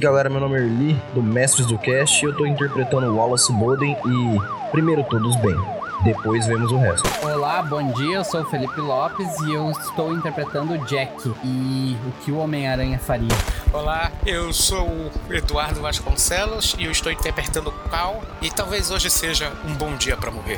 [0.00, 3.94] galera, meu nome é Erli, do Mestres do Cast, e eu tô interpretando Wallace Boden
[4.06, 5.54] e primeiro todos bem,
[6.02, 7.06] depois vemos o resto.
[7.22, 11.12] Olá, bom dia, eu sou o Felipe Lopes e eu estou interpretando o Jack
[11.44, 13.28] e o que o Homem-Aranha faria.
[13.74, 19.10] Olá, eu sou o Eduardo Vasconcelos e eu estou interpretando o Cal e talvez hoje
[19.10, 20.56] seja um bom dia para morrer.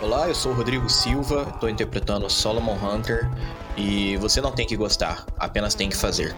[0.00, 3.28] Olá, eu sou o Rodrigo Silva, estou interpretando Solomon Hunter
[3.76, 6.36] e você não tem que gostar, apenas tem que fazer.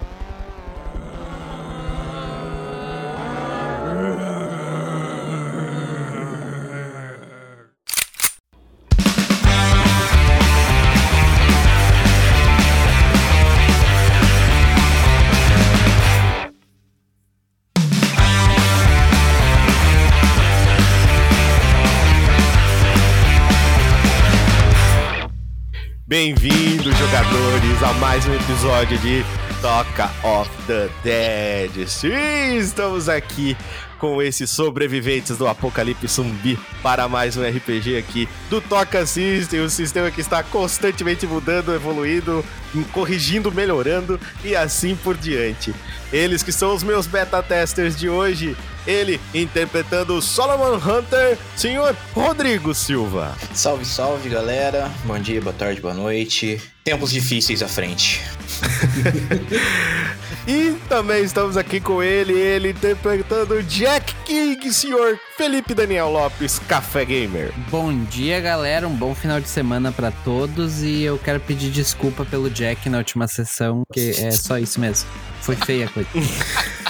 [28.01, 29.25] Mais um episódio de
[29.61, 31.89] Toca of the Dead.
[31.89, 33.57] Sim, estamos aqui
[33.99, 39.71] com esses sobreviventes do apocalipse zumbi para mais um RPG aqui do Toca System, o
[39.71, 42.45] sistema que está constantemente mudando, evoluindo,
[42.93, 45.75] corrigindo, melhorando e assim por diante.
[46.13, 48.57] Eles que são os meus beta testers de hoje,
[48.89, 53.37] ele interpretando o Solomon Hunter, senhor Rodrigo Silva.
[53.53, 56.59] Salve, salve galera, bom dia, boa tarde, boa noite.
[56.83, 58.23] Tempos difíceis à frente.
[60.47, 67.05] E também estamos aqui com ele, ele interpretando Jack King, senhor Felipe Daniel Lopes, Café
[67.05, 67.53] Gamer.
[67.71, 72.25] Bom dia, galera, um bom final de semana pra todos e eu quero pedir desculpa
[72.25, 75.07] pelo Jack na última sessão, que é só isso mesmo.
[75.43, 76.09] Foi feia a coisa.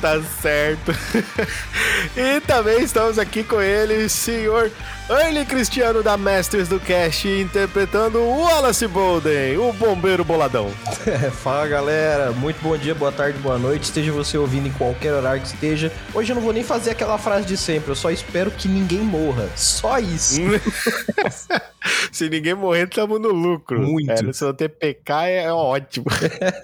[0.00, 0.92] tá certo.
[2.16, 4.70] e também estamos aqui com ele, senhor
[5.12, 10.70] Early Cristiano da Masters do Cast, interpretando o Wallace Bolden, o bombeiro boladão.
[11.42, 15.42] Fala galera, muito bom dia, boa tarde, boa noite, esteja você ouvindo em qualquer horário
[15.42, 15.92] que esteja.
[16.14, 19.00] Hoje eu não vou nem fazer aquela frase de sempre, eu só espero que ninguém
[19.00, 19.50] morra.
[19.54, 20.40] Só isso.
[22.10, 23.80] Se ninguém morrer, estamos no lucro.
[23.80, 24.10] Muito.
[24.10, 26.06] É, se não ter PK é ótimo.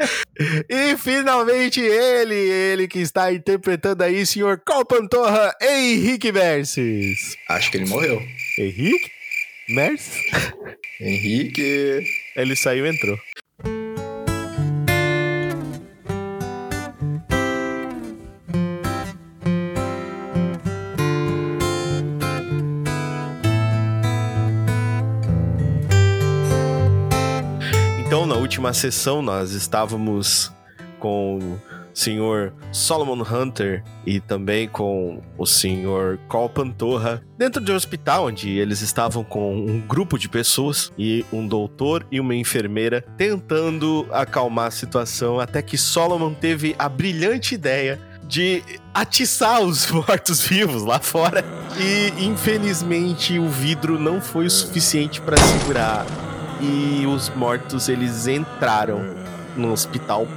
[0.69, 7.37] e finalmente ele, ele que está interpretando aí, senhor Calpantorra, Henrique Verses.
[7.49, 8.23] Acho que ele morreu.
[8.59, 9.13] Henrique?
[9.69, 10.21] Merces?
[11.01, 12.03] Henrique.
[12.35, 13.17] Ele saiu e entrou.
[28.01, 30.51] Então, na última sessão, nós estávamos
[30.99, 31.39] com
[31.99, 38.57] senhor Solomon Hunter e também com o senhor Col Pantorra dentro de um hospital onde
[38.57, 44.67] eles estavam com um grupo de pessoas e um doutor e uma enfermeira tentando acalmar
[44.67, 48.63] a situação até que Solomon teve a brilhante ideia de
[48.95, 51.45] atiçar os mortos-vivos lá fora.
[51.81, 56.07] E infelizmente o vidro não foi o suficiente para segurar
[56.61, 59.01] e os mortos eles entraram
[59.57, 60.29] no hospital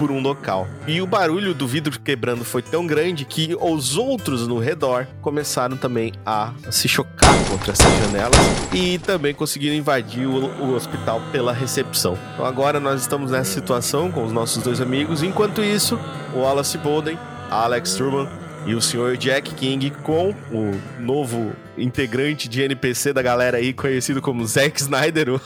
[0.00, 0.66] por um local.
[0.86, 5.76] E o barulho do vidro quebrando foi tão grande que os outros no redor começaram
[5.76, 8.38] também a se chocar contra essas janelas
[8.72, 12.16] e também conseguiram invadir o, o hospital pela recepção.
[12.32, 15.22] Então agora nós estamos nessa situação com os nossos dois amigos.
[15.22, 16.00] Enquanto isso,
[16.34, 17.18] o Wallace Bolden,
[17.50, 18.26] Alex Truman
[18.64, 24.22] e o senhor Jack King com o novo integrante de NPC da galera aí, conhecido
[24.22, 25.40] como Zack Snyder, o,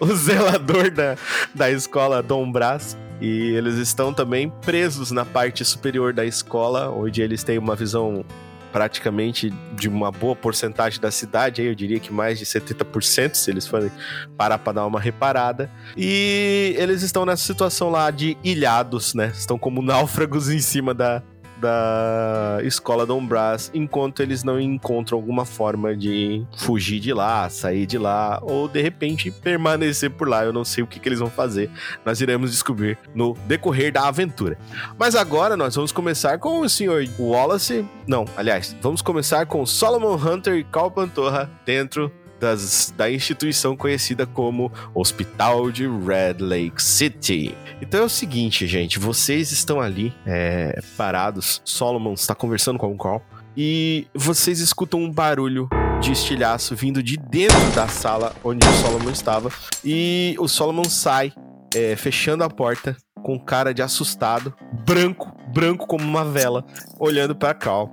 [0.00, 1.16] o zelador da,
[1.54, 2.96] da escola Dom Brás.
[3.20, 8.24] E eles estão também presos na parte superior da escola, onde eles têm uma visão
[8.72, 13.66] praticamente de uma boa porcentagem da cidade, eu diria que mais de 70% se eles
[13.66, 13.90] forem
[14.36, 15.70] parar para dar uma reparada.
[15.96, 19.32] E eles estão nessa situação lá de ilhados, né?
[19.34, 21.22] Estão como náufragos em cima da,
[21.60, 27.86] da escola Dom Brás, enquanto eles não encontram alguma forma de fugir de lá, sair
[27.86, 30.44] de lá, ou de repente permanecer por lá.
[30.44, 31.70] Eu não sei o que, que eles vão fazer.
[32.04, 34.58] Nós iremos descobrir no decorrer da aventura.
[34.98, 37.86] Mas agora nós vamos começar com o senhor Wallace.
[38.06, 42.10] Não, aliás, vamos começar com Solomon Hunter e Cal Pantorra dentro
[42.40, 47.54] das, da instituição conhecida como Hospital de Red Lake City.
[47.80, 52.98] Então é o seguinte, gente, vocês estão ali é, parados, Solomon está conversando com o
[52.98, 53.22] Carl,
[53.56, 55.68] e vocês escutam um barulho
[56.00, 59.50] de estilhaço vindo de dentro da sala onde o Solomon estava,
[59.84, 61.32] e o Solomon sai,
[61.74, 64.54] é, fechando a porta, com cara de assustado,
[64.86, 66.64] branco, branco como uma vela,
[66.98, 67.90] olhando para Carl.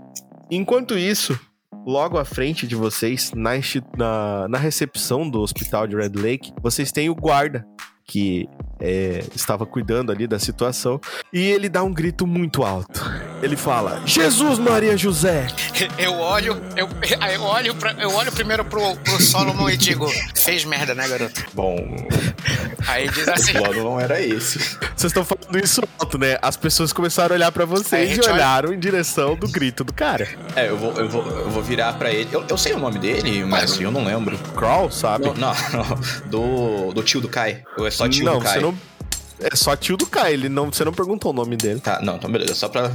[0.49, 1.37] Enquanto isso,
[1.87, 3.51] logo à frente de vocês, na,
[3.97, 7.65] na, na recepção do hospital de Red Lake, vocês têm o guarda
[8.07, 8.47] que
[8.79, 10.99] é, estava cuidando ali da situação
[11.33, 13.03] e ele dá um grito muito alto.
[13.43, 15.47] Ele fala: Jesus Maria José!
[15.97, 16.87] Eu olho, eu,
[17.33, 21.43] eu olho, pra, eu olho primeiro pro, pro Solomon e digo, fez merda, né, garoto?
[21.53, 21.75] Bom,
[22.87, 24.59] Aí diz o assim, plano não era esse.
[24.95, 26.37] Vocês estão falando isso alto, né?
[26.41, 29.47] As pessoas começaram a olhar pra Aí a vocês e olha- olharam em direção do
[29.47, 30.27] grito do cara.
[30.55, 32.29] É, eu vou, eu vou, eu vou virar pra ele.
[32.31, 34.37] Eu, eu sei o nome dele, mas eu não lembro.
[34.55, 35.25] Crawl, sabe?
[35.25, 36.29] Não, não, não.
[36.29, 37.63] Do, do tio do Kai.
[37.77, 38.53] É só tio não, do Kai?
[38.53, 38.77] você não.
[39.39, 41.79] É só tio do Kai, ele não, você não perguntou o nome dele.
[41.79, 42.55] Tá, não, então beleza.
[42.55, 42.91] Só pra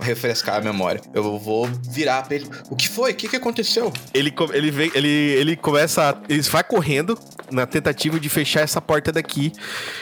[0.00, 1.00] refrescar a memória.
[1.14, 2.46] Eu vou virar pra ele.
[2.70, 3.12] O que foi?
[3.12, 3.92] O que, que aconteceu?
[4.12, 6.10] Ele, ele, vem, ele, ele começa.
[6.10, 7.16] a- Ele vai correndo
[7.50, 9.52] na tentativa de fechar essa porta daqui.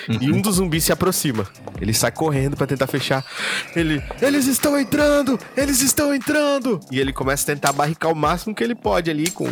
[0.08, 1.46] E um dos zumbis se aproxima.
[1.80, 3.24] Ele sai correndo pra tentar fechar.
[3.76, 4.02] Ele.
[4.22, 5.38] Eles estão entrando!
[5.56, 6.80] Eles estão entrando!
[6.90, 9.48] E ele começa a tentar barricar o máximo que ele pode ali com.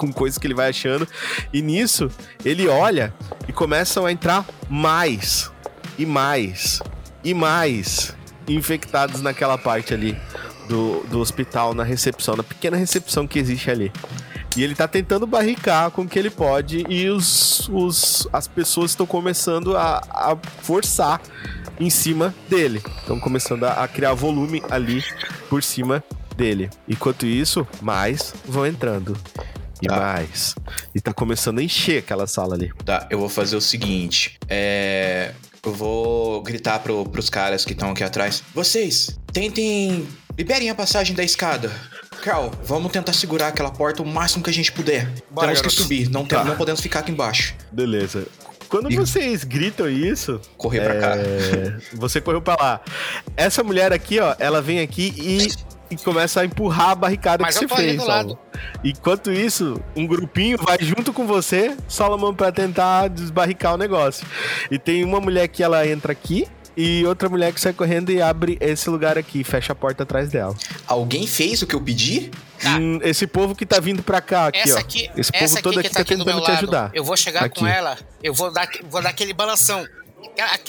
[0.00, 1.06] Com coisas que ele vai achando.
[1.52, 2.10] E nisso,
[2.42, 3.12] ele olha
[3.46, 5.52] e começam a entrar mais.
[5.98, 6.80] E mais.
[7.22, 8.16] E mais.
[8.48, 10.16] Infectados naquela parte ali
[10.66, 13.92] do, do hospital, na recepção, na pequena recepção que existe ali.
[14.56, 18.92] E ele tá tentando barricar com o que ele pode e os, os, as pessoas
[18.92, 21.20] estão começando a, a forçar
[21.78, 22.82] em cima dele.
[23.00, 25.04] Estão começando a, a criar volume ali
[25.50, 26.02] por cima
[26.36, 26.70] dele.
[26.88, 29.14] Enquanto isso, mais vão entrando.
[29.82, 29.96] E Tá.
[29.96, 30.54] mais.
[30.94, 32.72] E tá começando a encher aquela sala ali.
[32.84, 34.38] Tá, eu vou fazer o seguinte.
[34.48, 35.32] É.
[35.64, 38.42] Eu vou gritar pro, pros caras que estão aqui atrás.
[38.54, 40.06] Vocês, tentem.
[40.38, 41.70] Liberem a passagem da escada.
[42.22, 45.04] Carl, vamos tentar segurar aquela porta o máximo que a gente puder.
[45.30, 45.82] Bora, Temos que garoto.
[45.82, 46.44] subir, não, Tá.
[46.44, 47.54] não podemos ficar aqui embaixo.
[47.70, 48.26] Beleza.
[48.70, 51.16] Quando E- vocês gritam isso, Correr pra cá.
[51.16, 52.80] É, você correu pra lá.
[53.36, 55.48] Essa mulher aqui, ó, ela vem aqui e,
[55.90, 57.96] e começa a empurrar a barricada Mas que você fez.
[57.96, 58.36] do Solomon.
[58.84, 64.26] Enquanto isso, um grupinho vai junto com você, Solomon, pra tentar desbarricar o negócio.
[64.70, 66.46] E tem uma mulher que ela entra aqui
[66.76, 70.30] e outra mulher que sai correndo e abre esse lugar aqui, fecha a porta atrás
[70.30, 70.54] dela.
[70.86, 72.30] Alguém fez o que eu pedi?
[72.62, 72.76] Tá.
[72.78, 74.78] Hum, esse povo que tá vindo pra cá, aqui, essa ó.
[74.78, 76.90] aqui, esse essa povo aqui todo aqui tá tá aqui tentando te lado, ajudar.
[76.94, 77.58] eu vou chegar Aqui.
[77.60, 79.84] com ela, eu vou dar, vou dar aquele balanção,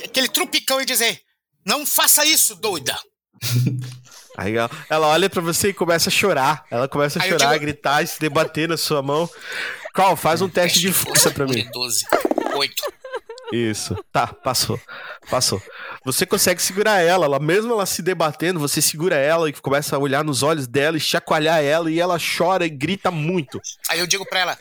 [0.03, 1.19] aquele trupicão e dizer,
[1.65, 2.97] não faça isso, doida.
[4.41, 6.65] Aí ela, ela olha pra você e começa a chorar.
[6.71, 9.29] Ela começa a Aí chorar, a digo- gritar e se debater na sua mão.
[9.93, 11.67] Carl, faz um teste de força pra mim.
[11.71, 12.05] 12,
[12.55, 12.73] 8.
[13.53, 13.95] Isso.
[14.11, 14.79] Tá, passou.
[15.29, 15.61] Passou.
[16.05, 20.00] Você consegue segurar ela, ela mesmo ela se debatendo, você segura ela e começa a
[20.00, 23.62] olhar nos olhos dela e chacoalhar ela e ela chora e grita muito.
[23.89, 24.57] Aí eu digo pra ela,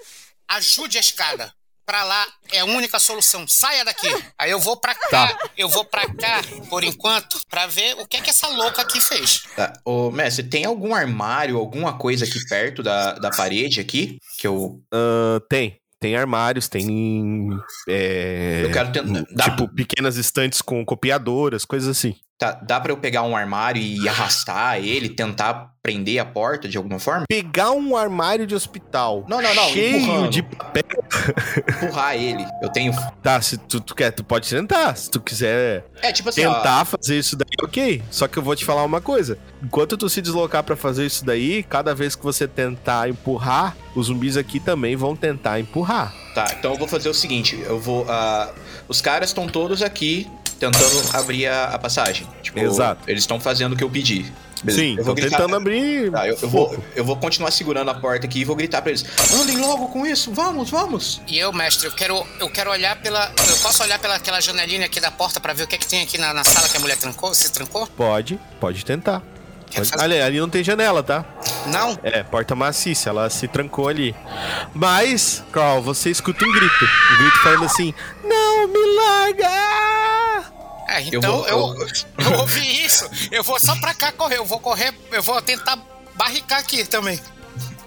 [0.49, 1.53] ajude a escada.
[1.91, 3.49] Pra lá é a única solução.
[3.49, 4.07] Saia daqui.
[4.39, 5.09] Aí eu vou pra cá.
[5.09, 5.39] Tá.
[5.59, 9.01] Eu vou pra cá, por enquanto, pra ver o que é que essa louca aqui
[9.01, 9.43] fez.
[9.57, 9.73] Tá.
[9.85, 14.19] Ô, mestre, tem algum armário, alguma coisa aqui perto da, da parede aqui?
[14.39, 14.81] Que eu.
[14.95, 15.81] Ah, tem.
[15.99, 17.49] Tem armários, tem.
[17.89, 19.25] é, Eu quero tentar.
[19.35, 22.15] Dá, Tipo, pequenas estantes com copiadoras, coisas assim.
[22.41, 26.77] Tá- dá pra eu pegar um armário e arrastar ele, tentar prender a porta de
[26.77, 27.25] alguma forma?
[27.29, 30.31] Pegar um armário de hospital Não, não, não, cheio empurrando.
[30.31, 30.83] de papel.
[31.69, 32.45] Empurrar ele.
[32.63, 32.93] Eu tenho.
[33.23, 34.95] Tá, se tu, tu quer, tu pode tentar.
[34.97, 38.03] Se tu quiser É, tipo assim, ó, tentar fazer isso daí, ok.
[38.11, 39.39] Só que eu vou te falar uma coisa.
[39.63, 44.07] Enquanto tu se deslocar pra fazer isso daí, cada vez que você tentar empurrar, os
[44.07, 46.15] zumbis aqui também vão tentar empurrar.
[46.35, 48.07] Tá, então eu vou fazer o seguinte, eu vou.
[48.09, 48.51] ah,
[48.89, 50.29] os caras estão todos aqui
[50.61, 52.27] tentando abrir a, a passagem.
[52.43, 53.03] Tipo, Exato.
[53.09, 54.31] eles estão fazendo o que eu pedi.
[54.63, 56.11] Beleza, Sim, eu vou gritar- tentando abrir.
[56.13, 58.91] Tá, eu, eu vou, eu vou continuar segurando a porta aqui e vou gritar pra
[58.91, 59.03] eles:
[59.41, 61.23] andem logo com isso, vamos, vamos.
[61.27, 63.33] E eu, mestre, eu quero, eu quero olhar pela.
[63.49, 65.87] Eu posso olhar pela aquela janelinha aqui da porta pra ver o que é que
[65.87, 67.33] tem aqui na, na sala que a mulher trancou?
[67.33, 67.87] Se trancou?
[67.87, 69.23] Pode, pode tentar.
[69.71, 70.01] Fazer?
[70.01, 71.25] Ali, ali não tem janela, tá?
[71.67, 71.99] Não?
[72.03, 74.15] É, porta maciça, ela se trancou ali.
[74.75, 76.85] Mas, Carl, você escuta um grito.
[77.15, 80.51] Um grito falando assim: Não me larga!
[80.89, 81.87] É, Eu então vou- eu, eu-
[82.33, 83.09] eu ouvi isso.
[83.31, 84.39] Eu vou só pra cá correr.
[84.39, 85.79] Eu vou correr, eu vou tentar
[86.17, 87.21] barricar aqui também.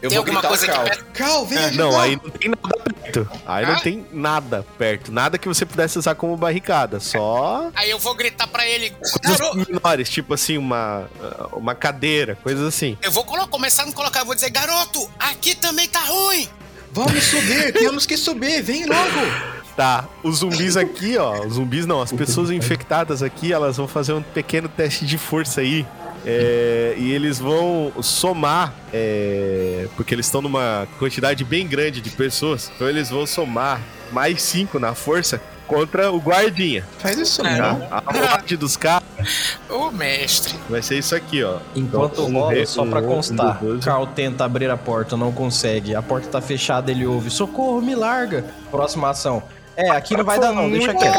[0.04, 0.84] Eu Tem vou alguma coisa aqui Cal.
[0.84, 1.06] perto?
[1.14, 1.84] Cal, vem ajudar.
[1.84, 3.30] Não, aí não tem nada perto.
[3.46, 3.80] Aí não Hã?
[3.80, 5.12] tem nada perto.
[5.14, 7.00] Nada que você pudesse usar como barricada.
[7.00, 8.90] Só Aí eu vou gritar pra ele.
[8.92, 11.06] coisas Garoto, menores, tipo assim, uma,
[11.54, 12.98] uma cadeira, coisas assim.
[13.02, 14.20] eu vou colo- começar a me colocar.
[14.20, 16.50] Eu vou dizer, garoto, aqui também tá ruim.
[16.92, 19.54] Vamos subir, temos que subir, vem logo!
[19.76, 21.46] Tá, os zumbis aqui, ó.
[21.46, 25.62] Os zumbis não, as pessoas infectadas aqui, elas vão fazer um pequeno teste de força
[25.62, 25.84] aí.
[26.26, 32.72] É, e eles vão somar, é, porque eles estão numa quantidade bem grande de pessoas,
[32.76, 36.86] então eles vão somar mais 5 na força contra o guardinha.
[37.00, 37.80] Faz isso não.
[37.80, 38.04] Tá?
[38.06, 39.04] A morte dos caras
[39.70, 40.54] Ô, mestre.
[40.70, 41.58] vai ser isso aqui, ó.
[41.76, 43.80] Enquanto Então, um rola, re- só um pra constar, um.
[43.80, 45.96] Carl tenta abrir a porta, não consegue.
[45.96, 48.46] A porta tá fechada, ele ouve: Socorro, me larga.
[48.70, 49.42] Próxima ação.
[49.76, 51.18] É, aqui não vai dar, não, deixa quieto.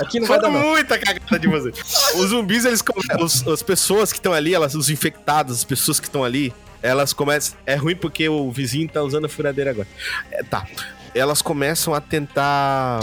[0.00, 0.60] Aqui não vai dar, não.
[0.60, 1.70] muita cagada de você.
[2.16, 2.82] Os zumbis, eles
[3.20, 7.12] os- as pessoas que estão ali, elas, os infectados, as pessoas que estão ali, elas
[7.12, 7.56] começam.
[7.64, 9.88] É ruim porque o vizinho tá usando a furadeira agora.
[10.30, 10.66] É, tá.
[11.14, 13.00] Elas começam a tentar.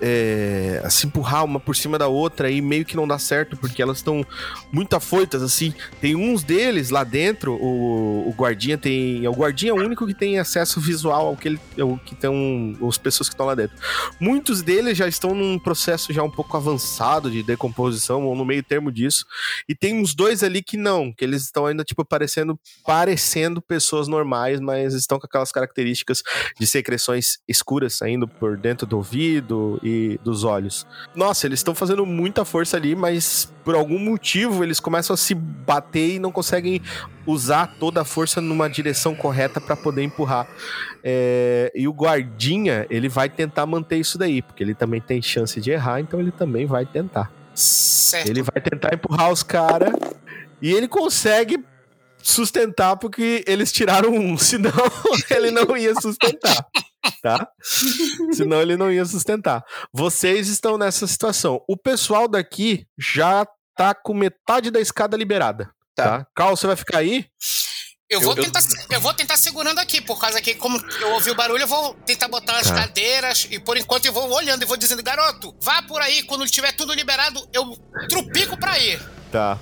[0.00, 3.82] É, se empurrar uma por cima da outra e meio que não dá certo, porque
[3.82, 4.24] elas estão
[4.72, 5.74] muito afoitas, assim.
[6.00, 9.26] Tem uns deles lá dentro, o, o guardinha tem.
[9.26, 11.60] O guardinha é o único que tem acesso visual ao que ele.
[11.78, 12.76] Ao que estão.
[12.88, 13.76] As pessoas que estão lá dentro.
[14.18, 18.62] Muitos deles já estão num processo já um pouco avançado de decomposição, ou no meio
[18.62, 19.24] termo disso.
[19.68, 24.08] E tem uns dois ali que não, que eles estão ainda, tipo, parecendo, parecendo pessoas
[24.08, 26.22] normais, mas estão com aquelas características
[26.58, 29.80] de secreções escuras saindo por dentro do ouvido
[30.22, 30.86] dos olhos.
[31.14, 35.34] Nossa, eles estão fazendo muita força ali, mas por algum motivo eles começam a se
[35.34, 36.80] bater e não conseguem
[37.26, 40.48] usar toda a força numa direção correta para poder empurrar.
[41.02, 45.60] É, e o guardinha, ele vai tentar manter isso daí, porque ele também tem chance
[45.60, 47.30] de errar, então ele também vai tentar.
[47.54, 48.28] Certo.
[48.28, 49.92] Ele vai tentar empurrar os caras
[50.62, 51.62] e ele consegue
[52.22, 54.72] sustentar porque eles tiraram um, senão
[55.30, 56.66] ele não ia sustentar,
[57.22, 57.48] tá?
[58.32, 59.64] Senão ele não ia sustentar.
[59.92, 61.62] Vocês estão nessa situação.
[61.68, 66.18] O pessoal daqui já tá com metade da escada liberada, Tá.
[66.20, 66.26] tá?
[66.34, 67.26] Carl, você vai ficar aí?
[68.08, 71.12] Eu vou, Eu- eu- tentar, eu vou tentar segurando aqui, por causa que, como eu
[71.12, 72.74] ouvi o barulho, eu vou tentar botar as Tá.
[72.74, 76.44] cadeiras e por enquanto eu vou olhando e vou dizendo, garoto, vá por aí, quando
[76.48, 77.76] tiver tudo liberado, eu
[78.08, 79.00] trupico pra ir.
[79.30, 79.58] Tá.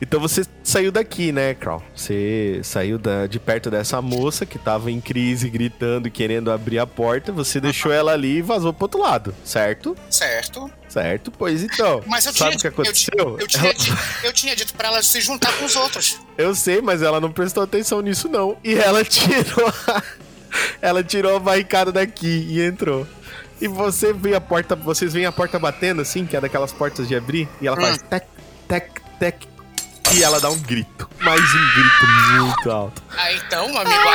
[0.00, 1.82] Então você saiu daqui, né, Carl?
[1.94, 6.78] Você saiu da- de perto dessa moça que tava em crise, gritando e querendo abrir
[6.78, 7.32] a porta.
[7.32, 9.96] Você deixou ela ali e vazou pro outro lado, certo?
[10.08, 10.70] Certo.
[10.88, 11.30] Certo?
[11.32, 12.02] Pois então.
[12.06, 13.38] Mas eu Sabe tinha, o que eu aconteceu?
[13.40, 13.92] Eu, tinha, di-
[14.24, 16.20] eu tinha dito pra ela se juntar com os outros.
[16.38, 18.56] Eu sei, mas ela não prestou atenção nisso, não.
[18.62, 20.02] E ela tirou a...
[20.80, 23.06] Ela tirou a barricada daqui e entrou.
[23.60, 27.06] E você vê a porta, vocês veem a porta batendo assim, que é daquelas portas
[27.06, 28.24] de abrir, e ela faz tec,
[28.72, 29.46] tec, tec.
[30.14, 31.08] E ela dá um grito.
[31.20, 32.06] Mais um grito
[32.42, 33.02] muito alto.
[33.18, 34.08] Aí então, amigo,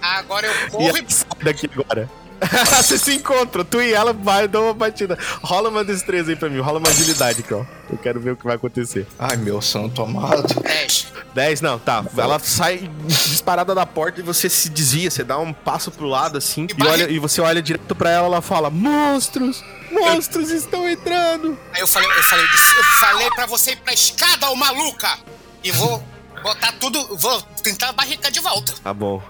[0.00, 1.04] agora eu E corro ela e.
[1.12, 2.08] sai daqui agora.
[2.76, 5.18] Você se encontra, tu e ela vai dar uma batida.
[5.42, 7.66] Rola uma destreza aí pra mim, rola uma agilidade, Carl.
[7.90, 9.06] Eu quero ver o que vai acontecer.
[9.18, 10.60] Ai, meu santo amado.
[10.62, 11.06] 10.
[11.34, 12.04] 10, não, tá.
[12.16, 16.38] Ela sai disparada da porta e você se desvia, você dá um passo pro lado
[16.38, 19.62] assim E e, olha, e você olha direto pra ela, ela fala: Monstros!
[19.90, 21.58] Monstros estão entrando!
[21.72, 25.18] Aí eu falei, eu falei, eu falei pra você ir pra escada, ô maluca!
[25.62, 26.02] E vou
[26.42, 28.72] botar tudo, vou tentar barricar de volta.
[28.82, 29.22] Tá bom.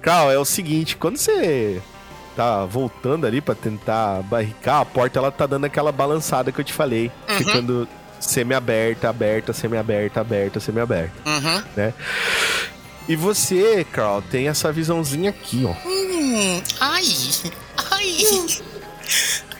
[0.00, 1.82] Carl, é o seguinte, quando você
[2.36, 6.64] tá voltando ali pra tentar barricar, a porta ela tá dando aquela balançada que eu
[6.64, 7.36] te falei, Uhum.
[7.38, 11.12] ficando semi-aberta, aberta, semi-aberta, aberta, semi-aberta.
[11.26, 11.92] Uhum.
[13.08, 15.72] E você, Carl, tem essa visãozinha aqui, ó.
[15.88, 17.04] Hum, ai,
[17.90, 18.46] ai,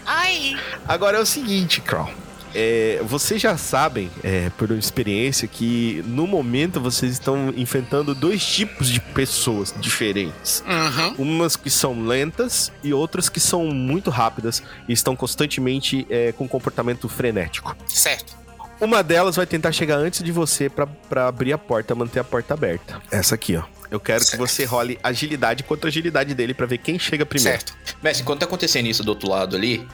[0.06, 0.56] ai.
[0.86, 2.10] Agora é o seguinte, Carl.
[2.54, 8.88] É, vocês já sabem, é, por experiência, que no momento vocês estão enfrentando dois tipos
[8.88, 10.64] de pessoas diferentes.
[10.66, 11.14] Uhum.
[11.18, 16.48] Umas que são lentas e outras que são muito rápidas e estão constantemente é, com
[16.48, 17.76] comportamento frenético.
[17.86, 18.38] Certo.
[18.80, 20.88] Uma delas vai tentar chegar antes de você pra
[21.28, 23.00] abrir a porta, manter a porta aberta.
[23.10, 23.62] Essa aqui, ó.
[23.90, 24.40] Eu quero que Certo.
[24.40, 27.58] você role agilidade contra agilidade dele pra ver quem chega primeiro.
[27.58, 27.74] Certo.
[28.02, 29.86] Mestre, enquanto tá acontecendo isso do outro lado ali,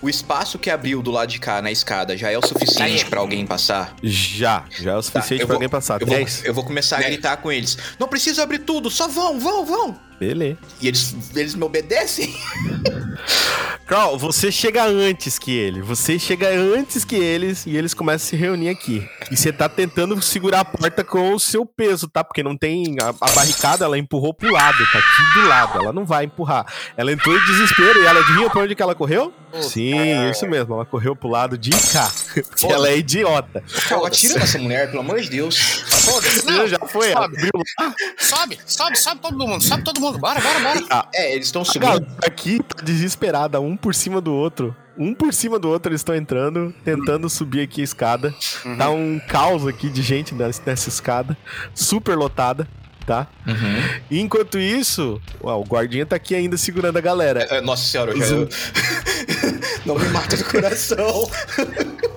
[0.00, 3.20] o espaço que abriu do lado de cá na escada já é o suficiente pra
[3.20, 3.94] alguém passar?
[4.02, 6.00] Já, já é o Tá, suficiente pra vou- alguém passar.
[6.00, 6.44] Eu vou, 10?
[6.44, 7.76] eu vou começar a gritar com eles.
[7.98, 10.07] Não precisa abrir tudo, só vão, vão, vão.
[10.18, 10.58] Beleza.
[10.80, 12.34] E eles, eles me obedecem?
[13.86, 15.80] Carl, você chega antes que ele.
[15.80, 19.08] Você chega antes que eles e eles começam a se reunir aqui.
[19.30, 22.22] E você tá tentando segurar a porta com o seu peso, tá?
[22.22, 22.96] Porque não tem.
[23.00, 25.78] A, a barricada ela empurrou pro lado, tá aqui do lado.
[25.78, 26.66] Ela não vai empurrar.
[26.98, 29.32] Ela entrou em desespero e ela adivinha pra onde que ela correu?
[29.62, 30.74] Sim, isso mesmo.
[30.74, 32.12] Ela correu pro lado de cá.
[32.34, 33.64] Porque ela é idiota.
[33.88, 35.56] Pô, atira nessa mulher, pelo amor de Deus.
[35.58, 36.66] Foda-se, não.
[36.66, 37.24] já foi, sobe.
[37.24, 37.50] abriu.
[38.18, 40.07] Sobe, sobe, sobe todo mundo, sobe todo mundo.
[40.12, 41.08] Bora, bora, bora.
[41.14, 42.06] É, eles estão subindo.
[42.24, 44.74] aqui tá desesperada, um por cima do outro.
[44.96, 48.34] Um por cima do outro eles estão entrando, tentando subir aqui a escada.
[48.76, 51.36] Tá um caos aqui de gente nessa escada,
[51.74, 52.66] super lotada.
[53.06, 53.26] tá?
[53.46, 54.00] Uhum.
[54.10, 57.42] Enquanto isso, o guardinha tá aqui ainda segurando a galera.
[57.48, 58.36] É, Nossa senhora, eu já.
[59.86, 61.30] Não me mata do coração.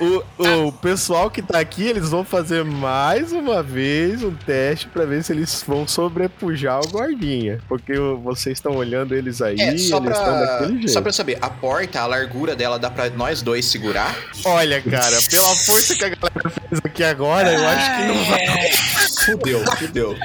[0.00, 5.04] O, o pessoal que tá aqui, eles vão fazer mais uma vez um teste pra
[5.04, 7.60] ver se eles vão sobrepujar o guardinha.
[7.68, 7.92] Porque
[8.22, 10.90] vocês estão olhando eles aí, É, eles só estão pra, daquele jeito.
[10.90, 14.16] só pra eu saber, a porta, a largura dela dá pra nós dois segurar?
[14.44, 18.72] Olha, cara, pela força que a galera fez aqui agora, eu acho que não vai.
[19.24, 20.16] Fudeu, fudeu.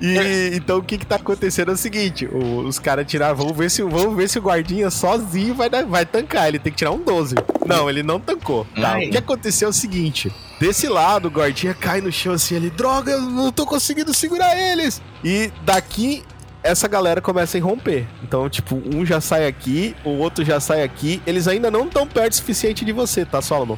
[0.00, 3.70] E então o que que tá acontecendo é o seguinte: os caras tiraram, vamos ver
[3.70, 6.48] se, vamos ver se o guardinha sozinho vai, dar- vai tancar.
[6.48, 7.34] Ele tem que tirar um 12.
[7.66, 8.66] Não, ele não tancou.
[8.74, 12.54] Tá, o que aconteceu é o seguinte: desse lado, o guardinha cai no chão assim,
[12.54, 15.02] ele, droga, eu não tô conseguindo segurar eles.
[15.24, 16.24] E daqui.
[16.64, 18.06] Essa galera começa a romper.
[18.22, 21.20] Então, tipo, um já sai aqui, o outro já sai aqui.
[21.26, 23.76] Eles ainda não estão perto o suficiente de você, tá, Solomon?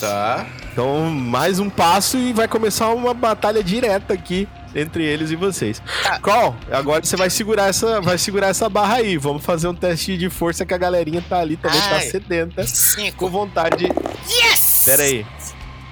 [0.00, 0.46] Tá.
[0.72, 5.82] Então, mais um passo e vai começar uma batalha direta aqui entre eles e vocês.
[6.20, 9.16] Call, agora você vai segurar essa, vai segurar essa barra aí.
[9.16, 12.00] Vamos fazer um teste de força que a galerinha tá ali também tá Ai.
[12.02, 13.28] sedenta, com Cinco.
[13.28, 13.84] vontade.
[14.28, 14.82] Yes!
[14.84, 15.26] Pera aí.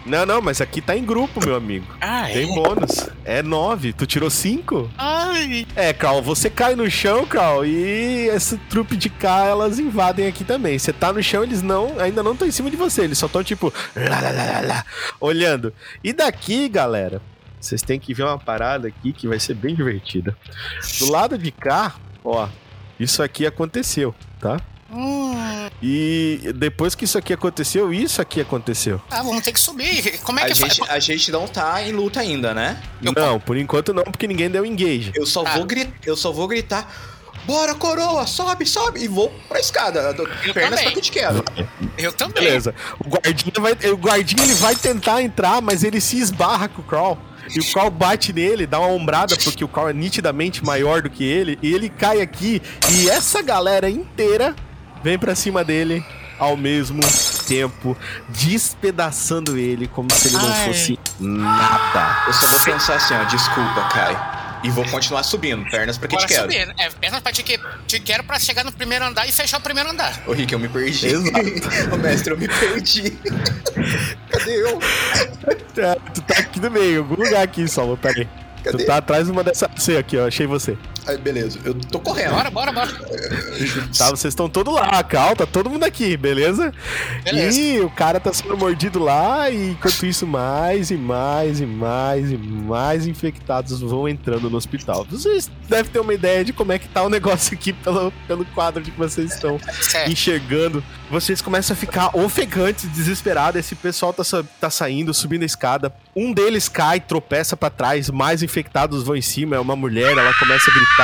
[0.05, 1.87] Não, não, mas aqui tá em grupo, meu amigo.
[2.01, 2.33] Ah, é?
[2.33, 3.09] Tem bônus.
[3.25, 3.93] É nove.
[3.93, 4.91] Tu tirou cinco?
[4.97, 5.67] Ai.
[5.77, 10.43] É, Carl, você cai no chão, Carl, e esse trupe de cá, elas invadem aqui
[10.43, 10.79] também.
[10.79, 13.27] Você tá no chão, eles não, ainda não estão em cima de você, eles só
[13.27, 14.85] estão tipo, lá, lá, lá, lá,
[15.21, 15.73] olhando.
[16.03, 17.21] E daqui, galera,
[17.61, 20.37] vocês têm que ver uma parada aqui que vai ser bem divertida.
[20.99, 22.49] Do lado de cá, ó,
[22.99, 24.59] isso aqui aconteceu, tá?
[24.93, 25.31] Hum,
[25.83, 29.01] E depois que isso aqui aconteceu, isso aqui aconteceu.
[29.11, 30.19] ah, vamos ter que subir.
[30.23, 30.91] Como é A que gente, faz?
[30.91, 32.83] a gente não tá em luta ainda, né?
[33.03, 35.13] Eu- Não, por enquanto não, porque ninguém deu engage.
[35.15, 35.55] Eu só, Ah.
[35.57, 36.91] vou, gri- eu só vou gritar.
[37.47, 39.01] Bora, coroa, sobe, sobe!
[39.03, 40.01] E vou pra escada.
[40.45, 40.85] Eu Pernas também.
[40.85, 41.45] pra que eu te quero.
[41.97, 42.35] Eu também.
[42.45, 42.75] Beleza.
[43.03, 46.85] O guardinha vai, o guardinha ele vai tentar entrar, mas ele se esbarra com o
[46.85, 47.19] Crawl.
[47.55, 51.11] E o Crawl bate nele, dá uma ombrada, porque o Crawl é nitidamente maior do
[51.11, 51.59] que ele.
[51.63, 52.63] E ele cai aqui.
[52.91, 54.55] E essa galera inteira
[55.03, 56.05] vem pra cima dele
[56.39, 57.01] ao mesmo
[57.47, 57.97] tempo,
[58.29, 60.67] despedaçando ele como se ele não Ai.
[60.69, 62.25] fosse nada.
[62.27, 64.40] Eu só vou pensar assim, ó, desculpa, Kai.
[64.63, 66.43] E vou continuar subindo, pernas pra que Bora te quero.
[66.43, 66.75] subir.
[66.79, 69.61] É, pernas pra te, que, te quero pra chegar no primeiro andar e fechar o
[69.63, 70.23] primeiro andar.
[70.27, 71.07] Ô, Rick, eu me perdi.
[71.07, 71.39] Exato.
[71.95, 73.11] Ô, mestre, eu me perdi.
[74.31, 74.79] Cadê eu?
[75.79, 78.29] É, tu tá aqui no meio, em algum lugar aqui, Solo, pera aí.
[78.63, 78.85] Tu Cadê?
[78.85, 79.69] tá atrás de uma dessa.
[79.75, 80.77] Você aqui, ó, achei você.
[81.07, 82.31] Ai, beleza, eu tô correndo.
[82.31, 82.89] Bora, bora, bora.
[83.97, 86.73] Tá, vocês estão todos lá, Cal, tá todo mundo aqui, beleza?
[87.25, 87.59] Beleza.
[87.61, 92.31] E o cara tá sendo mordido lá, e enquanto isso, mais e mais e mais
[92.31, 95.07] e mais infectados vão entrando no hospital.
[95.11, 98.45] Vocês devem ter uma ideia de como é que tá o negócio aqui pelo, pelo
[98.47, 100.11] quadro de que vocês estão Certo.
[100.11, 100.83] enxergando.
[101.11, 103.59] Vocês começam a ficar ofegantes, desesperados.
[103.59, 104.23] Esse pessoal tá,
[104.61, 105.93] tá saindo, subindo a escada.
[106.15, 109.57] Um deles cai, tropeça pra trás, mais infectados vão em cima.
[109.57, 111.00] É uma mulher, ela começa a gritar.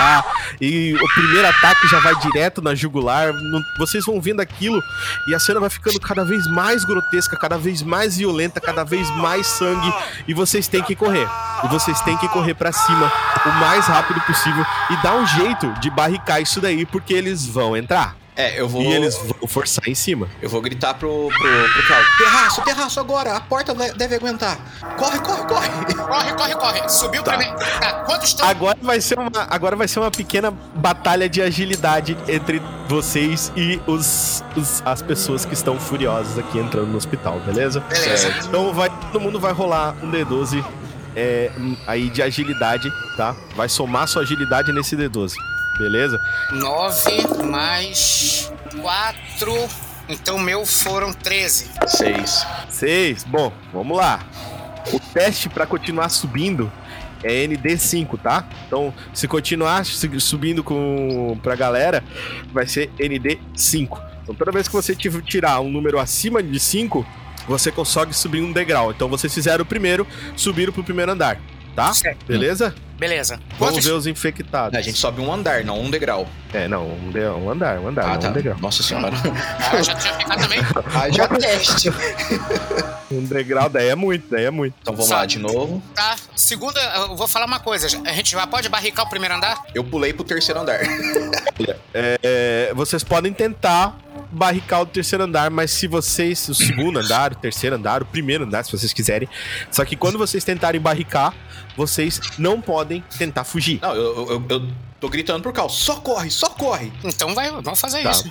[0.61, 3.33] E o primeiro ataque já vai direto na jugular.
[3.79, 4.83] Vocês vão vendo aquilo
[5.27, 9.09] e a cena vai ficando cada vez mais grotesca, cada vez mais violenta, cada vez
[9.17, 9.93] mais sangue.
[10.27, 11.29] E vocês têm que correr.
[11.65, 13.13] E vocês têm que correr pra cima
[13.45, 17.77] o mais rápido possível e dar um jeito de barricar isso daí, porque eles vão
[17.77, 18.26] entrar.
[18.37, 18.83] É, eu vou.
[18.83, 20.29] E eles vão forçar em cima.
[20.43, 22.03] Eu vou gritar pro, pro, pro Cal.
[22.19, 23.35] Terraço, terraço agora!
[23.35, 24.59] A porta deve aguentar.
[24.99, 25.69] Corre, corre, corre!
[25.95, 26.89] Corre, corre, corre.
[26.91, 27.33] Subiu Tá.
[27.37, 27.59] primeiro.
[27.81, 28.47] Tá, quantos estão?
[28.47, 33.81] Agora vai ser uma, agora vai ser uma pequena batalha de agilidade entre vocês e
[33.87, 37.81] os, os- as pessoas que estão furiosas aqui entrando no hospital, beleza?
[37.81, 38.29] Beleza.
[38.47, 40.63] Então vai, todo mundo vai rolar um D12
[41.17, 41.51] é,
[41.87, 43.35] aí de agilidade, tá?
[43.57, 45.33] Vai somar sua agilidade nesse D12,
[45.79, 46.21] beleza?
[46.53, 49.69] 9 mais 4.
[50.09, 51.71] Então o meu foram 13.
[51.89, 52.47] Seis.
[52.71, 53.25] Seis.
[53.25, 54.21] Bom, vamos lá.
[54.93, 56.71] O teste pra continuar subindo
[57.25, 58.47] é ND5, tá?
[58.67, 62.05] Então, se continuar su- subindo com pra galera,
[62.53, 64.01] vai ser ND5.
[64.23, 67.05] Então, toda vez que você tirar um número acima de 5,
[67.49, 68.93] você consegue subir um degrau.
[68.93, 71.41] Então, vocês fizeram o primeiro, subiram pro primeiro andar,
[71.75, 71.93] tá?
[71.93, 72.25] Certo.
[72.27, 72.73] Beleza?
[72.99, 73.39] Beleza.
[73.59, 73.85] Vamos Quantos?
[73.85, 74.79] ver os infectados.
[74.79, 76.27] A gente sobe um andar, não um degrau.
[76.53, 78.29] É, não, um, de- um andar, um andar, Ah, não tá.
[78.29, 78.57] um degrau.
[78.59, 79.13] Nossa senhora.
[79.73, 80.61] Ah, já tinha ficado também.
[80.95, 81.91] Ah, já teste.
[83.09, 84.75] Um degrau, daí é muito, daí é muito.
[84.83, 85.21] Então vamos Sabe.
[85.21, 85.81] lá de novo.
[85.95, 86.17] Tá.
[86.35, 87.87] Segunda, eu vou falar uma coisa.
[88.05, 89.63] A gente já pode barricar o primeiro andar?
[89.73, 90.81] Eu pulei pro terceiro andar.
[91.95, 93.97] É, vocês podem tentar
[94.31, 96.47] barricar o terceiro andar, mas se vocês.
[96.49, 99.27] O segundo andar, o terceiro andar, o primeiro andar, se vocês quiserem.
[99.71, 101.33] Só que quando vocês tentarem barricar,
[101.77, 103.79] vocês não podem tentar fugir.
[103.83, 104.69] Não, eu, eu, eu
[105.01, 105.69] tô gritando pro Cal.
[105.69, 106.93] Só corre, só corre.
[107.05, 108.11] Então vai, vamos fazer Tá.
[108.11, 108.31] isso.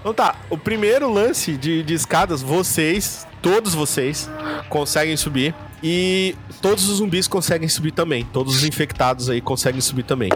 [0.00, 4.28] Então tá, o primeiro lance de, de escadas, vocês todos vocês
[4.68, 5.54] conseguem subir.
[5.82, 8.22] E todos os zumbis conseguem subir também.
[8.26, 10.28] Todos os infectados aí conseguem subir também.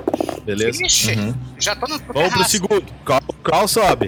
[0.43, 0.83] Beleza?
[0.83, 1.35] Ixi, Uhum.
[1.59, 2.85] já tô no Vamos pro segundo.
[3.05, 4.07] Qual, qual sobe?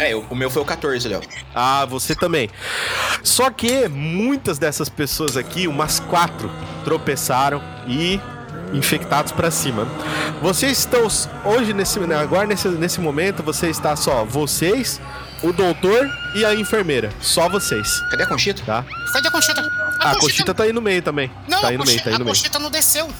[0.00, 1.20] É, o meu foi o 14, Léo.
[1.54, 2.48] Ah, você também.
[3.22, 6.50] Só que muitas dessas pessoas aqui, umas quatro,
[6.84, 8.18] tropeçaram e
[8.72, 9.86] infectados pra cima.
[10.40, 11.06] Vocês estão
[11.44, 14.98] hoje nesse agora nesse, nesse momento você está só vocês,
[15.42, 18.62] o doutor e a enfermeira, só vocês, Cadê a Conchita?
[18.64, 18.84] tá?
[19.12, 19.60] Cadê a Conchita?
[20.00, 21.30] A Conchita tá aí no meio também.
[21.46, 22.36] Não, tá a, aí no meio, Conchita, tá aí a no meio.
[22.36, 23.10] Conchita não desceu.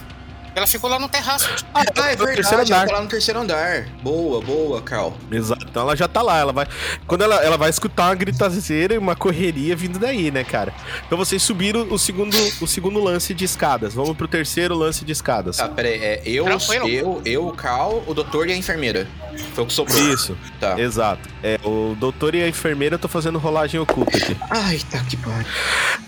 [0.55, 1.49] Ela ficou lá no terraço.
[1.75, 2.77] Ah, é no terceiro verdade, andar.
[2.79, 3.87] ela tá lá no terceiro andar.
[4.03, 5.13] Boa, boa, Carl.
[5.31, 5.65] Exato.
[5.69, 6.67] Então ela já tá lá, ela vai.
[7.07, 10.75] Quando ela, ela vai escutar uma gritazeira e uma correria vindo daí, né, cara?
[11.07, 13.95] Então vocês subiram o segundo, o segundo lance de escadas.
[13.95, 15.57] Vamos pro terceiro lance de escadas.
[15.59, 15.95] Tá, peraí.
[16.03, 16.89] É eu, Tranquilo.
[16.89, 19.07] eu, eu, o Carl, o doutor e a enfermeira.
[19.55, 19.99] Foi o que sobrou.
[20.13, 20.79] Isso, Tá.
[20.79, 21.29] exato.
[21.43, 24.37] É, o doutor e a enfermeira eu tô fazendo rolagem oculta aqui.
[24.51, 25.47] Ai, tá que pariu.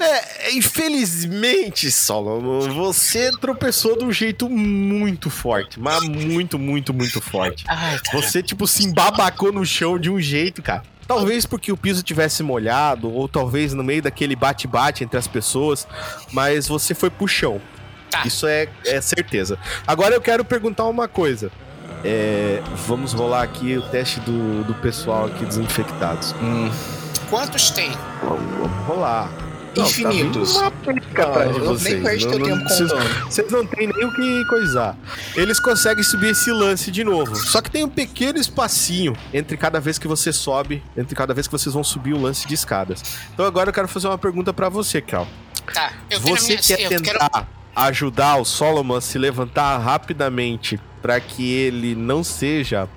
[0.01, 5.79] É, infelizmente, Solomon, você tropeçou de um jeito muito forte.
[5.81, 7.65] Mas muito, muito, muito forte.
[7.69, 7.99] Ai.
[8.13, 10.83] Você, tipo, se embabacou no chão de um jeito, cara.
[11.07, 15.87] Talvez porque o piso tivesse molhado, ou talvez no meio daquele bate-bate entre as pessoas,
[16.33, 17.61] mas você foi pro chão.
[18.11, 18.23] Tá.
[18.27, 19.59] Isso é, é certeza.
[19.87, 21.51] Agora eu quero perguntar uma coisa.
[22.05, 26.35] É, vamos rolar aqui o teste do, do pessoal aqui dos infectados.
[26.43, 26.71] Hum,
[27.33, 27.91] Quantos tem?
[28.23, 29.42] Vamos, vamos
[29.77, 30.55] Infinitos.
[30.55, 30.73] Tá
[31.47, 32.03] nem vocês.
[32.03, 33.25] perdi teu Não- não- tempo vocês- contando.
[33.25, 34.97] Vocês não tem nem o que coisar.
[35.35, 37.35] Eles conseguem subir esse lance de novo.
[37.37, 41.47] Só que tem um pequeno espacinho entre cada vez que você sobe, entre cada vez
[41.47, 43.03] que vocês vão subir o lance de escadas.
[43.33, 45.27] Então agora eu quero fazer uma pergunta pra você, Cal.
[45.73, 46.59] Tá, eu Você minha...
[46.63, 47.47] quer eu tentar quero...
[47.75, 52.89] ajudar o Solomon a se levantar rapidamente pra que ele não seja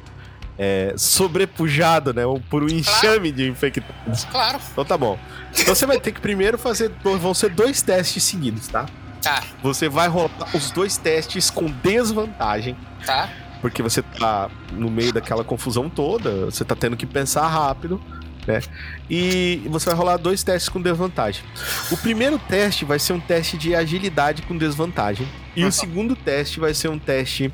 [0.57, 2.23] é, sobrepujado, né?
[2.49, 4.25] Por um enxame de infectados.
[4.25, 5.17] Claro, Então tá bom.
[5.57, 6.91] Então você vai ter que primeiro fazer.
[7.03, 8.85] Vão ser dois testes seguidos, tá?
[9.21, 12.75] tá, Você vai rolar os dois testes com desvantagem.
[13.05, 13.29] tá.
[13.61, 16.45] Porque você tá no meio daquela confusão toda.
[16.45, 17.99] Você tá tendo que pensar rápido,
[18.45, 18.61] né?
[19.09, 21.41] E você vai rolar dois testes com desvantagem.
[21.89, 25.27] O primeiro teste vai ser um teste de agilidade com desvantagem.
[25.55, 27.51] E o segundo teste vai ser um teste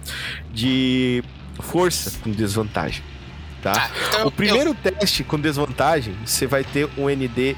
[0.51, 1.23] de
[1.61, 3.03] força com desvantagem.
[3.61, 3.73] Tá?
[3.73, 7.55] Tá, então O primeiro teste com desvantagem, você vai ter um ND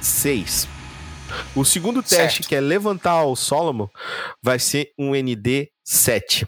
[0.00, 0.68] 6.
[1.54, 2.48] O segundo teste, Certo.
[2.48, 3.88] que é levantar o Solomon,
[4.42, 6.46] vai ser um ND 7.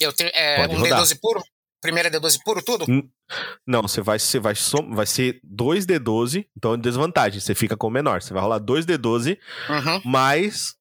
[0.00, 1.00] Eu, eu tenho é, um rodar.
[1.02, 1.42] D12 puro?
[1.80, 2.86] Primeiro é D12 puro, tudo?
[3.66, 7.40] Não, você vai, você vai, som, vai ser 2D12, então é desvantagem.
[7.40, 8.22] Você fica com o menor.
[8.22, 9.36] Você vai rolar 2D12
[9.68, 10.00] Uhum.
[10.04, 10.74] mais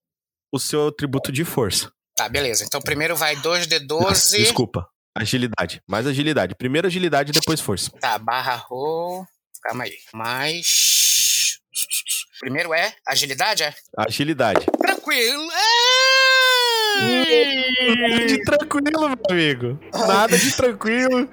[0.53, 1.91] o seu atributo de força.
[2.15, 2.63] Tá, beleza.
[2.65, 3.87] Então primeiro vai 2D12.
[4.01, 4.87] Nossa, Desculpa.
[5.15, 5.81] Agilidade.
[5.87, 6.55] Mais agilidade.
[6.55, 7.91] Primeiro agilidade, depois força.
[7.99, 9.25] Tá, barra roll.
[9.63, 9.93] Calma aí.
[10.13, 11.59] Mais.
[12.39, 13.73] Primeiro é agilidade, é?
[13.97, 14.65] Agilidade.
[14.79, 15.47] Tranquilo.
[18.09, 19.79] Nada de tranquilo, meu amigo.
[19.93, 21.29] Nada de tranquilo.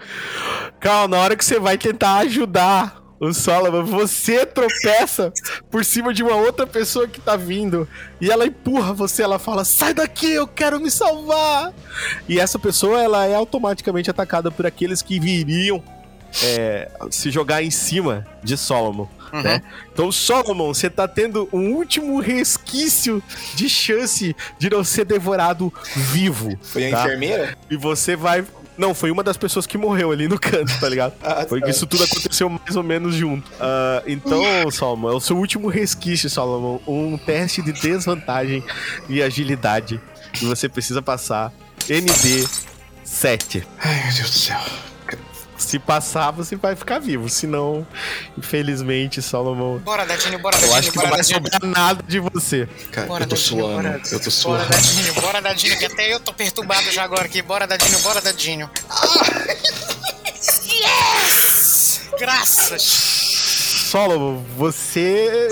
[0.81, 5.33] Calma, na hora que você vai tentar ajudar o Solomon, você tropeça
[5.71, 7.89] por cima de uma outra pessoa que tá vindo.
[8.21, 11.73] E ela empurra você, ela fala: sai daqui, eu quero me salvar.
[12.29, 15.83] E essa pessoa, ela é automaticamente atacada por aqueles que viriam
[16.43, 19.09] é, se jogar em cima de Solomon.
[19.33, 19.43] Uhum.
[19.43, 19.63] Né?
[19.93, 23.23] Então, Solomon, você tá tendo um último resquício
[23.55, 26.59] de chance de não ser devorado vivo.
[26.63, 27.05] Foi a tá?
[27.05, 27.57] enfermeira?
[27.71, 28.45] E você vai.
[28.79, 31.13] Não, foi uma das pessoas que morreu ali no canto, tá ligado?
[31.23, 33.51] Ah, Foi que isso tudo aconteceu mais ou menos junto.
[33.61, 36.79] Ah, então, Solomon, é o seu último resquício, Solomon.
[36.87, 38.63] Um teste de desvantagem
[39.09, 40.01] e agilidade.
[40.41, 41.53] E você precisa passar
[41.89, 42.47] ND
[43.03, 43.67] 7.
[43.81, 44.61] Ai, meu Deus do céu.
[45.59, 47.29] Se passar, você vai ficar vivo.
[47.29, 47.87] Se não,
[48.39, 49.79] infelizmente, Solomon.
[49.79, 51.43] Bora, Dadinho, bora, Eu Dadinho, acho que não bora, vai Dadinho.
[51.43, 52.69] sobrar nada de você.
[52.93, 53.75] Cara, Bora, eu tô Dadinho, suando.
[53.83, 53.89] bora.
[53.97, 54.69] Eu tô Bora, suando.
[54.69, 57.43] Dadinho, bora, Dadinho, que até eu tô perturbado já agora aqui.
[57.43, 58.71] Bora, Dadinho, bora, Dadinho.
[60.67, 62.03] Yes!
[62.19, 62.83] Graças!
[63.91, 65.49] Solomon, você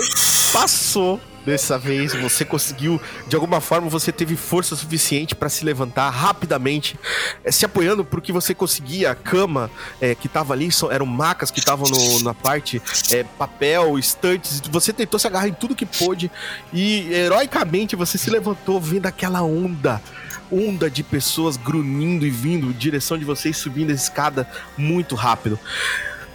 [0.53, 6.09] passou dessa vez, você conseguiu, de alguma forma você teve força suficiente pra se levantar
[6.09, 6.99] rapidamente,
[7.41, 11.59] eh, se apoiando porque você conseguia, a cama eh, que tava ali, eram macas que
[11.59, 11.87] estavam
[12.21, 16.29] na parte, eh, papel, estantes, você tentou se agarrar em tudo que pôde
[16.73, 20.01] e heroicamente você se levantou vendo aquela onda
[20.49, 25.59] onda de pessoas grunhindo e vindo em direção de vocês, subindo a escada muito rápido.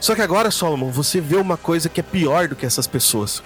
[0.03, 3.41] Só que agora, Solomon, você vê uma coisa que é pior do que essas pessoas.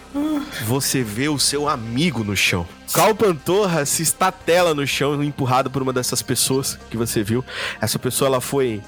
[0.65, 2.67] Você vê o seu amigo no chão.
[2.95, 7.45] Cal Pantorra se estatela no chão, empurrado por uma dessas pessoas que você viu.
[7.79, 8.81] Essa pessoa, ela foi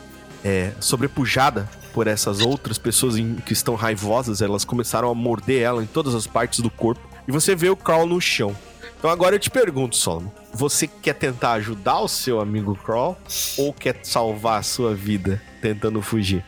[0.43, 5.87] é, sobrepujada por essas outras pessoas que estão raivosas, elas começaram a morder ela em
[5.87, 7.07] todas as partes do corpo.
[7.29, 8.57] E você vê o Carl no chão.
[8.99, 13.19] Então agora eu te pergunto, Solomon, você quer tentar ajudar o seu amigo Crawl
[13.59, 16.43] ou quer salvar a sua vida tentando fugir?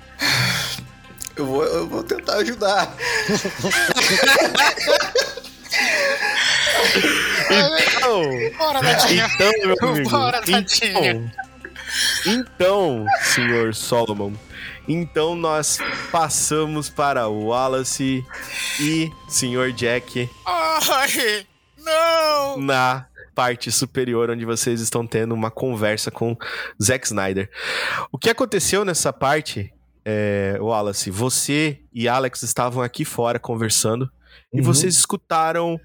[1.41, 2.95] Eu vou, eu vou tentar ajudar.
[7.51, 8.23] Então,
[8.59, 11.31] Bora, então meu amigo, Bora, então,
[12.27, 14.35] então, senhor Solomon,
[14.87, 15.79] então nós
[16.13, 18.23] passamos para o Wallace
[18.79, 21.47] e senhor Jack Ai,
[21.79, 22.61] não!
[22.61, 26.37] na parte superior onde vocês estão tendo uma conversa com
[26.81, 27.51] Zack Snyder.
[28.13, 29.73] O que aconteceu nessa parte,
[30.05, 34.11] é, Wallace, você e Alex estavam aqui fora conversando
[34.53, 34.65] e Uhum.
[34.65, 35.79] vocês escutaram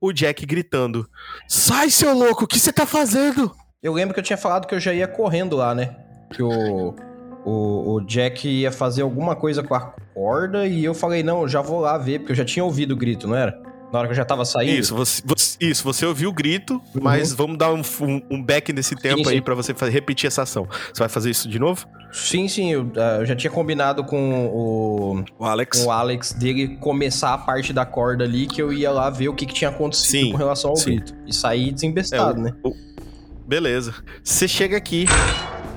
[0.00, 1.08] o Jack gritando:
[1.48, 3.54] Sai, seu louco, o que você tá fazendo?
[3.82, 5.94] Eu lembro que eu tinha falado que eu já ia correndo lá, né?
[6.32, 6.94] Que o,
[7.44, 9.80] o, o Jack ia fazer alguma coisa com a
[10.14, 12.92] corda e eu falei, não, eu já vou lá ver, porque eu já tinha ouvido
[12.92, 13.60] o grito, não era?
[13.94, 14.72] Na hora que eu já tava saindo.
[14.76, 18.72] Isso, você, você- isso, você ouviu o grito, mas vamos dar um, um, um back
[18.72, 19.24] nesse tempo Uhum.
[19.26, 19.30] sim.
[19.30, 20.66] aí pra você fa- repetir essa ação.
[20.92, 21.86] Você vai fazer isso de novo?
[22.12, 25.78] Sim, sim, eu, ah, eu já tinha combinado com o, O Alex?
[25.80, 29.28] com o Alex dele começar a parte da corda ali, que eu ia lá ver
[29.28, 31.14] o que, que tinha acontecido Sim, com relação ao grito.
[31.24, 32.52] E sair desembestado, É, o- né?
[33.46, 33.94] Beleza.
[34.24, 35.06] Você chega aqui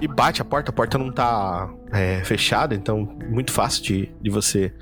[0.01, 0.71] e bate a porta.
[0.71, 4.73] A porta não tá é, fechada, então muito fácil de, de você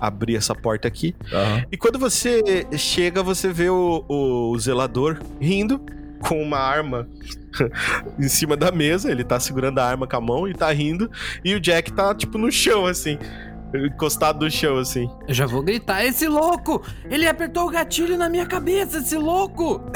[0.00, 1.14] abrir essa porta aqui.
[1.32, 1.64] Aham.
[1.70, 5.80] E quando você chega, você vê o, o zelador rindo
[6.20, 7.08] com uma arma
[8.18, 9.10] em cima da mesa.
[9.10, 11.10] Ele tá segurando a arma com a mão e tá rindo.
[11.44, 13.18] E o Jack tá, tipo, no chão, assim.
[13.74, 15.10] Encostado no chão, assim.
[15.26, 16.82] Eu já vou gritar, esse louco!
[17.10, 19.80] Ele apertou o gatilho na minha cabeça, esse louco!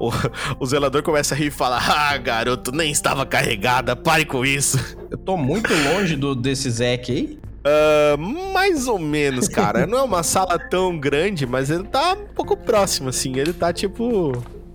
[0.00, 0.10] O,
[0.58, 4.78] o zelador começa a rir e fala: Ah, garoto, nem estava carregada, pare com isso.
[5.10, 7.38] Eu tô muito longe do, desse Zack aí.
[7.64, 8.16] Ah,
[8.52, 9.86] mais ou menos, cara.
[9.86, 13.38] Não é uma sala tão grande, mas ele tá um pouco próximo, assim.
[13.38, 14.32] Ele tá, tipo,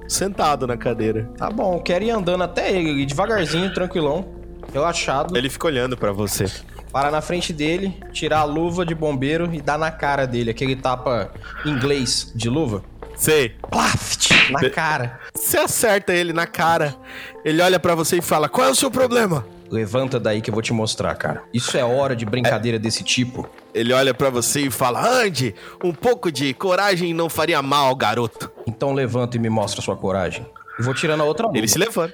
[0.08, 1.30] sentado na cadeira.
[1.38, 4.26] Tá bom, eu quero ir andando até ele, devagarzinho, tranquilão,
[4.76, 5.36] relaxado.
[5.36, 6.46] Ele fica olhando pra você.
[6.92, 10.76] Parar na frente dele, tirar a luva de bombeiro e dar na cara dele, aquele
[10.76, 11.32] tapa
[11.66, 12.84] inglês de luva.
[13.16, 13.56] Sei.
[13.70, 14.32] Plaft!
[14.52, 15.20] Na cara.
[15.34, 16.96] Você acerta ele na cara.
[17.44, 19.46] Ele olha pra você e fala: Qual é o seu problema?
[19.72, 21.44] Levanta daí que eu vou te mostrar, cara.
[21.54, 23.50] Isso é hora de brincadeira desse tipo.
[23.74, 28.52] Ele olha pra você e fala: Ande, um pouco de coragem não faria mal, garoto.
[28.68, 30.46] Então levanta e me mostra sua coragem.
[30.78, 31.58] Eu vou tirando a outra luva.
[31.58, 32.14] Ele se levanta.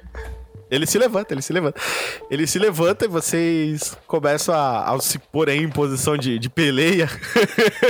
[0.72, 1.82] Ele se levanta, ele se levanta.
[2.30, 6.50] Ele se levanta e vocês começam a, a se pôr aí em posição de, de
[6.50, 7.10] peleia.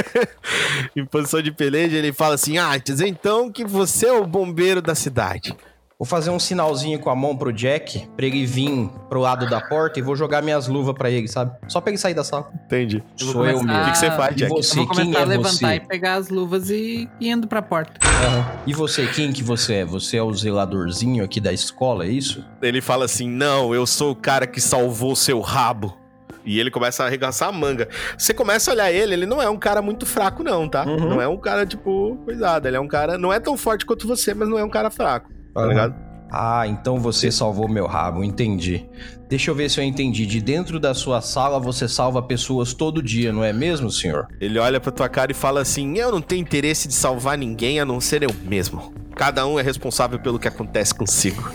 [0.96, 2.72] em posição de peleja, ele fala assim: Ah,
[3.06, 5.56] então que você é o bombeiro da cidade.
[6.02, 9.62] Vou fazer um sinalzinho com a mão pro Jack, pra ele vir pro lado da
[9.62, 11.56] porta e vou jogar minhas luvas pra ele, sabe?
[11.68, 12.50] Só pra ele sair da sala.
[12.66, 13.04] Entendi.
[13.20, 13.72] Eu Sou eu mesmo.
[13.72, 14.52] O que, que você faz, E Jack?
[14.52, 15.66] você, Eu vou quem é levantar você?
[15.76, 18.00] e pegar as luvas e ir indo pra porta.
[18.04, 18.46] Aham.
[18.66, 19.86] E você, quem que você é?
[19.86, 22.44] Você é o zeladorzinho aqui da escola, é isso?
[22.64, 25.96] Ele fala assim: Não, eu sou o cara que salvou seu rabo.
[26.44, 27.88] E ele começa a arregaçar a manga.
[28.18, 30.84] Você começa a olhar ele, ele não é um cara muito fraco, não, tá?
[30.84, 30.98] Uhum.
[31.10, 32.66] Não é um cara, tipo, cuidado.
[32.68, 33.20] Ele é um cara.
[33.20, 35.30] Não é tão forte quanto você, mas não é um cara fraco.
[35.54, 35.96] Tá ligado?
[36.32, 38.88] Ah, então você salvou meu rabo, entendi.
[39.28, 40.26] Deixa eu ver se eu entendi.
[40.26, 44.28] De dentro da sua sala você salva pessoas todo dia, não é mesmo, senhor?
[44.40, 47.82] Ele olha pra tua cara e fala assim: Eu não tenho interesse de salvar ninguém
[47.82, 48.94] a não ser eu mesmo.
[49.14, 51.52] Cada um é responsável pelo que acontece consigo.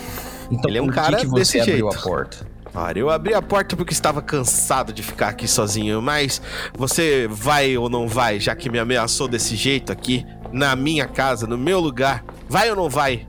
[0.50, 1.98] Então Ele é um cara que, que você desse abriu jeito.
[1.98, 2.46] a porta?
[2.74, 6.42] Ora, eu abri a porta porque estava cansado de ficar aqui sozinho, mas
[6.76, 11.46] você vai ou não vai, já que me ameaçou desse jeito aqui, na minha casa,
[11.46, 12.22] no meu lugar?
[12.48, 13.26] Vai ou não vai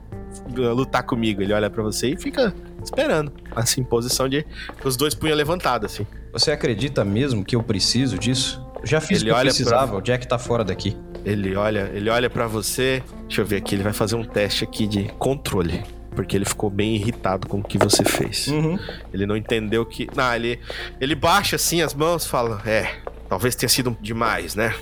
[0.56, 1.42] lutar comigo?
[1.42, 4.46] Ele olha pra você e fica esperando, assim, em posição de.
[4.84, 6.06] os dois punhos levantados, assim.
[6.32, 8.64] Você acredita mesmo que eu preciso disso?
[8.80, 10.96] Eu já fiz Ele o que precisava, o Jack tá fora daqui.
[11.26, 13.02] Ele olha, ele olha para você.
[13.28, 15.84] Deixa eu ver aqui, ele vai fazer um teste aqui de controle.
[16.16, 18.48] Porque ele ficou bem irritado com o que você fez.
[18.48, 18.80] Uhum.
[19.14, 20.08] Ele não entendeu que.
[20.16, 20.60] Não, ele,
[21.00, 22.92] ele baixa assim as mãos e fala: É,
[23.30, 24.74] talvez tenha sido demais, né?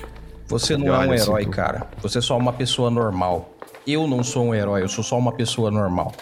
[0.46, 1.86] Você não é um assim herói, pro- cara.
[2.00, 3.55] Você é só uma pessoa normal.
[3.86, 6.12] Eu não sou um herói, eu sou só uma pessoa normal.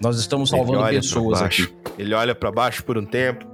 [0.00, 1.68] Nós estamos salvando pessoas aqui.
[1.98, 3.46] Ele olha pra baixo por um tempo,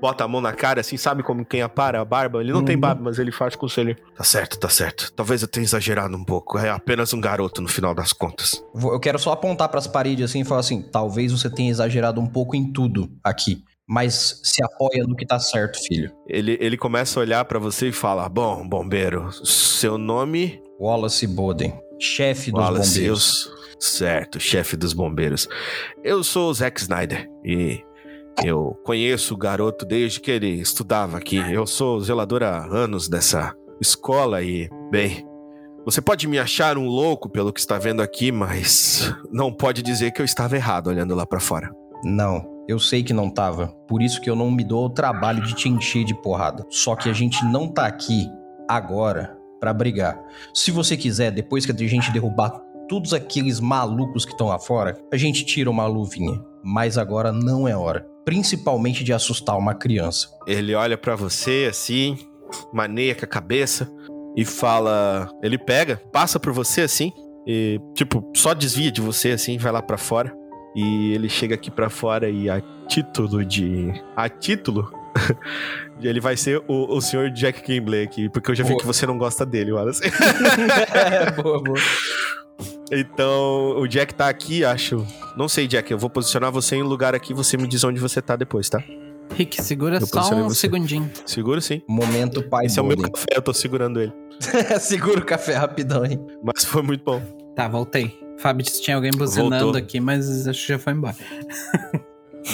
[0.00, 2.40] bota a mão na cara, assim, sabe como quem apara a barba?
[2.40, 2.80] Ele não tem Uhum.
[2.80, 3.96] barba, mas ele faz conselho.
[4.14, 5.12] Tá certo, tá certo.
[5.16, 6.58] Talvez eu tenha exagerado um pouco.
[6.58, 8.62] É apenas um garoto no final das contas.
[8.74, 12.26] Eu quero só apontar pras paredes assim e falar assim: talvez você tenha exagerado um
[12.26, 13.64] pouco em tudo aqui.
[13.90, 16.12] Mas se apoia no que tá certo, filho.
[16.28, 20.60] Ele, ele começa a olhar pra você e fala: Bom, bombeiro, seu nome.
[20.78, 23.46] Wallace Boden, chefe dos Wallace, bombeiros.
[23.46, 25.48] eu- Certo, chefe dos bombeiros.
[26.02, 27.80] Eu sou o Zack Snyder e
[28.44, 31.38] Eu conheço o garoto desde que ele estudava aqui.
[31.52, 35.26] Eu sou zelador há anos dessa escola e, bem,
[35.84, 40.12] você pode me achar um louco pelo que está vendo aqui, mas não pode dizer
[40.12, 41.68] que eu estava errado olhando lá pra fora.
[42.04, 43.68] Não, eu sei que não tava.
[43.88, 46.64] Por isso que eu não me dou o trabalho de te encher de porrada.
[46.70, 48.28] Só que a gente não tá aqui
[48.68, 50.18] agora pra brigar.
[50.54, 54.98] Se você quiser, depois que a gente derrubar todos aqueles malucos que estão lá fora,
[55.12, 56.42] a gente tira uma luvinha.
[56.64, 58.06] Mas agora não é hora.
[58.24, 60.28] Principalmente de assustar uma criança.
[60.46, 62.18] Ele olha pra você assim,
[62.72, 63.90] maneia com a cabeça
[64.36, 65.30] e fala.
[65.42, 67.12] Ele pega, passa por você assim,
[67.46, 70.34] e tipo, só desvia de você assim, vai lá pra fora.
[70.76, 73.92] E ele chega aqui pra fora e a título de.
[74.14, 74.90] A título.
[76.00, 78.80] ele vai ser o, o senhor Jack Kimbley aqui, porque eu já vi Boa.
[78.80, 80.02] que você não gosta dele, Wallace.
[80.04, 81.78] é, boa, boa.
[82.90, 85.06] Então, o Jack tá aqui, acho.
[85.36, 88.00] Não sei, Jack, eu vou posicionar você em um lugar aqui, você me diz onde
[88.00, 88.82] você tá depois, tá?
[89.34, 90.60] Rick, segura Eu só um você.
[90.62, 91.10] segundinho.
[91.26, 91.82] Seguro sim.
[91.86, 94.12] Momento pai Esse é o meu café, eu tô segurando ele.
[94.80, 96.18] Segura o café rapidão, hein?
[96.42, 97.20] Mas foi muito bom.
[97.54, 98.18] Tá, voltei.
[98.38, 99.76] Fábio disse que tinha alguém buzinando Voltou.
[99.80, 101.16] aqui, mas acho que já foi embora.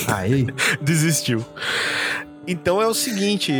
[0.08, 0.46] Aí.
[0.82, 1.44] Desistiu.
[2.46, 3.52] Então é o seguinte,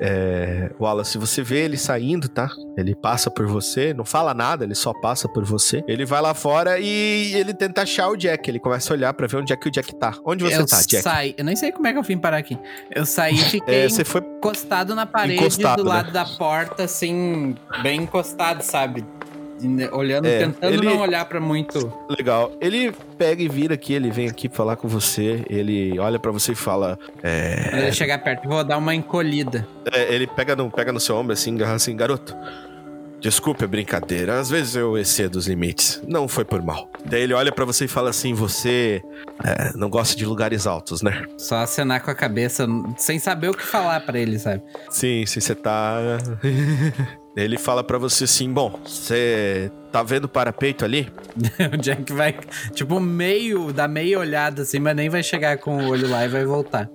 [0.00, 2.48] é, Wallace, você vê ele saindo, tá?
[2.76, 5.82] Ele passa por você, não fala nada, ele só passa por você.
[5.88, 8.48] Ele vai lá fora e ele tenta achar o Jack.
[8.48, 10.14] Ele começa a olhar pra ver onde é que o Jack tá.
[10.24, 11.02] Onde você eu tá, Jack?
[11.02, 11.34] saí.
[11.36, 12.58] Eu nem sei como é que eu vim parar aqui.
[12.94, 14.20] Eu saí e fiquei É, você foi.
[14.20, 15.96] encostado na parede Encostado, do né?
[15.96, 19.04] lado da porta, assim, bem encostado, sabe?
[19.60, 21.92] Né, Olhando, É, tentando ele- não olhar pra muito.
[22.08, 22.52] Legal.
[22.60, 25.44] Ele pega e vira aqui, ele vem aqui falar com você.
[25.50, 26.98] Ele olha pra você e fala.
[27.22, 29.66] É, Quando ele chegar perto, eu vou dar uma encolhida.
[29.92, 32.34] É, ele pega no, pega no seu ombro assim, garra assim, garoto.
[33.20, 36.00] Desculpe a brincadeira, às vezes eu excedo os limites.
[36.06, 36.88] Não foi por mal.
[37.04, 39.02] Daí ele olha pra você e fala assim: você
[39.44, 41.24] é, não gosta de lugares altos, né?
[41.36, 42.64] Só acenar com a cabeça,
[42.96, 44.62] sem saber o que falar pra ele, sabe?
[44.88, 45.98] Sim, sim, você tá.
[47.42, 51.08] Ele fala pra você assim: bom, você tá vendo o parapeito ali?
[51.72, 52.36] o Jack vai,
[52.72, 56.28] tipo, meio, dá meia olhada assim, mas nem vai chegar com o olho lá e
[56.28, 56.90] vai voltar.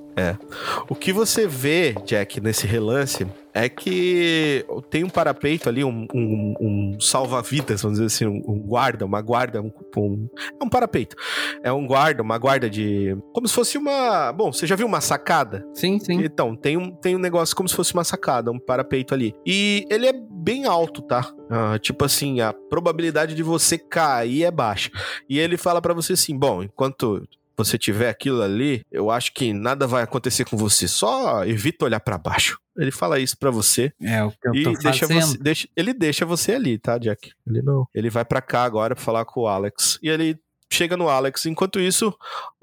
[0.89, 6.53] O que você vê, Jack, nesse relance é que tem um parapeito ali, um, um-
[6.59, 10.27] um salva-vidas, vamos dizer assim, um, um guarda, uma guarda, um,
[10.59, 11.15] é um parapeito.
[11.63, 13.15] É um guarda, uma guarda de.
[13.33, 14.31] Como se fosse uma.
[14.31, 15.65] Bom, você já viu uma sacada?
[15.73, 16.23] Sim, sim.
[16.23, 19.33] Então, tem um, tem um negócio como se fosse uma sacada, um parapeito ali.
[19.45, 21.31] E ele é bem alto, tá?
[21.49, 24.89] Ah, tipo assim, a probabilidade de você cair é baixa.
[25.29, 29.53] E ele fala pra você assim: bom, enquanto você tiver aquilo ali, eu acho que
[29.53, 30.87] nada vai acontecer com você.
[30.87, 32.59] Só evita olhar pra baixo.
[32.77, 35.21] Ele fala isso pra você É o que eu e tô deixa fazendo.
[35.27, 37.31] você, deixa, ele deixa você ali, tá, Jack?
[37.45, 37.87] Ele não.
[37.93, 39.99] Ele vai pra cá agora pra falar com o Alex.
[40.01, 40.39] E ele
[40.71, 41.45] chega no Alex.
[41.45, 42.11] Enquanto isso,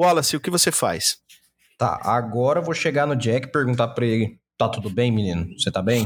[0.01, 1.19] Wallace, o que você faz?
[1.79, 5.49] Tá, agora eu vou chegar no Jack e perguntar pra ele: tá tudo bem, menino?
[5.59, 6.05] Você tá bem?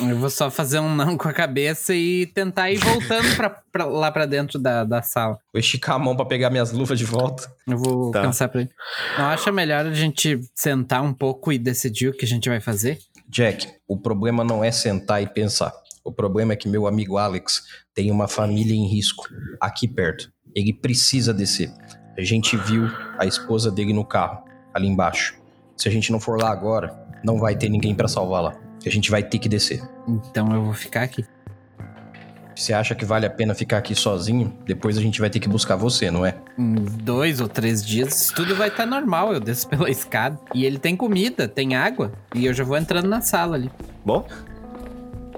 [0.00, 3.84] Eu vou só fazer um não com a cabeça e tentar ir voltando pra, pra-
[3.84, 5.38] lá pra dentro da, da sala.
[5.52, 7.48] Vou esticar a mão pra pegar minhas luvas de volta.
[7.66, 8.22] Eu vou Tá.
[8.22, 8.70] pensar pra ele.
[9.16, 12.60] Não acha melhor a gente sentar um pouco e decidir o que a gente vai
[12.60, 12.98] fazer?
[13.28, 15.72] Jack, o problema não é sentar e pensar.
[16.04, 17.62] O problema é que meu amigo Alex
[17.94, 19.24] tem uma família em risco
[19.60, 20.32] aqui perto.
[20.54, 21.70] Ele precisa descer.
[22.18, 25.40] A gente viu a esposa dele no carro, ali embaixo.
[25.76, 28.54] Se a gente não for lá agora, não vai ter ninguém pra salvar lá.
[28.84, 29.82] A gente vai ter que descer.
[30.08, 31.24] Então eu vou ficar aqui.
[32.54, 34.52] Você acha que vale a pena ficar aqui sozinho?
[34.66, 36.34] Depois a gente vai ter que buscar você, não é?
[36.58, 39.32] Em dois ou três dias, tudo vai estar normal.
[39.32, 40.38] Eu desço pela escada.
[40.54, 42.12] E ele tem comida, tem água.
[42.34, 43.70] E eu já vou entrando na sala ali.
[44.04, 44.26] Bom,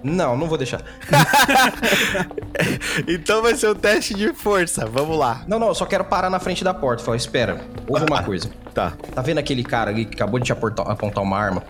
[0.05, 0.83] Não, não vou deixar.
[3.09, 4.85] então vai ser o teste de força.
[4.87, 5.43] Vamos lá.
[5.49, 7.03] Não, não, eu só quero parar na frente da porta.
[7.03, 8.51] Falar, espera, ouve uma coisa.
[8.75, 8.93] Tá.
[9.15, 11.63] Tá vendo aquele cara ali que acabou de te aportar- apontar uma arma?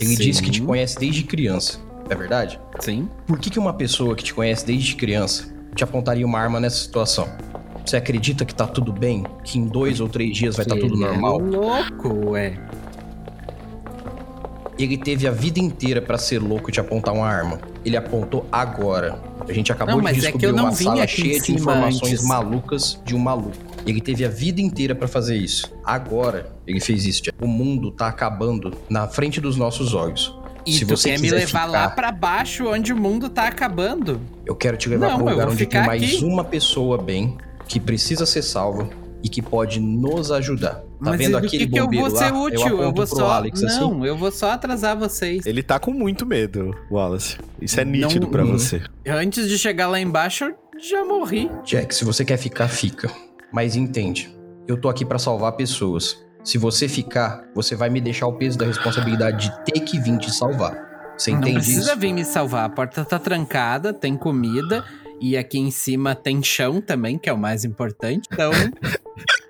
[0.00, 0.22] Ele Sim.
[0.22, 1.78] disse que te conhece desde criança.
[2.08, 2.58] É verdade?
[2.80, 3.08] Sim.
[3.26, 6.76] Por que, que uma pessoa que te conhece desde criança te apontaria uma arma nessa
[6.78, 7.28] situação?
[7.84, 9.24] Você acredita que tá tudo bem?
[9.44, 11.40] Que em dois ou três dias vai estar tudo Ele normal?
[11.40, 12.58] É louco, ué.
[14.78, 17.60] Ele teve a vida inteira pra ser louco e te apontar uma arma.
[17.84, 19.20] Ele apontou agora.
[19.48, 22.12] A gente acabou Não, de é que descobrir eu não uma sala cheia de informações
[22.12, 22.24] antes.
[22.26, 23.56] malucas de um maluco.
[23.86, 25.72] Ele teve a vida inteira pra fazer isso.
[25.84, 27.22] Agora ele fez isso.
[27.40, 30.34] O mundo tá acabando na frente dos nossos olhos.
[30.66, 33.48] E Se tu você quer me levar ficar- lá pra baixo, onde o mundo tá
[33.48, 34.20] acabando?
[34.44, 36.24] Eu quero te levar para um lugar onde tem mais aqui.
[36.24, 38.88] uma pessoa bem, que precisa ser salva
[39.22, 40.82] e que pode nos ajudar.
[40.98, 42.40] Tá Mas vendo e do aquele que, que eu bombeiro vou ser lá?
[42.42, 42.66] útil?
[42.68, 43.30] eu Eu, vou só.
[43.30, 43.80] Alex assim.
[43.80, 45.46] não, eu vou só atrasar vocês.
[45.46, 47.38] Ele tá com muito medo, Wallace.
[47.62, 48.52] Isso é Não- nítido pra Uhum.
[48.52, 48.82] você.
[49.06, 51.48] Antes de chegar lá embaixo, eu já morri.
[51.64, 53.08] Jack, se você quer ficar, fica.
[53.52, 54.28] Mas entende,
[54.66, 56.18] eu tô aqui pra salvar pessoas.
[56.42, 60.18] Se você ficar, você vai me deixar o peso da responsabilidade de ter que vir
[60.18, 60.86] te salvar.
[61.16, 62.00] Você Não entende precisa isso?
[62.00, 62.64] vir me salvar.
[62.64, 64.84] A porta tá trancada, tem comida.
[65.20, 68.28] E aqui em cima tem chão também, que é o mais importante.
[68.32, 68.50] Então.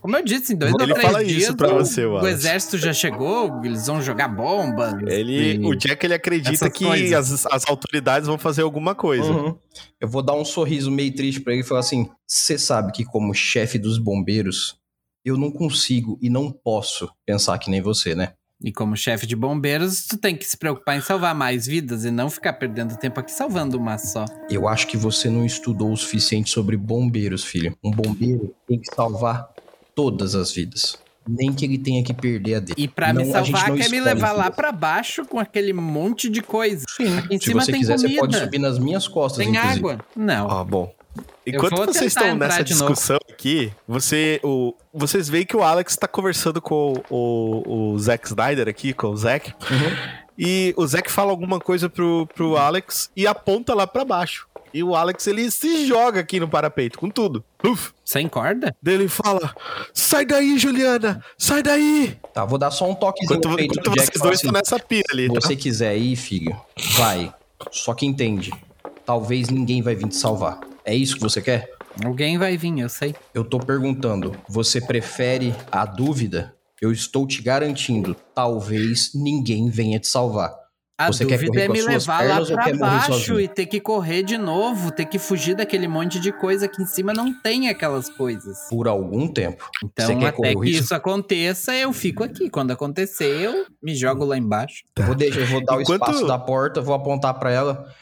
[0.00, 2.12] Como eu disse, em dois Ele ou três fala dias isso pra o, você, o
[2.12, 2.32] Wallace.
[2.34, 4.94] exército já chegou, eles vão jogar bombas.
[5.06, 9.30] Ele, e- o Jack ele acredita que as, as autoridades vão fazer alguma coisa.
[9.30, 9.56] Uhum.
[10.00, 13.04] Eu vou dar um sorriso meio triste pra ele e falar assim: você sabe que,
[13.04, 14.76] como chefe dos bombeiros,
[15.24, 18.32] eu não consigo e não posso pensar que nem você, né?
[18.60, 22.10] E como chefe de bombeiros, tu tem que se preocupar em salvar mais vidas e
[22.10, 24.24] não ficar perdendo tempo aqui salvando uma só.
[24.50, 27.76] Eu acho que você não estudou o suficiente sobre bombeiros, filho.
[27.84, 29.48] Um bombeiro tem que salvar
[29.98, 30.96] todas as vidas.
[31.28, 32.74] Nem que ele tenha que perder a dele.
[32.76, 36.28] E pra Não, me salvar, não quer me levar lá pra baixo com aquele monte
[36.30, 36.84] de coisa.
[36.96, 38.20] Sim, Aqui em se cima você tem quiser, você comida.
[38.20, 39.78] pode subir nas minhas costas, Tem inclusive.
[39.78, 39.98] água?
[40.14, 40.46] Não.
[40.46, 40.94] Ó, bom.
[41.44, 46.62] Enquanto vocês estão nessa discussão aqui, você, o, vocês veem que o Alex tá conversando
[46.62, 49.52] com o, o, o Zack Snyder aqui, com o Zack.
[49.70, 50.18] Uhum.
[50.38, 54.46] E o Zack fala alguma coisa pro, pro Alex e aponta lá pra baixo.
[54.72, 57.44] E o Alex, ele se joga aqui no parapeito, com tudo.
[57.64, 57.92] Uf.
[58.04, 58.74] Sem corda?
[58.82, 59.54] Daí ele fala,
[59.92, 62.16] sai daí, Juliana, sai daí.
[62.32, 64.06] Tá, vou dar só um toquezinho Enquanto, no peito enquanto do Jack.
[64.12, 65.40] vocês dois estão assim, nessa pira ali, Se tá?
[65.40, 66.56] você quiser ir, filho,
[66.96, 67.32] vai.
[67.70, 68.52] Só que entende.
[69.04, 70.60] Talvez ninguém vai vir te salvar.
[70.84, 71.70] É isso que você quer?
[72.04, 73.14] Alguém vai vir, eu sei.
[73.34, 76.54] Eu tô perguntando, você prefere a dúvida?
[76.80, 80.54] Eu estou te garantindo, talvez ninguém venha te salvar.
[81.00, 82.78] A Você quer dúvida correr é com as me suas levar lá quer morrer
[83.08, 86.82] baixo e ter que correr de novo, ter que fugir daquele monte de coisa que
[86.82, 88.66] em cima não tem aquelas coisas.
[88.68, 89.64] Por algum tempo.
[89.84, 92.50] Então, Você quer até o que isso aconteça, eu fico aqui.
[92.50, 94.82] Quando acontecer, eu me jogo lá embaixo.
[94.96, 97.94] Eu vou, deixar, eu vou dar o Enquanto- espaço da porta, vou apontar pra ela.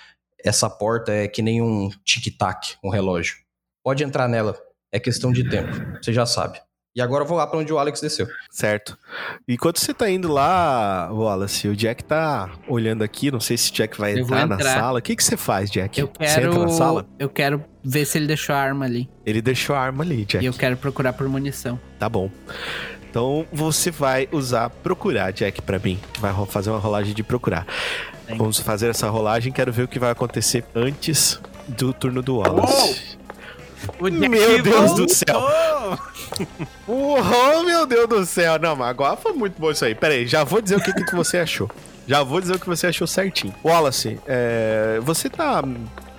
[0.42, 3.36] Essa porta é que nem um tic-tac, um relógio.
[3.84, 4.56] Pode entrar nela.
[4.90, 5.70] É questão de tempo.
[6.02, 6.58] Você já sabe.
[6.96, 8.26] E agora eu vou lá pra onde o Alex desceu.
[8.50, 8.96] Certo.
[9.46, 13.74] Enquanto você tá indo lá, Wallace, o Jack tá olhando aqui, não sei se o
[13.74, 14.74] Jack vai vou entrar, na entrar.
[14.80, 14.98] sala.
[14.98, 16.00] O que que você faz, Jack?
[16.00, 16.70] Eu Você entra na quero.
[16.70, 17.06] sala?
[17.18, 19.10] Eu quero ver se ele deixou a arma ali.
[19.26, 20.42] Ele deixou a arma ali, Jack.
[20.42, 21.78] E eu quero procurar por munição.
[21.98, 22.30] Tá bom.
[23.10, 26.00] Então você vai usar procurar, Jack, pra mim.
[26.18, 27.66] Vai fazer uma rolagem de procurar.
[28.38, 29.52] Vamos fazer essa rolagem.
[29.52, 31.38] Quero ver o que vai acontecer antes
[31.68, 33.16] do turno do Wallace.
[34.00, 35.08] O Meu Deus do voltou!
[35.10, 35.40] céu.
[36.88, 38.58] Oh, meu Deus do céu.
[38.58, 39.94] Não, mas agora foi muito bom isso aí.
[39.94, 41.70] Pera aí, já vou dizer o que, que você achou.
[42.06, 43.52] Já vou dizer o que você achou certinho.
[43.64, 45.62] Wallace, é, você tá,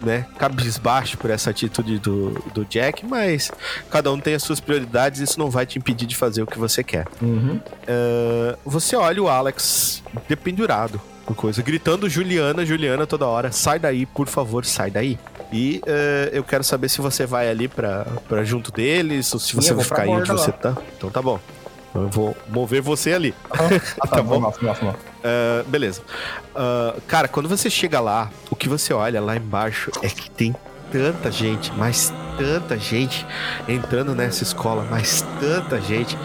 [0.01, 3.49] né, cabisbaixo por essa atitude do, do Jack, mas
[3.89, 6.59] cada um tem as suas prioridades, isso não vai te impedir de fazer o que
[6.59, 7.05] você quer.
[7.87, 10.99] É, você olha o Alex dependurado
[11.35, 15.17] coisa, gritando Juliana, Juliana toda hora, sai daí, por favor, sai daí.
[15.51, 19.55] E é, eu quero saber se você vai ali pra, pra junto deles, ou se
[19.55, 20.57] você vai ficar aí onde borda você lá.
[20.57, 20.77] tá.
[20.97, 21.39] Então tá bom.
[21.89, 23.33] Então Eu vou mover você ali.
[24.01, 24.51] Ah, Tá bom.
[25.23, 26.01] Ah, beleza.
[26.55, 30.55] Ah, cara, quando você chega lá, o que você olha lá embaixo é que tem
[30.91, 33.25] tanta gente, mas tanta gente
[33.67, 36.17] entrando nessa escola, mas tanta gente,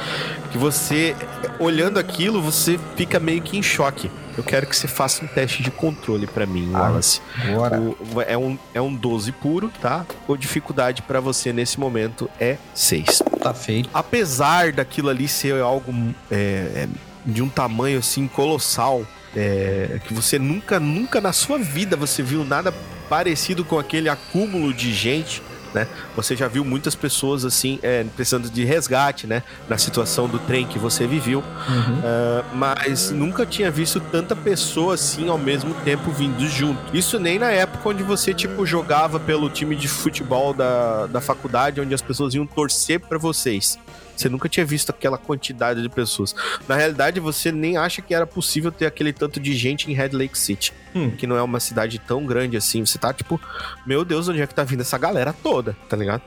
[0.51, 1.17] que você,
[1.59, 4.11] olhando aquilo, você fica meio que em choque.
[4.37, 7.21] Eu quero que você faça um teste de controle pra mim, Ah, Wallace.
[7.49, 7.79] Agora.
[7.81, 7.97] O-
[8.27, 10.07] é, um, é um 12 puro, tá?
[10.29, 13.91] A dificuldade pra você nesse momento é 6 Tá feito.
[13.93, 15.93] apesar daquilo ali ser algo
[16.31, 16.89] é, é,
[17.27, 19.07] de um tamanho assim colossal,
[19.37, 22.73] é, que você nunca, nunca na sua vida você viu nada
[23.13, 25.43] parecido com aquele acúmulo de gente.
[25.75, 25.87] Né?
[26.17, 29.43] Você já viu muitas pessoas assim é, precisando de resgate, né?
[29.69, 32.01] Na situação do trem que você viveu, Uhum.
[32.05, 36.81] Ah, mas nunca tinha visto tanta pessoa assim ao mesmo tempo vindo junto.
[36.97, 41.83] Isso nem na época onde você tipo jogava pelo time de futebol da, da faculdade,
[41.83, 43.79] onde as pessoas iam torcer pra vocês.
[44.23, 46.35] Você nunca tinha visto aquela quantidade de pessoas.
[46.68, 50.11] Na realidade, você nem acha que era possível ter aquele tanto de gente em Red
[50.12, 51.11] Lake City, Hum.
[51.11, 52.85] que não é uma cidade tão grande assim.
[52.85, 53.41] Você tá tipo,
[53.87, 56.23] meu Deus, onde é que tá vindo essa galera toda, tá ligado?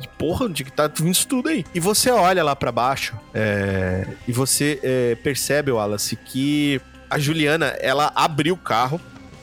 [0.00, 1.64] Que porra, onde que tá vindo isso tudo aí?
[1.74, 7.66] E você olha lá pra baixo é, e você é, percebe, Wallace, que a Juliana,
[7.80, 9.00] ela abriu o carro,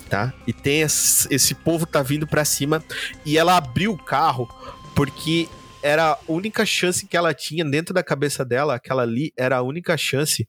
[0.10, 0.32] tá?
[0.46, 2.84] E tem esse, esse povo tá vindo pra cima
[3.26, 4.48] e ela abriu o carro
[4.96, 5.48] porque
[5.82, 9.62] era a única chance que ela tinha dentro da cabeça dela, aquela ali era a
[9.62, 10.48] única chance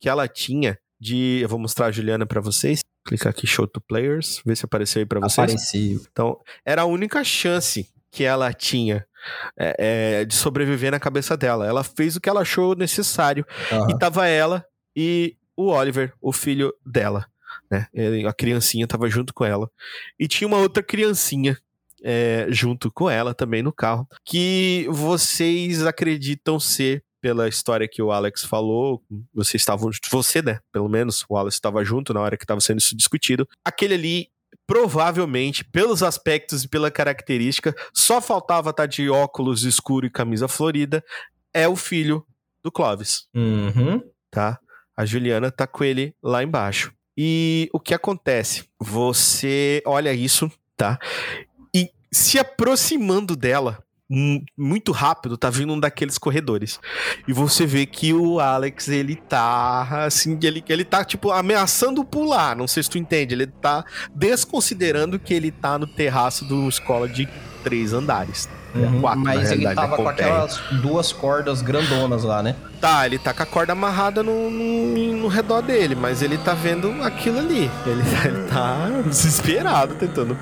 [0.00, 2.80] que ela tinha de, eu vou mostrar a Juliana pra vocês.
[3.04, 5.38] Clicar aqui show to players, ver se apareceu aí pra vocês.
[5.38, 6.00] Apareceu.
[6.10, 9.06] Então, era a única chance que ela tinha
[9.58, 11.66] é, é, de sobreviver na cabeça dela.
[11.66, 13.46] Ela fez o que ela achou necessário.
[13.72, 13.90] Aham.
[13.90, 14.64] E tava ela
[14.94, 17.26] e o Oliver, o filho dela.
[17.70, 17.86] Né?
[18.26, 19.70] A criancinha tava junto com ela.
[20.18, 21.58] E tinha uma outra criancinha
[22.02, 24.06] é, junto com ela também no carro.
[24.24, 29.02] Que vocês acreditam ser pela história que o Alex falou,
[29.34, 30.60] você estava, você, né?
[30.72, 33.46] Pelo menos, o Alex estava junto na hora que estava sendo isso discutido.
[33.64, 34.28] Aquele ali,
[34.66, 41.04] provavelmente, pelos aspectos e pela característica, só faltava estar de óculos escuro e camisa florida,
[41.52, 42.24] é o filho
[42.62, 44.00] do Clovis, Uhum.
[44.30, 44.58] tá?
[44.96, 46.92] A Juliana tá com ele lá embaixo.
[47.16, 48.64] E o que acontece?
[48.80, 50.98] Você olha isso, tá?
[52.10, 53.78] Se aproximando dela,
[54.08, 56.80] mu- muito rápido, tá vindo um daqueles corredores.
[57.26, 62.56] E você vê que o Alex, ele tá, assim, ele, ele tá, tipo, ameaçando pular.
[62.56, 63.34] Não sei se tu entende.
[63.34, 63.84] Ele tá
[64.14, 67.28] desconsiderando que ele tá no terraço de uma escola de
[67.64, 68.48] três andares.
[68.74, 69.00] Uhum.
[69.00, 72.54] Quatro, Mas ele tava com com aquelas duas cordas grandonas lá, né?
[72.80, 76.52] Tá, ele tá com a corda amarrada no, no, no redor dele, mas ele tá
[76.54, 77.70] vendo aquilo ali.
[77.86, 80.38] Ele, ele tá desesperado, tentando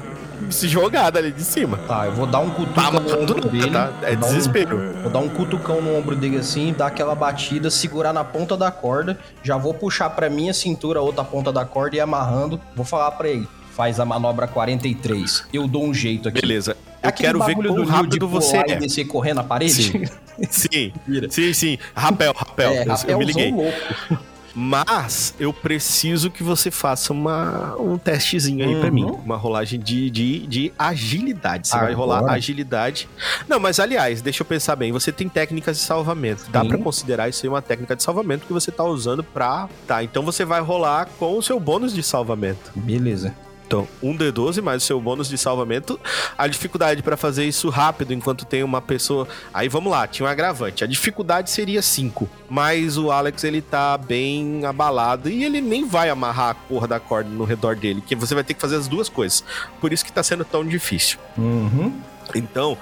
[0.51, 1.77] se jogar dali de cima.
[1.89, 3.71] Tá, eu vou dar um Tá cutucão no amarrando ombro dele.
[3.71, 3.93] tá?
[4.03, 4.95] É dar um- desespero.
[5.03, 8.71] Vou dar um cutucão no ombro dele assim, dar aquela batida, segurar na ponta da
[8.71, 9.19] corda.
[9.43, 12.61] Já vou puxar pra minha cintura a outra ponta da corda e amarrando.
[12.75, 13.47] Vou falar pra ele.
[13.75, 15.45] Faz a manobra 43.
[15.53, 16.41] Eu dou um jeito aqui.
[16.41, 16.77] Beleza.
[17.03, 18.77] Eu Aquele quero ver quão rápido você é.
[18.77, 19.73] Descer correndo na parede?
[19.73, 20.05] Sim.
[20.51, 20.93] Sim,
[21.31, 21.79] sim, sim.
[21.95, 22.71] Rapel, rapel.
[22.71, 23.51] é, eu, eu me liguei.
[23.51, 23.73] louco.
[24.59, 28.95] Mas eu preciso que você faça uma, um testezinho aí pra Uhum.
[28.95, 29.05] mim.
[29.25, 31.69] Uma rolagem de, de, de agilidade.
[31.69, 32.21] Você vai Agora?
[32.21, 33.07] rolar agilidade.
[33.47, 34.93] Não, mas aliás, deixa eu pensar bem.
[34.93, 36.45] Você tem técnicas de salvamento.
[36.51, 36.69] Dá Sim.
[36.69, 39.69] pra considerar isso aí uma técnica de salvamento que você tá usando pra.
[39.87, 42.73] Tá, então você vai rolar com o seu bônus de salvamento.
[42.75, 43.35] Beleza.
[43.67, 45.99] Então, um D12 mais o seu bônus de salvamento.
[46.39, 49.27] A dificuldade pra fazer isso rápido enquanto tem uma pessoa.
[49.53, 50.85] Aí vamos lá, tinha um agravante.
[50.85, 52.29] A dificuldade seria 5.
[52.49, 57.01] Mas o Alex ele tá bem abalado e ele nem vai amarrar a porra da
[57.01, 59.43] corda no redor dele, que você vai ter que fazer as duas coisas.
[59.81, 61.19] Por isso que tá sendo tão difícil.
[61.37, 61.93] Uhum.
[62.35, 62.77] Então,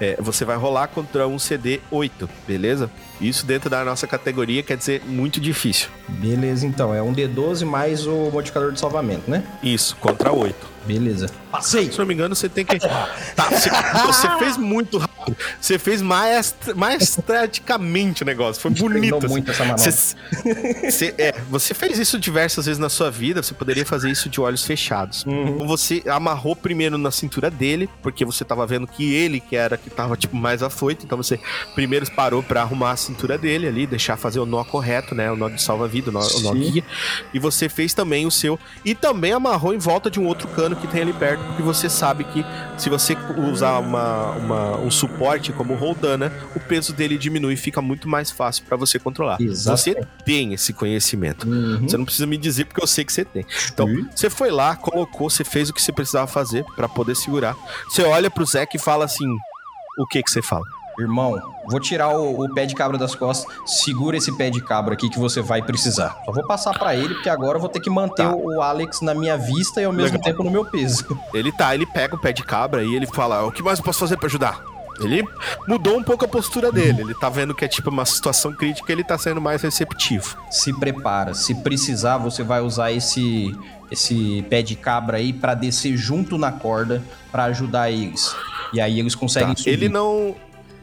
[0.00, 2.90] é, você vai rolar contra um CD 8, beleza?
[3.28, 5.88] Isso dentro da nossa categoria quer dizer muito difícil.
[6.08, 6.94] Beleza, então.
[6.94, 9.42] É um D12 mais o modificador de salvamento, né?
[9.62, 10.73] Isso, contra 8.
[10.86, 11.28] Beleza.
[11.50, 11.90] Passei!
[11.90, 12.78] Se não me engano, você tem que.
[13.34, 13.70] Tá, você,
[14.06, 15.36] você fez muito rápido.
[15.60, 18.60] Você fez maestra, maestraticamente o negócio.
[18.60, 19.16] Foi bonito.
[19.16, 19.26] Assim.
[19.28, 19.82] muito essa manobra.
[19.90, 20.16] Você,
[20.90, 24.40] você- é, você fez isso diversas vezes na sua vida, você poderia fazer isso de
[24.40, 25.24] olhos fechados.
[25.24, 25.48] Uhum.
[25.48, 29.76] Então você amarrou primeiro na cintura dele, porque você tava vendo que ele que era
[29.76, 31.40] que tava tipo mais afoito, então você
[31.74, 35.36] primeiro parou pra arrumar a cintura dele ali, deixar fazer o nó correto, né, o
[35.36, 36.84] nó de salva-vida, o nó, o nó guia.
[37.32, 40.73] E você fez também o seu e também amarrou em volta de um outro cano
[40.76, 42.44] que tem ali perto, porque você sabe que
[42.76, 43.16] se você
[43.50, 48.08] usar uma, uma- um suporte como o Roldana, o peso dele diminui e fica muito
[48.08, 49.40] mais fácil pra você controlar.
[49.40, 49.76] Exato.
[49.78, 51.48] Você tem esse conhecimento.
[51.48, 51.88] Uhum.
[51.88, 53.44] Você não precisa me dizer porque eu sei que você tem.
[53.72, 54.06] Então, Sim.
[54.14, 57.54] você foi lá, colocou, você fez o que você precisava fazer pra poder segurar.
[57.88, 59.26] Você olha pro Zeke e fala assim:
[59.98, 60.64] o que que você fala?
[60.98, 63.52] Irmão, vou tirar o, o pé de cabra das costas.
[63.66, 66.16] Segura esse pé de cabra aqui que você vai precisar.
[66.24, 68.32] Só vou passar pra ele, porque agora eu vou ter que manter Tá.
[68.34, 70.22] o, o Alex na minha vista e ao mesmo Legal.
[70.22, 71.04] tempo no meu peso.
[71.32, 73.84] Ele tá, ele pega o pé de cabra e ele fala: o que mais eu
[73.84, 74.62] posso fazer pra ajudar?
[75.00, 75.26] Ele
[75.66, 77.00] mudou um pouco a postura dele.
[77.00, 80.36] Ele tá vendo que é tipo uma situação crítica, ele tá sendo mais receptivo.
[80.52, 81.34] Se prepara.
[81.34, 83.52] Se precisar, você vai usar esse
[83.90, 88.34] esse pé de cabra aí pra descer junto na corda pra ajudar eles.
[88.72, 89.70] E aí eles conseguem Tá, subir.
[89.70, 90.34] Ele não.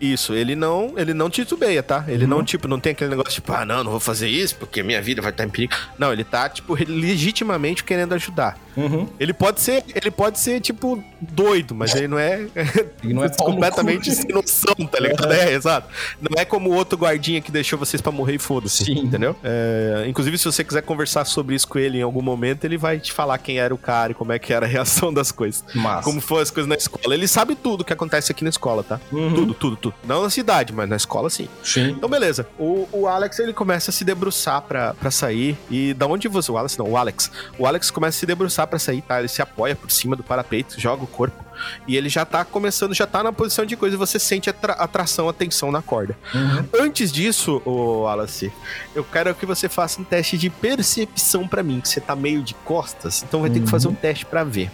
[0.01, 2.03] Isso, ele não, ele não titubeia, tá?
[2.07, 4.81] Ele não, tipo, não tem aquele negócio tipo, ah, não, não vou fazer isso porque
[4.81, 5.75] minha vida vai estar em perigo.
[5.95, 8.57] Não, ele tá, tipo, legitimamente querendo ajudar.
[8.75, 9.07] Uhum.
[9.19, 12.41] Ele pode ser, ele pode ser, tipo, doido, mas ele não é.
[13.03, 15.31] Ele não é completamente sem noção, tá ligado?
[15.31, 15.87] É, exato.
[16.21, 18.85] Não é como o outro guardinha que deixou vocês pra morrer e foda-se.
[18.85, 18.99] Sim.
[18.99, 19.35] Entendeu?
[19.43, 22.99] É, inclusive, se você quiser conversar sobre isso com ele em algum momento, ele vai
[22.99, 25.63] te falar quem era o cara e como é que era a reação das coisas.
[25.73, 26.03] Massa.
[26.03, 27.13] Como foram as coisas na escola.
[27.13, 28.99] Ele sabe tudo que acontece aqui na escola, tá?
[29.11, 29.33] Uhum.
[29.33, 29.95] Tudo, tudo, tudo.
[30.05, 31.47] Não na cidade, mas na escola sim.
[31.63, 31.91] Sim.
[31.91, 32.47] Então, beleza.
[32.57, 35.57] O, o Alex, ele começa a se debruçar pra sair.
[35.69, 36.51] E da onde você...
[36.51, 37.31] O Alex não, o Alex.
[37.57, 39.19] O Alex começa a se debruçar pra sair, tá?
[39.19, 41.43] Ele se apoia por cima do parapeito, joga o corpo.
[41.87, 43.95] E ele já tá começando, já tá na posição de coisa.
[43.97, 46.17] Você sente a, tra- a tração, a tensão na corda.
[46.33, 46.65] Uhum.
[46.85, 48.51] Antes disso, o Wallace,
[48.95, 52.41] eu quero que você faça um teste de percepção pra mim, que você tá meio
[52.41, 54.71] de costas, então vai ter que fazer um teste pra ver.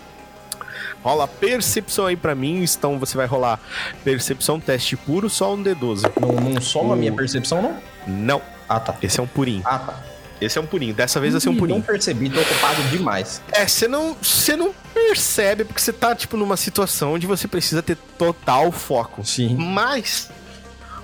[1.04, 3.60] Rola percepção aí pra mim, então você vai rolar
[4.04, 6.12] percepção, teste puro, só um D12.
[6.20, 7.78] Não, não soma a minha percepção, não?
[8.08, 8.96] Não, Ah, tá.
[9.02, 9.62] esse é um purinho.
[9.66, 10.00] Ah, tá.
[10.40, 11.78] Esse é um purinho, dessa vez vai ser um Ih, purinho.
[11.80, 13.42] Não percebi, tô ocupado demais.
[13.52, 17.82] É, você não, você não percebe porque você tá, tipo, numa situação onde você precisa
[17.82, 19.26] ter total foco.
[19.26, 19.56] Sim.
[19.56, 20.30] Mas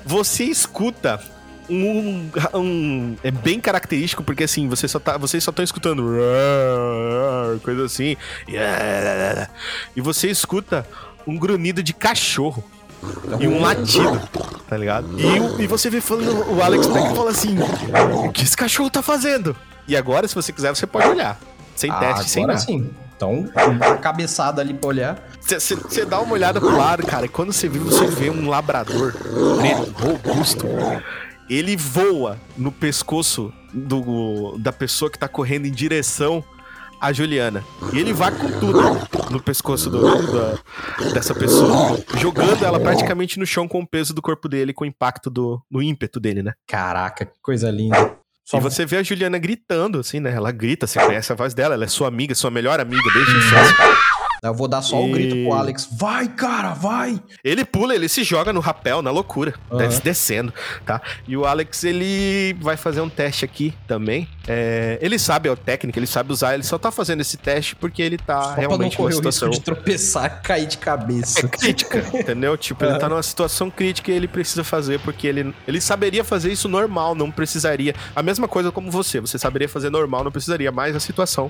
[0.05, 1.19] você escuta
[1.69, 6.03] um, um- é bem característico porque assim você só tá vocês só estão escutando
[7.63, 8.17] coisa assim
[9.95, 10.85] e você escuta
[11.25, 12.63] um grunhido de cachorro
[13.39, 14.21] e um latido,
[14.67, 15.19] tá ligado?
[15.19, 17.55] E, o- e você vê falando, o Alex Beck fala assim:
[18.25, 19.55] o que esse cachorro tá fazendo?
[19.87, 21.39] E agora, se você quiser, você pode olhar.
[21.75, 22.59] Sem Ah, teste, sem nada.
[22.59, 22.89] sim.
[23.15, 25.17] Então, uma cabeçada ali pra olhar.
[25.41, 29.13] Você dá uma olhada pro lado, cara, e quando você vê, você vê um labrador
[29.13, 30.65] preto, robusto.
[31.49, 36.43] Ele voa no pescoço do, da pessoa que tá correndo em direção
[37.03, 37.63] à Juliana.
[37.93, 38.79] E ele vai com tudo
[39.29, 40.01] no pescoço do-
[40.31, 40.57] da-
[41.13, 41.99] dessa pessoa.
[42.17, 45.61] Jogando ela praticamente no chão com o peso do corpo dele, com o impacto do,
[45.69, 46.53] do ímpeto dele, né?
[46.65, 48.15] Caraca, que coisa linda.
[48.45, 50.33] Só E você vê a Juliana gritando, assim, né?
[50.33, 53.31] Ela grita, você conhece a voz dela, ela é sua amiga, sua melhor amiga desde
[53.31, 53.75] a infância.
[54.43, 55.87] Eu vou dar só o E- grito pro Alex.
[55.91, 57.19] Vai, cara, vai!
[57.43, 60.53] Ele pula, ele se joga no rapel, na loucura, desce- descendo,
[60.85, 61.01] tá?
[61.27, 64.27] E o Alex, ele vai fazer um teste aqui também.
[64.47, 68.01] É, ele sabe, o técnico, ele sabe usar, ele só tá fazendo esse teste porque
[68.01, 71.45] ele tá Só pra não realmente numa o situação de tropeçar cair de cabeça.
[71.45, 72.57] é crítica, entendeu?
[72.57, 76.51] Tipo, ele tá numa situação crítica e ele precisa fazer porque ele, ele saberia fazer
[76.51, 77.95] isso normal, não precisaria.
[78.13, 81.49] A mesma coisa como você, você saberia fazer normal, não precisaria, mas a situação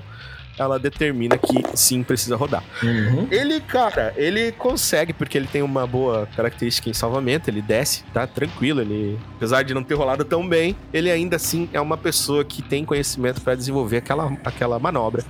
[0.58, 2.62] ela determina que sim precisa rodar.
[2.82, 3.26] Uhum.
[3.30, 8.26] Ele, cara, ele consegue, porque ele tem uma boa característica em salvamento, ele desce, tá?
[8.26, 9.18] Tranquilo, ele.
[9.36, 12.84] Apesar de não ter rolado tão bem, ele ainda assim é uma pessoa que tem
[12.84, 15.24] conhecimento pra desenvolver aquela, aquela manobra.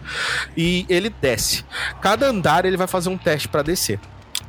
[0.56, 1.64] E ele desce.
[2.00, 3.98] Cada andar ele vai fazer um teste pra descer.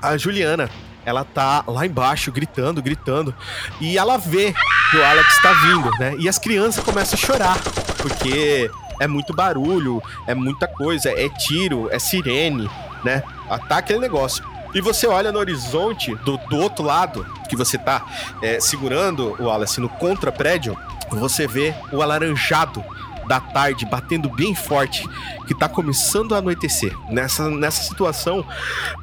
[0.01, 0.69] A Juliana.
[1.05, 3.33] Ela tá lá embaixo, gritando, gritando.
[3.79, 4.55] E ela vê
[4.89, 6.15] que o Alex tá vindo, né?
[6.17, 7.57] E as crianças começam a chorar.
[7.97, 12.69] Porque é muito barulho, é muita coisa, é tiro, é sirene,
[13.03, 13.23] né?
[13.67, 14.43] Tá aquele negócio.
[14.73, 18.05] E você olha no horizonte do, do outro lado, que você tá
[18.41, 20.77] é, segurando o Wallace no contra-prédio,
[21.09, 22.83] você vê o alaranjado
[23.27, 25.07] da tarde batendo bem forte,
[25.47, 26.93] que tá começando a anoitecer.
[27.09, 28.45] Nessa, nessa situação,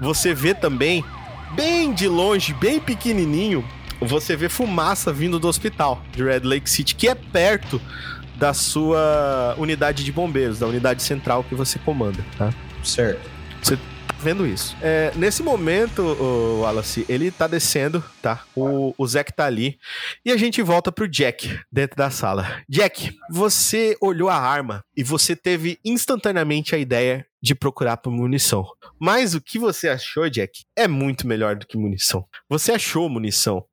[0.01, 1.05] você vê também,
[1.53, 3.65] bem de longe, bem pequenininho,
[4.01, 7.81] você vê fumaça vindo do hospital de Red Lake City, que é perto
[8.43, 12.53] da sua unidade de bombeiros, da unidade central que você comanda, tá?
[12.83, 13.31] Certo.
[14.19, 14.77] vendo isso.
[14.83, 18.45] É, nesse momento, o Wallace, ele tá descendo, tá?
[18.53, 19.79] O, o Zack tá ali.
[20.25, 22.61] E a gente volta pro Jack, dentro da sala.
[22.69, 28.65] Jack, você olhou a arma e você teve instantaneamente a ideia de procurar por munição.
[29.01, 32.25] Mas o que você achou, Jack, é muito melhor do que munição.
[32.49, 33.65] Você achou munição.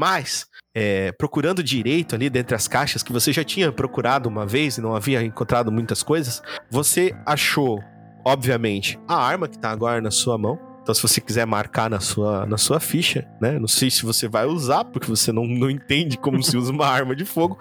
[0.00, 4.78] Mas, é, procurando direito ali dentre as caixas que você já tinha procurado uma vez
[4.78, 7.78] e não havia encontrado muitas coisas, você achou
[8.24, 10.58] obviamente, a arma que tá agora na sua mão.
[10.82, 13.58] Então, se você quiser marcar na sua, na sua ficha, né?
[13.58, 16.86] Não sei se você vai usar, porque você não, não entende como se usa uma
[16.88, 17.58] arma de fogo.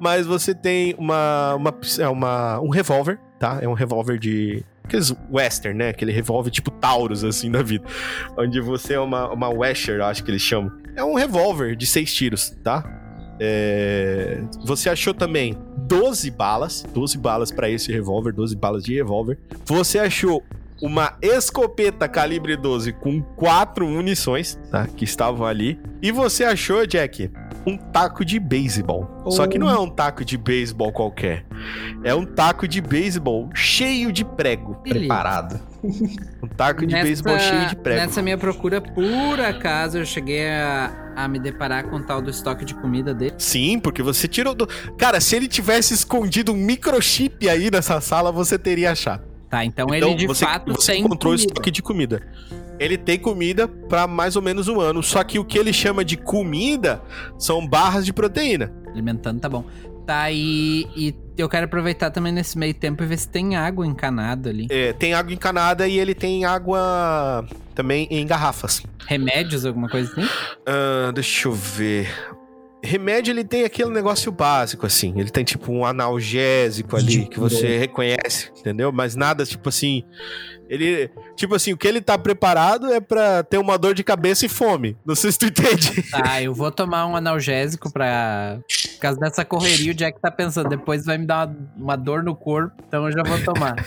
[0.00, 3.58] Mas você tem uma, uma, é uma, um revólver, tá?
[3.60, 4.64] É um revólver de.
[4.84, 5.88] Aqueles western, né?
[5.88, 7.84] Aquele revólver tipo Taurus, assim, da vida.
[8.38, 10.70] Onde você é uma, uma Wesher, acho que eles chamam.
[10.96, 12.84] É um revólver de seis tiros, tá?
[13.40, 19.38] É, Você achou também 12 balas, 12 balas para esse revólver, 12 balas de revólver.
[19.64, 20.42] Você achou
[20.80, 24.86] uma escopeta calibre 12 com quatro munições, tá?
[24.86, 25.78] Que estavam ali.
[26.02, 27.30] E você achou, Jack,
[27.66, 29.08] um taco de beisebol.
[29.30, 31.44] Só que não é um taco de beisebol qualquer.
[32.02, 34.74] É um taco de beisebol cheio de prego.
[34.76, 35.60] Preparado.
[36.42, 38.00] Um taco de beisebol cheio de prego.
[38.00, 42.30] Nessa minha procura, por acaso, eu cheguei a, a me deparar com o tal do
[42.30, 43.34] estoque de comida dele.
[43.38, 44.66] Sim, porque você tirou do.
[44.98, 49.24] Cara, se ele tivesse escondido um microchip aí nessa sala, você teria achado.
[49.50, 51.46] Tá, então, Então, ele de você, fato você tem encontrou comida.
[51.52, 52.22] estoque de comida.
[52.78, 55.00] Ele tem comida pra mais ou menos um ano.
[55.02, 57.00] Só que o que ele chama de comida
[57.38, 58.72] são barras de proteína.
[58.88, 59.64] Alimentando, tá bom.
[60.04, 63.86] Tá, e, e eu quero aproveitar também nesse meio tempo e ver se tem água
[63.86, 64.66] encanada ali.
[64.70, 68.82] É, tem água encanada e ele tem água também em garrafas.
[69.06, 70.28] Remédios, alguma coisa assim?
[70.66, 72.08] Ah, deixa eu ver.
[72.82, 75.14] Remédio, ele tem aquele negócio básico, assim.
[75.16, 78.92] Ele tem, tipo, um analgésico ali que você reconhece, entendeu?
[78.92, 80.04] Mas nada, tipo assim.
[80.68, 81.10] Ele.
[81.36, 84.48] Tipo assim, o que ele tá preparado é pra ter uma dor de cabeça e
[84.48, 84.96] fome.
[85.04, 86.02] Não sei se tu entende.
[86.10, 88.58] Tá, eu vou tomar um analgésico pra.
[88.94, 92.22] Por causa dessa correria, o Jack tá pensando, depois vai me dar uma, uma dor
[92.22, 93.74] no corpo, então eu já vou tomar.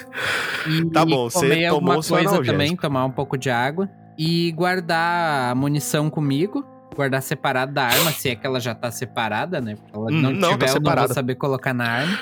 [0.68, 3.90] E Tá bom, você comer tomou coisa também, tomar um pouco de água.
[4.18, 6.66] E guardar a munição comigo.
[6.98, 9.76] Guardar separado da arma, se é que ela já tá separada, né?
[9.76, 11.14] Porque ela Hum, não, não, tá tiver, eu não vou separada.
[11.14, 12.18] saber colocar na arma.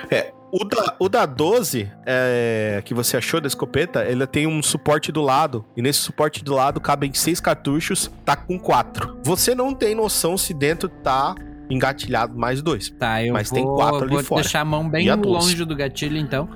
[0.51, 5.11] O da, o da 12, é, que você achou da escopeta, ele tem um suporte
[5.11, 5.65] do lado.
[5.75, 9.17] E nesse suporte do lado cabem seis cartuchos, tá com quatro.
[9.23, 11.33] Você não tem noção se dentro tá
[11.69, 12.89] engatilhado mais dois.
[12.91, 14.41] Tá, eu Mas vou, tem quatro ali vou fora.
[14.43, 16.47] deixar a mão bem a longe do gatilho, então.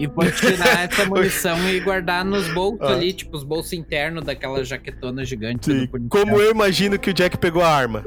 [0.00, 2.92] E vou tirar essa munição e guardar nos bolsos Ah.
[2.92, 5.70] ali, tipo os bolsos internos daquela jaquetona gigante.
[6.08, 8.02] Como eu imagino que o Jack pegou a arma.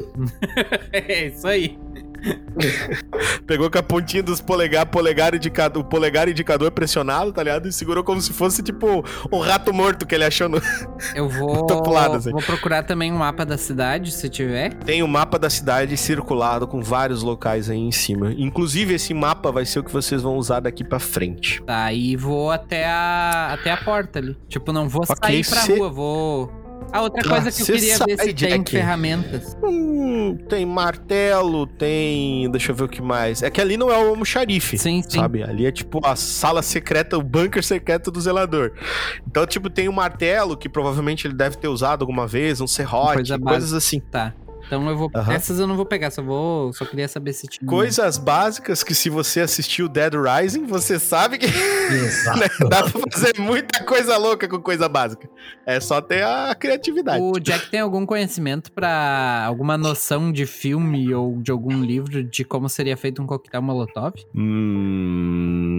[0.91, 1.77] É isso aí.
[3.45, 7.67] Pegou com a pontinha dos polegar, polegar indicador, o polegar indicador pressionado, tá ligado?
[7.67, 10.61] E segurou como se fosse tipo um rato morto que ele achou no.
[11.13, 12.31] Eu vou, lado, assim.
[12.31, 14.73] vou procurar também um mapa da cidade, se tiver.
[14.75, 18.33] Tem o mapa da cidade circulado com vários locais aí em cima.
[18.37, 21.61] Inclusive, esse mapa vai ser o que vocês vão usar daqui pra frente.
[21.63, 24.37] Tá, e vou até a, até a porta ali.
[24.47, 26.62] Tipo, não vou Ok, sair pra cê- rua, vou...
[26.91, 29.57] Ah, outra Ah, coisa que eu queria ver se tem ferramentas.
[29.63, 32.49] Hum, tem martelo, tem.
[32.51, 33.41] Deixa eu ver o que mais.
[33.41, 34.77] É que ali não é o almoxarife.
[34.77, 35.19] Sim, sim.
[35.19, 35.43] Sabe?
[35.43, 38.73] Ali é tipo a sala secreta, o bunker secreto do zelador.
[39.27, 43.15] Então, tipo, tem um martelo que provavelmente ele deve ter usado alguma vez, um serrote,
[43.15, 43.99] Coisa coisas assim.
[43.99, 44.33] Tá.
[44.73, 45.11] Então eu vou.
[45.31, 46.73] Essas eu não vou pegar, só vou.
[46.73, 47.67] Só queria saber se tinha.
[47.67, 51.45] Coisas básicas que se você assistiu Dead Rising, você sabe que
[51.93, 52.39] Exato.
[52.39, 55.29] né, dá pra fazer muita coisa louca com coisa básica.
[55.65, 57.21] É só ter a criatividade.
[57.21, 59.43] O Jack tem algum conhecimento pra.
[59.45, 64.13] alguma noção de filme ou de algum livro de como seria feito um coquetel molotov?
[64.35, 65.73] Hum,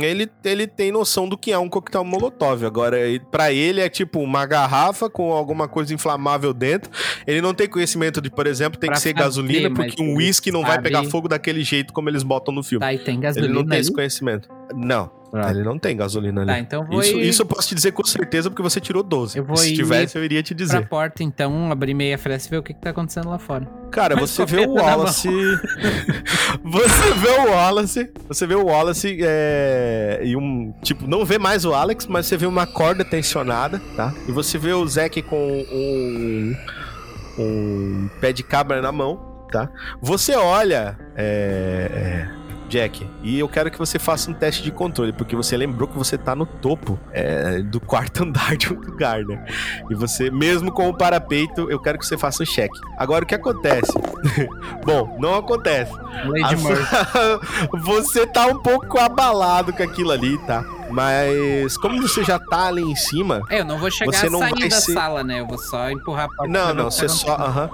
[0.00, 2.64] ele, ele tem noção do que é um coquetel molotov.
[2.64, 2.96] Agora,
[3.30, 6.90] pra ele é tipo uma garrafa com alguma coisa inflamável dentro.
[7.26, 10.16] Ele não tem conhecimento de, por exemplo, tem Pra que ser gasolina, porque um ele
[10.18, 12.80] uísque não vai sabe- pegar fogo daquele jeito como eles botam no filme.
[12.80, 13.80] Tá, e tem ele gasolina não tem ali?
[13.80, 14.48] esse conhecimento.
[14.74, 15.50] Não, Tá.
[15.50, 16.50] ele não tem gasolina ali.
[16.52, 19.02] Tá, então vou Isso, ir isso eu posso te dizer com certeza porque você tirou
[19.02, 19.38] 12.
[19.38, 20.86] Eu vou Se tivesse, eu iria te pra dizer.
[20.88, 23.66] porta, então, abrir meia fresta e ver o que, que tá acontecendo lá fora.
[23.90, 25.28] Cara, Mas você vê o Wallace.
[26.62, 28.10] você vê o Wallace.
[28.28, 30.74] Você vê o Wallace é, e um.
[30.82, 34.12] Tipo, não vê mais o Alex, mas você vê uma corda tensionada, tá?
[34.28, 36.54] E você vê o Zack com um.
[37.38, 39.70] Um pé de cabra na mão, tá?
[40.02, 40.98] Você olha.
[41.16, 42.41] É, é,
[42.72, 45.94] Jack, e eu quero que você faça um teste de controle, porque você lembrou que
[45.98, 49.44] você tá no topo é, do quarto andar de um lugar, né?
[49.90, 52.78] E você, mesmo com o parapeito, eu quero que você faça um cheque.
[52.96, 53.92] Agora, o que acontece?
[54.86, 55.92] Bom, não acontece.
[55.92, 57.40] Sua-
[57.84, 60.64] você tá um pouco abalado com aquilo ali, tá?
[60.90, 63.42] Mas como você já tá ali em cima.
[63.50, 65.40] É, eu não vou chegar Você a não sair vai da ser- sala, né?
[65.40, 66.48] Eu vou só empurrar a porta.
[66.52, 67.34] Não, não, você tá só.
[67.36, 67.70] Aham.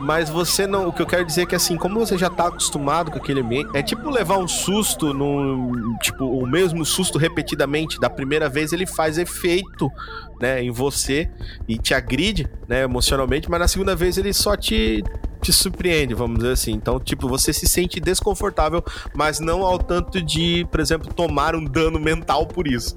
[0.00, 0.88] Mas você não.
[0.88, 3.40] O que eu quero dizer é que assim, como você já tá acostumado com aquele
[3.40, 5.96] ambiente, é tipo levar um susto no.
[5.98, 8.00] Tipo, o mesmo susto repetidamente.
[8.00, 9.90] Da primeira vez ele faz efeito,
[10.40, 11.30] né, em você
[11.68, 15.04] e te agride, né, emocionalmente, mas na segunda vez ele só te.
[15.40, 16.72] Te surpreende, vamos dizer assim.
[16.72, 18.84] Então, tipo, você se sente desconfortável,
[19.14, 22.94] mas não ao tanto de, por exemplo, tomar um dano mental por isso,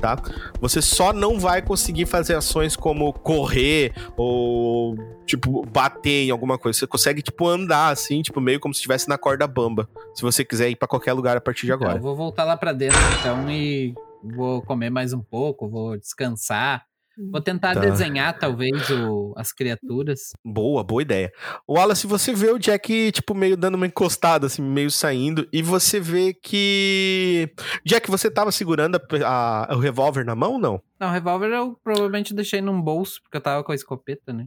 [0.00, 0.16] tá?
[0.60, 6.78] Você só não vai conseguir fazer ações como correr ou, tipo, bater em alguma coisa.
[6.78, 9.88] Você consegue, tipo, andar assim, tipo, meio como se estivesse na corda bamba.
[10.14, 11.98] Se você quiser ir pra qualquer lugar a partir de Então, agora.
[11.98, 16.84] eu vou voltar lá pra dentro, então, e vou comer mais um pouco, vou descansar.
[17.30, 17.80] Vou tentar Tá.
[17.80, 20.32] desenhar, talvez, o- as criaturas.
[20.44, 21.32] Boa, boa ideia.
[21.68, 25.98] Wallace, você vê o Jack, tipo, meio dando uma encostada, assim, meio saindo, e você
[25.98, 27.50] vê que.
[27.84, 30.80] Jack, você tava segurando a- a- o revólver na mão ou não?
[31.00, 34.46] Não, o revólver eu provavelmente deixei num bolso, porque eu tava com a escopeta, né?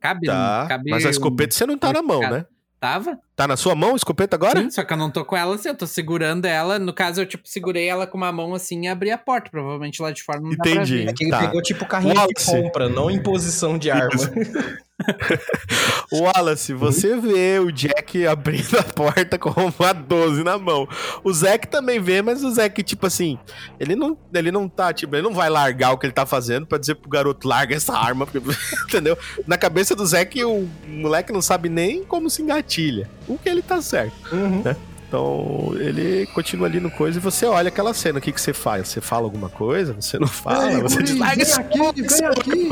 [0.00, 0.66] Cabe, Tá.
[0.68, 2.46] cabe Mas a escopeta você não tá na mão, né?
[2.80, 3.18] Tava?
[3.36, 4.58] Tá na sua mão a escopeta agora?
[4.62, 6.78] Sim, só que eu não tô com ela assim, eu tô segurando ela.
[6.78, 9.50] No caso, eu, tipo, segurei ela com uma mão assim e abri a porta.
[9.50, 10.96] Provavelmente lá de fora não dá pra Entendi.
[11.04, 11.08] ver.
[11.10, 11.40] É que ele Tá.
[11.40, 12.32] pegou tipo carrinho Wallace.
[12.36, 14.08] de compra, não em posição de arma.
[16.12, 20.88] Wallace, você vê o Jack abrindo a porta com uma 12 na mão.
[21.22, 23.38] O Zack também vê, mas o Zack, tipo assim,
[23.78, 26.66] ele não, ele não tá, tipo, ele não vai largar o que ele tá fazendo
[26.66, 28.26] pra dizer pro garoto, larga essa arma,
[28.88, 29.16] entendeu?
[29.46, 33.08] Na cabeça do Zack, o moleque não sabe nem como se engatilha.
[33.28, 34.14] O que ele tá certo.
[34.32, 34.62] Uhum.
[35.10, 38.52] Então, ele continua ali no coisa e você olha aquela cena, o que que você
[38.52, 38.86] faz?
[38.86, 39.92] Você fala alguma coisa?
[39.92, 40.72] Você não fala?
[40.72, 42.68] Ei, você guri, diz, vem aqui, vem aqui.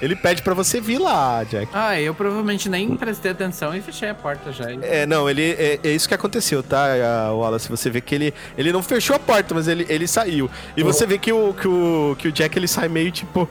[0.00, 1.68] Ele pede pra você vir lá, Jack.
[1.74, 4.72] Ah, eu provavelmente nem prestei atenção e fechei a porta já.
[4.80, 6.86] É, não, ele é, é isso que aconteceu, tá,
[7.30, 7.68] Wallace?
[7.68, 10.50] Você vê que ele, ele não fechou a porta, mas ele, ele saiu.
[10.74, 13.46] E você vê que o, que, o, que o Jack ele sai meio tipo.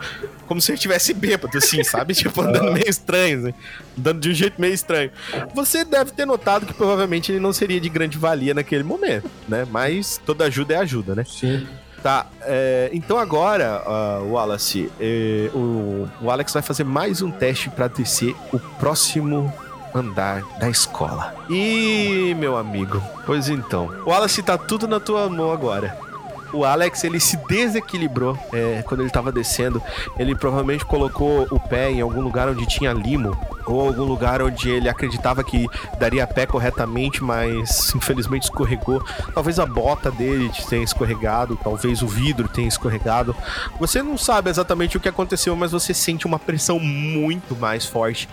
[0.52, 2.14] Como se ele estivesse bêbado, assim, sabe?
[2.14, 3.54] Tipo, andando meio estranho, assim,
[3.98, 5.10] andando de um jeito meio estranho.
[5.56, 9.66] Você deve ter notado que provavelmente ele não seria de grande valia naquele momento, né?
[9.72, 11.24] Mas toda ajuda é ajuda, né?
[11.24, 11.66] Sim.
[12.04, 17.70] Tá, é, então agora, ah, Wallace, é, o, o Alex vai fazer mais um teste
[17.70, 19.54] pra descer o próximo
[19.96, 21.34] andar da escola.
[21.50, 26.11] E meu amigo, pois então, o Wallace tá tudo na tua mão agora.
[26.54, 29.82] O Alex, ele se desequilibrou é, quando ele tava descendo.
[30.18, 34.70] Ele provavelmente colocou o pé em algum lugar onde tinha limo ou algum lugar onde
[34.70, 35.68] ele acreditava que
[36.00, 39.04] daria pé corretamente, mas infelizmente escorregou.
[39.34, 43.36] Talvez a bota dele tenha escorregado, talvez o vidro tenha escorregado.
[43.80, 48.28] Você não sabe exatamente o que aconteceu, mas você sente uma pressão muito mais forte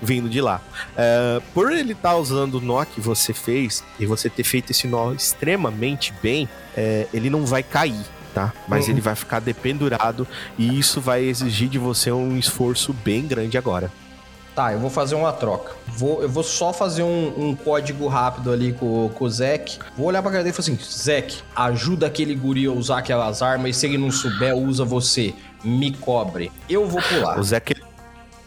[0.00, 0.60] vindo de lá.
[0.96, 4.70] É, por ele estar tá usando o nó que você fez e você ter feito
[4.70, 8.04] esse nó extremamente bem, é, ele não vai cair
[8.34, 8.52] tá?
[8.66, 8.92] Mas uhum.
[8.92, 10.26] ele vai ficar dependurado
[10.58, 13.90] e isso vai exigir de você um esforço bem grande agora.
[14.54, 15.74] Tá, eu vou fazer uma troca.
[15.88, 19.78] Vou, eu vou só fazer um, um código rápido ali com, com o Zek.
[19.96, 23.42] Vou olhar pra cara dele e falar assim: Zek, ajuda aquele guri a usar aquelas
[23.42, 25.34] armas e se ele não souber, usa você.
[25.64, 26.52] Me cobre.
[26.68, 27.38] Eu vou pular.
[27.40, 27.74] O Zek,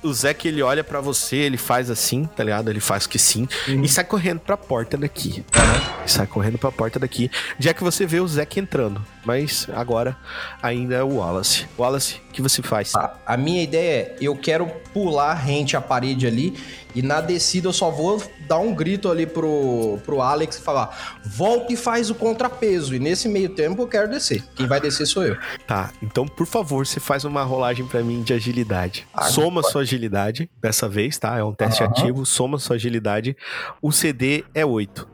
[0.04, 2.70] o Zeke, ele olha para você, ele faz assim, tá ligado?
[2.70, 3.84] Ele faz que sim uhum.
[3.84, 5.44] e sai correndo pra porta daqui.
[5.56, 6.08] Uhum.
[6.08, 7.30] Sai correndo pra porta daqui.
[7.60, 9.04] Já que você vê o Zeke entrando.
[9.28, 10.16] Mas agora
[10.64, 11.68] ainda é o Wallace.
[11.78, 12.96] Wallace, o que você faz?
[12.96, 16.58] Ah, a minha ideia é: eu quero pular rente à parede ali
[16.96, 21.20] e na descida eu só vou dar um grito ali pro, pro Alex e falar:
[21.26, 22.96] volta e faz o contrapeso.
[22.96, 24.42] E nesse meio tempo eu quero descer.
[24.56, 25.36] Quem vai descer sou eu.
[25.68, 29.06] Tá, então por favor, você faz uma rolagem para mim de agilidade.
[29.14, 31.38] Ah, soma sua agilidade dessa vez, tá?
[31.38, 31.90] É um teste uhum.
[31.90, 33.36] ativo, soma sua agilidade.
[33.82, 35.06] O CD é 8.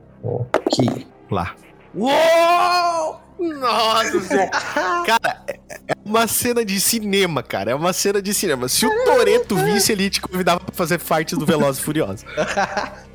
[0.53, 1.07] Aqui.
[1.31, 1.55] Lá.
[1.95, 3.23] Uou!
[3.59, 4.49] Nossa senhora.
[5.05, 7.71] Cara, é, é uma cena de cinema, cara.
[7.71, 8.69] É uma cena de cinema.
[8.69, 12.25] Se o Toreto visse, ele te convidava pra fazer fights do Velozes e Furiosos.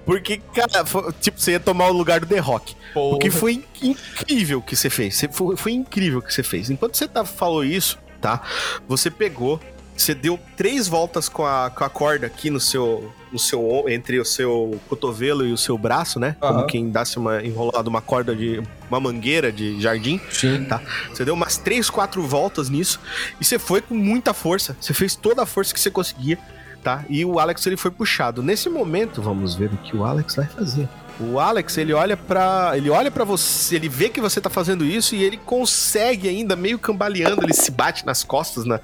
[0.05, 2.74] Porque, cara, foi, tipo, você ia tomar o lugar do The Rock.
[2.95, 3.11] Porra.
[3.11, 5.22] Porque foi incrível o que você fez.
[5.31, 6.70] Foi, foi incrível o que você fez.
[6.70, 8.43] Enquanto você tá, falou isso, tá?
[8.89, 9.61] Você pegou
[9.99, 13.84] você deu três voltas com a, com a corda aqui no seu, no seu.
[13.88, 16.36] entre o seu cotovelo e o seu braço, né?
[16.40, 16.49] Uhum.
[16.49, 18.62] Como quem desse uma enrolada uma corda de.
[18.88, 20.20] uma mangueira de jardim.
[20.30, 20.64] Sim.
[20.64, 20.80] Tá?
[21.12, 23.01] Você deu umas três, quatro voltas nisso.
[23.40, 24.76] E você foi com muita força.
[24.80, 26.38] Você fez toda a força que você conseguia.
[26.82, 27.05] Tá?
[27.09, 28.40] E o Alex ele foi puxado.
[28.40, 30.88] Nesse momento, vamos ver o que o Alex vai fazer.
[31.21, 34.85] O Alex, ele olha para ele olha para você, ele vê que você tá fazendo
[34.85, 38.81] isso e ele consegue ainda meio cambaleando, ele se bate nas costas na,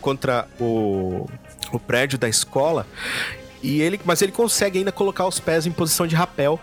[0.00, 1.28] contra o,
[1.72, 2.86] o prédio da escola
[3.62, 6.58] e ele, mas ele consegue ainda colocar os pés em posição de rapel.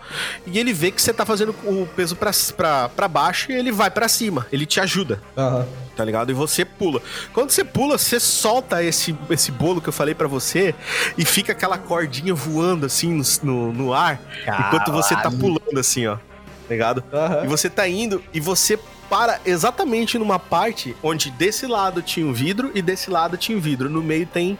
[0.46, 4.08] E ele vê que você tá fazendo o peso para baixo e ele vai para
[4.08, 4.46] cima.
[4.52, 5.22] Ele te ajuda.
[5.36, 5.64] Uhum.
[5.96, 6.30] Tá ligado?
[6.30, 7.02] E você pula.
[7.32, 10.74] Quando você pula, você solta esse, esse bolo que eu falei para você
[11.16, 14.20] e fica aquela cordinha voando assim no, no, no ar.
[14.44, 14.66] Caralho.
[14.66, 16.16] Enquanto você tá pulando assim, ó.
[16.16, 16.22] Tá
[16.70, 17.04] ligado?
[17.12, 17.44] Uhum.
[17.44, 18.78] E você tá indo e você
[19.08, 23.60] para exatamente numa parte onde desse lado tinha um vidro e desse lado tinha um
[23.60, 23.90] vidro.
[23.90, 24.56] No meio tem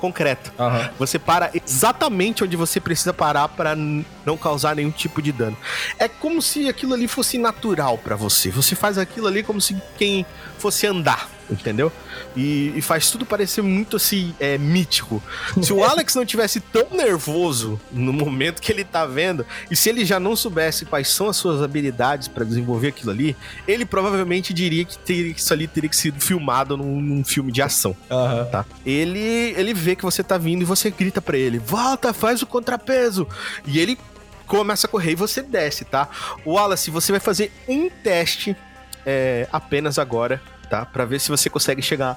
[0.00, 0.52] concreto.
[0.58, 0.88] Uhum.
[0.98, 5.56] Você para exatamente onde você precisa parar para não causar nenhum tipo de dano.
[5.98, 8.50] É como se aquilo ali fosse natural para você.
[8.50, 10.26] Você faz aquilo ali como se quem
[10.58, 11.92] fosse andar entendeu?
[12.36, 15.22] E, e, faz tudo parecer muito assim, é, mítico.
[15.60, 19.88] Se o Alex não tivesse tão nervoso no momento que ele tá vendo, e se
[19.88, 23.36] ele já não soubesse quais são as suas habilidades para desenvolver aquilo ali,
[23.66, 27.50] ele provavelmente diria que, teria, que isso ali teria que ser filmado num, num filme
[27.50, 27.96] de ação.
[28.10, 28.44] Uhum.
[28.50, 28.64] Tá?
[28.84, 32.46] Ele, ele vê que você tá vindo e você grita para ele: volta, faz o
[32.46, 33.26] contrapeso.
[33.66, 33.98] E ele
[34.46, 36.08] começa a correr e você desce, tá?
[36.44, 38.56] Wallace, você vai fazer um teste
[39.06, 40.86] é, apenas agora tá?
[40.86, 42.16] Para ver se você consegue chegar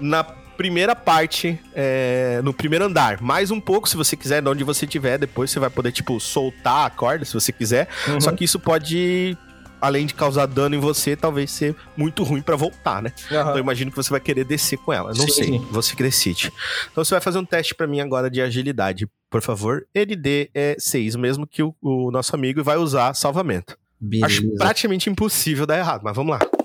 [0.00, 3.20] na primeira parte, é, no primeiro andar.
[3.20, 5.18] Mais um pouco, se você quiser, de onde você estiver.
[5.18, 7.88] Depois você vai poder, tipo, soltar a corda, se você quiser.
[8.08, 8.20] Uhum.
[8.20, 9.36] Só que isso pode
[9.78, 13.12] além de causar dano em você, talvez ser muito ruim para voltar, né?
[13.30, 13.40] Uhum.
[13.40, 15.08] Então eu imagino que você vai querer descer com ela.
[15.08, 15.30] Não Sim.
[15.30, 16.52] sei, você que decide.
[16.90, 19.86] Então você vai fazer um teste para mim agora de agilidade, por favor.
[19.94, 23.76] ND é 6, mesmo que o, o nosso amigo vai usar salvamento.
[24.00, 24.26] Beleza.
[24.26, 26.55] Acho praticamente impossível dar errado, mas vamos lá.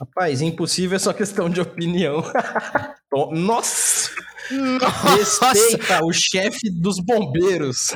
[0.00, 2.22] Rapaz, impossível é só questão de opinião.
[3.32, 4.10] Nossa!
[4.50, 5.50] Nossa!
[5.50, 7.94] Respeita o chefe dos bombeiros.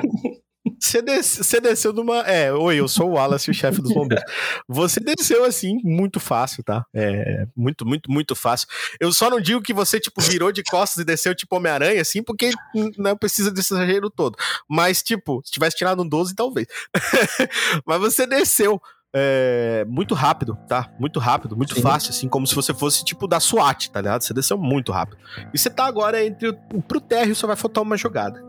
[0.80, 2.20] Você, você desceu numa.
[2.20, 4.24] É, oi, eu sou o Wallace, o chefe dos bombeiros.
[4.68, 6.84] Você desceu assim, muito fácil, tá?
[6.94, 8.68] É, muito, muito, muito fácil.
[9.00, 12.22] Eu só não digo que você, tipo, virou de costas e desceu tipo Homem-Aranha, assim,
[12.22, 12.50] porque
[12.96, 14.36] não precisa desse exagero todo.
[14.68, 16.66] Mas, tipo, se tivesse tirado um 12, talvez.
[17.86, 18.80] Mas você desceu
[19.14, 20.90] é, muito rápido, tá?
[20.98, 21.82] Muito rápido, muito Sim.
[21.82, 24.22] fácil, assim, como se você fosse tipo da SWAT, tá ligado?
[24.22, 25.18] Você desceu muito rápido.
[25.52, 28.42] E você tá agora entre o, pro térreo, só vai faltar uma jogada.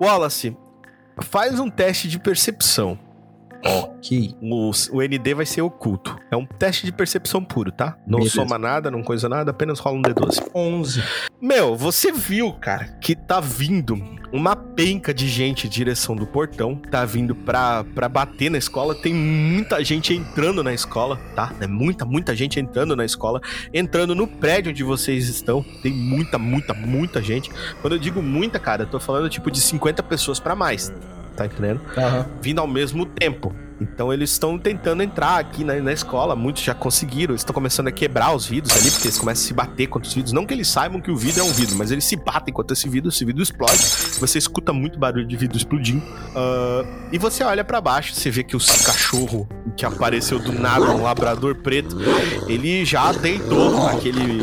[0.00, 0.56] Wallace,
[1.20, 2.98] faz um teste de percepção.
[3.64, 4.34] Ok.
[4.42, 6.18] O, o ND vai ser oculto.
[6.30, 7.96] É um teste de percepção puro, tá?
[8.06, 8.34] Não Beleza.
[8.34, 10.50] soma nada, não coisa nada, apenas rola um D12.
[10.54, 11.02] 11.
[11.40, 13.96] Meu, você viu, cara, que tá vindo
[14.32, 16.76] uma penca de gente em direção do portão.
[16.90, 18.94] Tá vindo pra, pra bater na escola.
[18.94, 21.54] Tem muita gente entrando na escola, tá?
[21.60, 23.40] É muita, muita gente entrando na escola.
[23.72, 25.62] Entrando no prédio onde vocês estão.
[25.82, 27.50] Tem muita, muita, muita gente.
[27.80, 30.92] Quando eu digo muita, cara, eu tô falando tipo de 50 pessoas pra mais.
[31.36, 31.80] Tá entendendo?
[31.96, 32.26] Aham.
[32.40, 33.54] vindo ao mesmo tempo.
[33.94, 37.88] Então eles estão tentando entrar aqui na, na escola, muitos já conseguiram, eles estão começando
[37.88, 40.32] a quebrar os vidros ali, porque eles começam a se bater contra os vidros.
[40.32, 42.74] Não que eles saibam que o vidro é um vidro, mas eles se batem contra
[42.74, 43.82] esse vidro, esse vidro explode.
[44.20, 46.02] Você escuta muito barulho de vidro explodindo.
[46.34, 50.84] Ah, e você olha pra baixo, você vê que o cachorro que apareceu do nada,
[50.90, 51.96] um labrador preto,
[52.48, 54.40] ele já deitou aquele,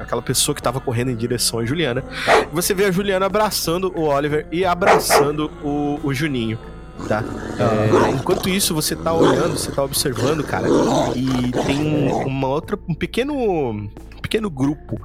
[0.00, 2.04] aquela pessoa que tava correndo em direção a Juliana.
[2.52, 6.58] Você vê a Juliana abraçando o Oliver e abraçando o, o Juninho.
[7.06, 7.22] Tá?
[7.58, 10.66] É, enquanto isso, você tá olhando, você tá observando, cara,
[11.14, 13.88] e tem um, uma outra, um pequeno, um
[14.20, 15.00] pequeno grupo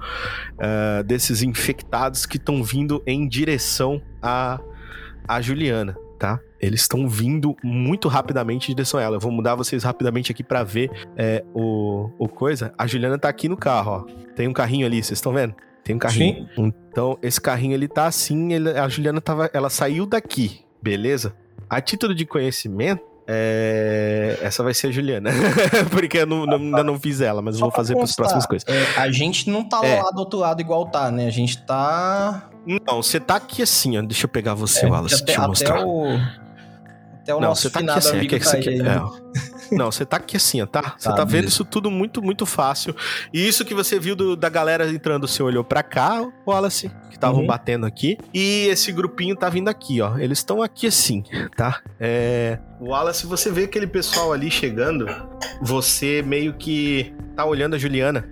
[0.60, 4.60] ah, desses infectados que estão vindo em direção a,
[5.28, 6.39] a Juliana, tá?
[6.60, 9.16] Eles estão vindo muito rapidamente em direção a ela.
[9.18, 12.74] Eu vou mudar vocês rapidamente aqui pra ver é, o, o coisa.
[12.78, 14.32] A Juliana tá aqui no carro, ó.
[14.34, 15.54] Tem um carrinho ali, vocês estão vendo?
[15.84, 16.48] Tem um carrinho.
[16.58, 21.36] Então, esse carrinho ele tá assim, ele- a Juliana tava, ela saiu daqui, beleza?
[21.76, 25.30] A título de conhecimento, é, essa vai ser a Juliana,
[25.91, 28.45] porque eu não- não- ainda não fiz ela, mas Só vou fazer para as próximas
[28.45, 28.67] coisas.
[28.67, 30.01] é, a gente não tá É.
[30.01, 31.26] lá do outro lado igual tá, né?
[31.28, 32.49] A gente tá.
[32.88, 34.01] Não, você tá aqui assim, ó.
[34.01, 35.76] Deixa eu pegar você, é, Wallace, até, deixa eu mostrar.
[35.76, 36.19] até o.
[37.21, 38.89] Até o Não, nosso tá aqui assim, é amigo que tá isso aí aqui, ainda.
[38.91, 39.53] é.
[39.76, 40.95] Não, você tá aqui assim, ó, tá?
[40.97, 42.95] Você Tá, tá, vendo isso tudo muito, muito fácil.
[43.34, 47.15] E isso que você viu do- da galera entrando, você olhou pra cá, Wallace, que
[47.15, 47.47] estavam Uhum.
[47.47, 48.17] batendo aqui.
[48.34, 50.17] E esse grupinho tá vindo aqui, ó.
[50.17, 51.24] Eles estão aqui assim,
[51.55, 51.82] tá?
[51.99, 52.59] É...
[52.80, 55.05] Wallace, você vê aquele pessoal ali chegando,
[55.61, 58.30] você meio que tá olhando a Juliana.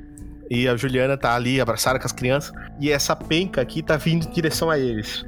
[0.50, 2.52] E a Juliana tá ali abraçada com as crianças.
[2.80, 5.26] E essa penca aqui tá vindo em direção a eles.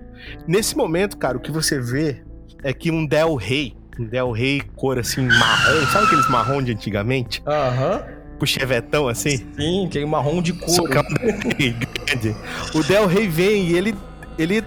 [0.48, 2.24] Nesse momento, cara, o que você vê
[2.62, 7.42] é que um Del Rey, Del Rey cor assim, marrom, sabe aqueles marrom de antigamente?
[7.46, 8.02] Aham.
[8.42, 9.38] O chevetão assim?
[9.58, 10.92] Sim, aquele marrom de Só couro.
[10.92, 12.36] que é um grande.
[12.74, 13.96] O Del Rey vem e ele,
[14.38, 14.64] ele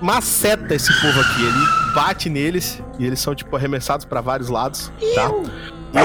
[0.00, 1.42] maceta esse povo aqui.
[1.44, 5.30] Ele bate neles e eles são, tipo, arremessados pra vários lados, tá?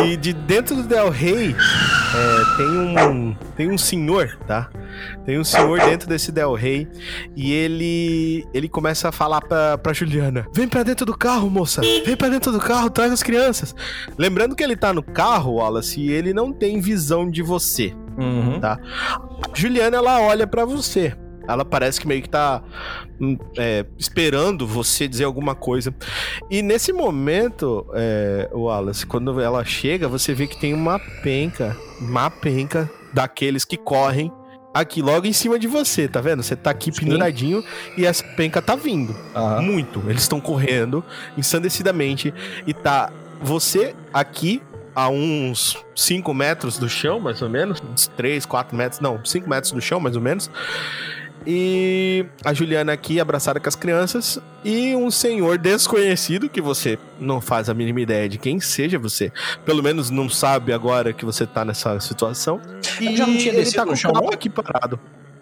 [0.04, 4.70] E de dentro do Del Rey é, tem um tem um senhor, tá?
[5.26, 6.88] Tem um senhor dentro desse Del Rey
[7.36, 11.82] e ele ele começa a falar pra, pra Juliana: Vem pra dentro do carro, moça!
[11.82, 13.76] Vem pra dentro do carro, traz as crianças.
[14.18, 17.94] Lembrando que ele tá no carro, Wallace, e ele não tem visão de você.
[18.18, 18.60] Uhum.
[18.60, 18.80] Tá.
[19.54, 21.16] Juliana, ela olha pra você.
[21.48, 22.64] Ela parece que meio que tá
[23.20, 25.94] hum, é, esperando você dizer alguma coisa.
[26.50, 32.30] E nesse momento, é, Wallace, quando ela chega, você vê que tem uma penca, uma
[32.30, 34.32] penca daqueles que correm
[34.76, 36.44] aqui logo em cima de você, tá vendo?
[36.44, 37.06] Você tá aqui Sim.
[37.06, 37.64] penduradinho
[37.98, 39.16] e essa penca tá vindo.
[39.34, 39.62] Aham.
[39.62, 40.04] Muito.
[40.08, 41.04] Eles estão correndo
[41.38, 42.34] ensandecidamente
[42.68, 43.10] e tá
[43.42, 44.62] você aqui
[44.94, 49.50] a uns 5 metros do chão, mais ou menos, uns 3, 4 metros, não, 5
[49.50, 50.50] metros do chão, mais ou menos.
[51.46, 57.40] E a Juliana aqui abraçada com as crianças e um senhor desconhecido que você não
[57.40, 59.32] faz a mínima ideia de quem seja você.
[59.64, 62.60] Pelo menos não sabe agora que você tá nessa situação.
[63.00, 65.00] E Eu já não tinha ele tá com o chão, carro aqui parado.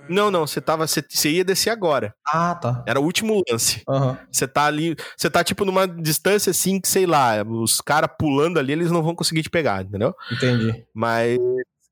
[0.10, 2.14] Não, não, você tava você, você ia descer agora.
[2.28, 2.84] Ah, tá.
[2.86, 3.82] Era o último lance.
[3.88, 4.18] Aham.
[4.30, 8.60] Você tá ali, você tá tipo numa distância assim que, sei lá, os caras pulando
[8.60, 10.14] ali, eles não vão conseguir te pegar, entendeu?
[10.32, 10.86] Entendi.
[10.94, 11.38] Mas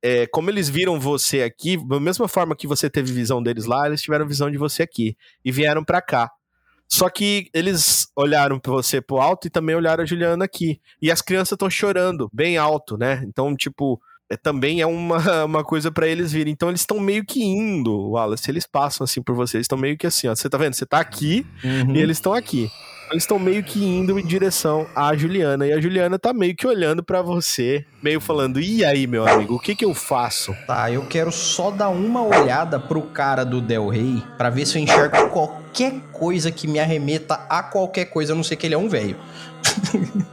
[0.04, 3.88] é, como eles viram você aqui, da mesma forma que você teve visão deles lá,
[3.88, 6.30] eles tiveram visão de você aqui e vieram pra cá.
[6.88, 10.82] Só que eles olharam pra você pro alto e também olharam a Juliana aqui.
[11.02, 13.24] E as crianças estão chorando bem alto, né?
[13.26, 13.98] Então, tipo,
[14.30, 16.52] é, também é uma, uma coisa pra eles virem.
[16.52, 18.52] Então eles estão meio que indo, Wallace.
[18.52, 19.56] Eles passam assim por você.
[19.56, 20.36] Eles estão meio que assim, ó.
[20.36, 20.74] Você tá vendo?
[20.74, 21.96] Você tá aqui Uhum.
[21.96, 22.70] e eles estão aqui.
[23.12, 25.68] Eles estão meio que indo em direção à Juliana.
[25.68, 29.56] E a Juliana tá meio que olhando pra você, meio falando: E aí, meu amigo,
[29.56, 30.56] o que que eu faço?
[30.66, 34.78] Tá, eu quero só dar uma olhada pro cara do Del Rey pra ver se
[34.78, 38.76] eu enxergo qualquer coisa que me arremeta a qualquer coisa, a não ser que ele
[38.76, 39.18] é um velho.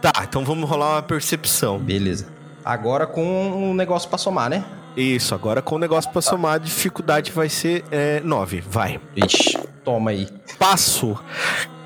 [0.00, 1.78] Tá, então vamos rolar uma percepção.
[1.78, 2.26] Beleza.
[2.64, 4.64] Agora com um negócio pra somar, né?
[4.96, 7.84] Isso, agora com o negócio pra somar, a dificuldade vai ser
[8.24, 8.62] 9.
[8.62, 8.98] vai.
[9.14, 10.26] Ixi, toma aí.
[10.58, 11.18] Passo.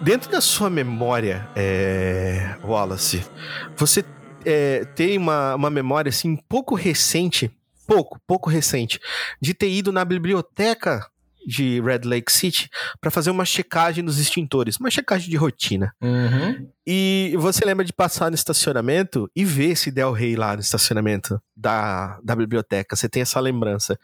[0.04, 3.24] Dentro da sua memória, é, Wallace,
[3.74, 4.04] você
[4.44, 7.50] é, tem uma, uma memória assim, pouco recente,
[7.86, 9.00] pouco, pouco recente,
[9.40, 11.08] de ter ido na biblioteca
[11.46, 12.68] de Red Lake City
[13.00, 15.90] para fazer uma checagem nos extintores, uma checagem de rotina.
[16.02, 16.68] Uhum.
[16.86, 21.40] E você lembra de passar no estacionamento e ver esse Del Rey lá no estacionamento
[21.56, 22.94] da, da biblioteca.
[22.94, 23.98] Você tem essa lembrança.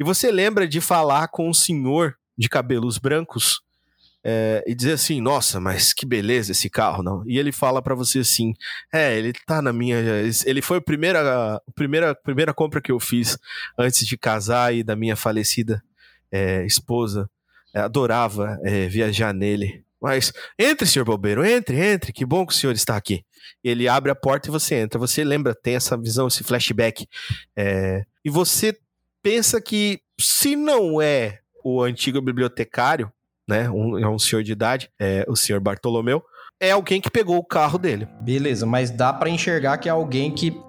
[0.00, 3.60] E você lembra de falar com um senhor de cabelos brancos
[4.30, 7.22] é, e dizer assim: Nossa, mas que beleza esse carro, não?
[7.26, 8.52] E ele fala para você assim:
[8.92, 9.96] É, ele tá na minha.
[10.44, 13.38] Ele foi a primeira, a primeira, primeira compra que eu fiz
[13.78, 15.82] antes de casar e da minha falecida
[16.30, 17.28] é, esposa.
[17.74, 19.82] É, adorava é, viajar nele.
[20.00, 22.12] Mas entre, senhor Bobeiro, entre, entre.
[22.12, 23.24] Que bom que o senhor está aqui.
[23.64, 24.98] Ele abre a porta e você entra.
[24.98, 27.06] Você lembra, tem essa visão, esse flashback.
[27.56, 28.76] É, e você
[29.22, 33.10] pensa que se não é o antigo bibliotecário,
[33.48, 33.68] né?
[33.70, 36.22] Um, é um senhor de idade, é o senhor Bartolomeu.
[36.60, 38.08] É alguém que pegou o carro dele.
[38.20, 40.60] Beleza, mas dá pra enxergar que é alguém que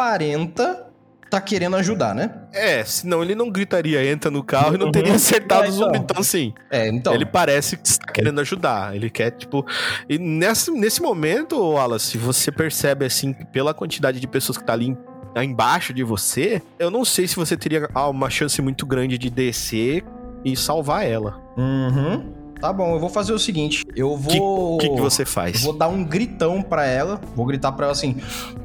[0.00, 0.84] aparenta
[1.28, 2.32] tá querendo ajudar, né?
[2.52, 5.16] É, senão ele não gritaria, entra no carro e não teria Uhum.
[5.16, 5.88] acertado É, o zumbi.
[5.98, 6.02] então.
[6.04, 7.12] Então, assim, É, então.
[7.14, 8.94] ele parece que está querendo ajudar.
[8.94, 9.66] Ele quer, tipo.
[10.08, 14.86] E nesse, nesse momento, Wallace, você percebe, assim, pela quantidade de pessoas que tá ali
[14.90, 14.96] em-
[15.44, 19.28] embaixo de você, eu não sei se você teria ah, uma chance muito grande de
[19.28, 20.02] descer
[20.46, 21.40] e salvar ela.
[21.56, 22.32] Uhum.
[22.60, 23.84] Tá bom, eu vou fazer o seguinte.
[23.94, 24.76] Eu vou.
[24.76, 25.62] O que, que você Eu faz?
[25.62, 27.20] vou dar um gritão pra ela.
[27.34, 28.16] Vou gritar pra ela assim: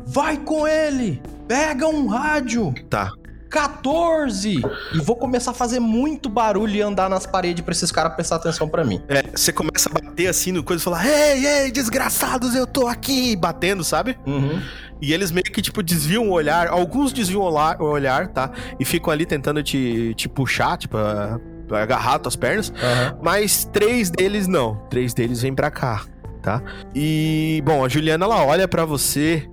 [0.05, 1.21] Vai com ele!
[1.47, 2.73] Pega um rádio!
[2.89, 3.11] Tá.
[3.49, 4.61] 14!
[4.93, 8.37] E vou começar a fazer muito barulho e andar nas paredes pra esses caras prestar
[8.37, 9.01] atenção pra mim.
[9.09, 12.87] É, você começa a bater assim no coisa e falar: Ei, ei, desgraçados, eu tô
[12.87, 13.35] aqui!
[13.35, 14.17] Batendo, sabe?
[14.25, 14.61] Uhum.
[15.01, 16.67] E eles meio que, tipo, desviam o olhar.
[16.67, 18.51] Alguns desviam o olhar, tá?
[18.79, 20.95] E ficam ali tentando te, te puxar, tipo,
[21.75, 22.71] agarrar tuas pernas.
[22.81, 23.17] Aham.
[23.21, 24.75] Mas três deles não.
[24.89, 26.03] Três deles vêm pra cá,
[26.41, 26.61] tá?
[26.95, 29.47] E, bom, a Juliana, ela olha pra você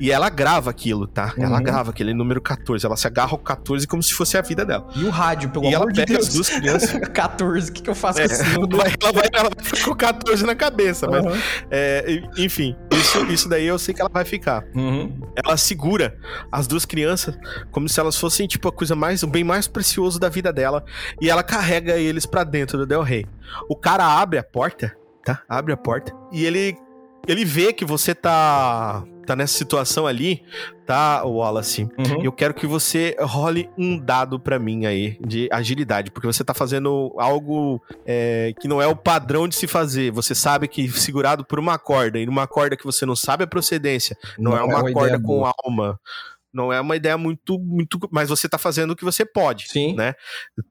[0.00, 1.34] e ela grava aquilo, tá?
[1.38, 1.62] Ela Uhum.
[1.62, 2.86] grava aquele número 14.
[2.86, 4.88] Ela se agarra ao 14 como se fosse a vida dela.
[4.96, 6.28] E o rádio, pelo e ela amor de pega Deus.
[6.28, 6.90] as duas crianças.
[7.12, 9.80] 14, o que, que eu faço É, com esse ela, vai, ela, vai, ela vai
[9.82, 11.38] com 14 na cabeça, mas, Aham.
[11.70, 14.64] é, enfim, isso, isso daí eu sei que ela vai ficar.
[14.74, 15.20] Uhum.
[15.44, 16.16] ela segura
[16.50, 17.36] as duas crianças
[17.70, 20.84] como se elas fossem tipo a coisa mais o bem mais precioso da vida dela
[21.20, 23.26] e ela carrega eles pra dentro do Del Rey.
[23.68, 25.42] O cara abre a porta, tá?
[25.48, 26.76] Abre a porta e ele
[27.28, 30.42] ele vê que você tá tá nessa situação ali,
[30.84, 31.84] tá, Wallace?
[31.96, 32.22] Uhum.
[32.22, 36.52] Eu quero que você role um dado pra mim aí de agilidade, porque você tá
[36.52, 40.10] fazendo algo é, que não é o padrão de se fazer.
[40.10, 43.46] Você sabe que segurado por uma corda e numa corda que você não sabe a
[43.46, 45.54] procedência, não, é uma, ideia corda com boa.
[45.64, 46.00] alma.
[46.52, 47.98] Não é uma ideia muito, muito.
[48.10, 49.68] Mas você tá fazendo o que você pode.
[49.68, 49.94] Sim.
[49.94, 50.14] Né?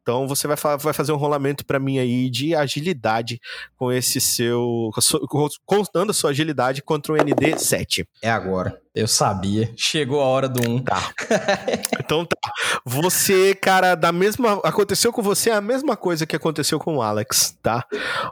[0.01, 3.39] Então você vai, vai fazer um rolamento pra mim aí de agilidade
[3.77, 4.89] com esse seu.
[4.93, 5.21] com a sua-
[5.65, 8.05] Contando a sua agilidade contra o ND7.
[8.21, 8.79] É agora.
[8.93, 9.71] Eu sabia.
[9.77, 10.79] Chegou a hora do 1.
[10.83, 11.11] Tá.
[11.99, 12.35] Então tá.
[12.85, 14.53] Você, cara, da mesma.
[14.63, 17.85] Aconteceu com você a mesma coisa que aconteceu com o Alex, tá?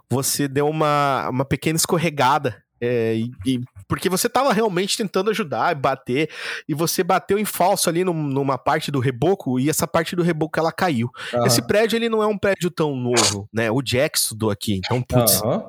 [0.09, 2.61] Você deu uma, uma pequena escorregada.
[2.81, 6.29] é, e, e- porque você tava realmente tentando ajudar, bater,
[6.67, 10.23] e você bateu em falso ali num- numa parte do reboco, e essa parte do
[10.23, 11.09] reboco ela caiu.
[11.45, 13.69] Esse prédio ele não é um prédio tão novo, né?
[13.71, 15.63] O Jack estudou aqui, então, putz, Aham.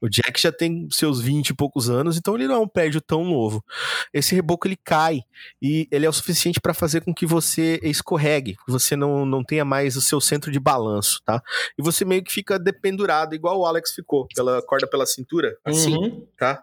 [0.00, 3.00] o Jack já tem seus 20 e poucos anos, então ele não é um prédio
[3.00, 3.64] tão novo.
[4.12, 5.20] Esse reboco ele cai
[5.60, 9.42] e ele é o suficiente para fazer com que você escorregue, que você não, não
[9.42, 11.42] tenha mais o seu centro de balanço, tá?
[11.78, 15.94] E você meio que fica dependurado, igual o Alex ficou, pela corda pela cintura, assim,
[15.96, 16.26] Uhum.
[16.38, 16.62] tá?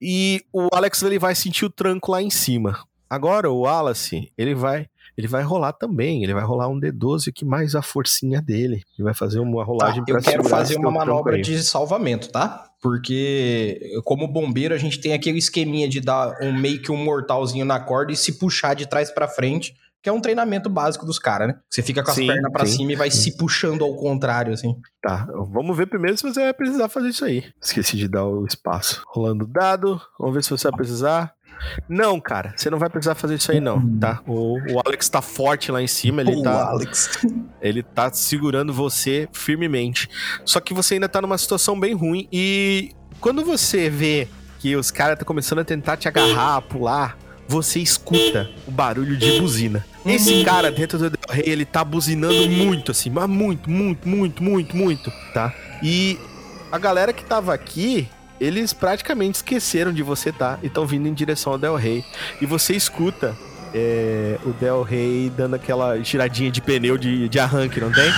[0.00, 2.78] E o Alex ele vai sentir o tranco lá em cima.
[3.08, 7.44] Agora o Wallace, ele vai ele vai rolar também, ele vai rolar um D12 que
[7.44, 8.82] mais a forcinha dele.
[8.98, 12.68] Ele vai fazer uma Tá, rolagem eu pra quero fazer uma manobra de salvamento, tá?
[12.82, 17.64] Porque, como bombeiro, a gente tem aquele esqueminha de dar um meio que um mortalzinho
[17.64, 19.74] na corda e se puxar de trás pra frente,
[20.04, 21.54] que é um treinamento básico dos caras, né?
[21.66, 23.22] Você fica com as Sim, pernas pra sim, cima e vai sim.
[23.22, 24.76] se puxando ao contrário, assim.
[25.00, 27.42] Tá, vamos ver primeiro se você vai precisar fazer isso aí.
[27.58, 29.02] Esqueci de dar o espaço.
[29.08, 31.32] Rolando o dado, vamos ver se você vai precisar.
[31.88, 34.20] Não, cara, você não vai precisar fazer isso aí não, tá?
[34.26, 37.24] O, o Alex tá forte lá em cima, ele Pô, tá, Alex.
[37.62, 40.10] ele tá segurando você firmemente.
[40.44, 44.28] Só que você ainda tá numa situação bem ruim e quando você vê
[44.58, 47.16] que os caras estão começando a tentar te agarrar, pular,
[47.46, 49.84] você escuta o barulho de buzina.
[50.04, 54.42] Esse cara dentro do Del Rey, ele tá buzinando muito assim, mas muito, muito, muito,
[54.42, 55.52] muito, muito, tá?
[55.82, 56.18] E
[56.70, 58.08] a galera que tava aqui,
[58.40, 60.58] eles praticamente esqueceram de você, tá?
[60.62, 62.04] E estão vindo em direção ao Del Rey.
[62.40, 63.34] E você escuta
[63.74, 68.10] é, o Del Rey dando aquela giradinha de pneu de, de arranque, não tem?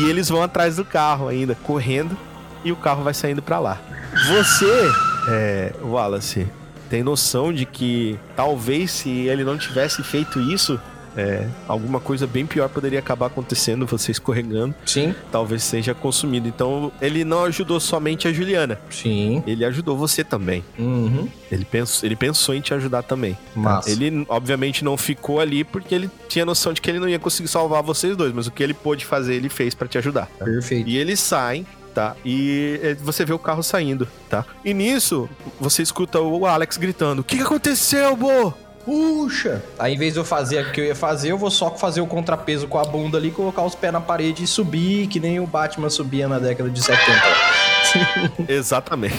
[0.00, 2.16] E eles vão atrás do carro ainda, correndo,
[2.64, 3.80] e o carro vai saindo pra lá.
[4.28, 4.90] Você,
[5.28, 6.46] é, Wallace,
[6.88, 10.78] tem noção de que talvez se ele não tivesse feito isso,
[11.18, 16.46] É, alguma coisa bem pior poderia acabar acontecendo, você escorregando, Sim, talvez seja consumido.
[16.46, 19.42] Então, ele não ajudou somente a Juliana, sim.
[19.46, 20.62] ele ajudou você também.
[20.78, 21.26] Uhum.
[21.50, 23.34] Ele pensou, ele pensou em te ajudar também.
[23.54, 23.90] Massa.
[23.90, 27.48] Ele, obviamente, não ficou ali porque ele tinha noção de que ele não ia conseguir
[27.48, 30.26] salvar vocês dois, mas o que ele pôde fazer, ele fez pra te ajudar.
[30.38, 30.44] tá?
[30.44, 30.86] Perfeito.
[30.86, 32.14] E eles saem, tá?
[32.22, 34.44] E eh, você vê o carro saindo, tá?
[34.62, 38.52] E nisso, você escuta o Alex gritando: O que aconteceu, Bo?
[38.84, 39.64] Puxa!
[39.78, 42.02] Aí, em vez de eu fazer o que eu ia fazer, eu vou só fazer
[42.02, 45.40] o contrapeso com a bunda ali, colocar os pés na parede e subir, que nem
[45.40, 47.55] o Batman subia na década de 70.
[48.48, 49.16] Exatamente.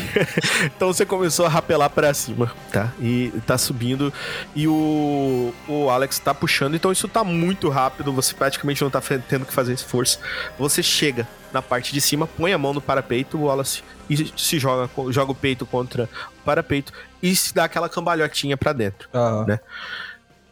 [0.65, 2.91] então você começou a rapelar pra cima, tá?
[2.99, 4.13] E tá subindo.
[4.55, 6.75] E o, o Alex tá puxando.
[6.75, 8.13] Então isso tá muito rápido.
[8.13, 10.19] Você praticamente não tá tendo que fazer esforço.
[10.57, 14.59] Você chega na parte de cima, põe a mão no parapeito, o Wallace e se
[14.59, 16.09] joga, joga o peito contra
[16.39, 19.09] o parapeito e se dá aquela cambalhotinha pra dentro.
[19.13, 19.45] Aham.
[19.45, 19.59] Né?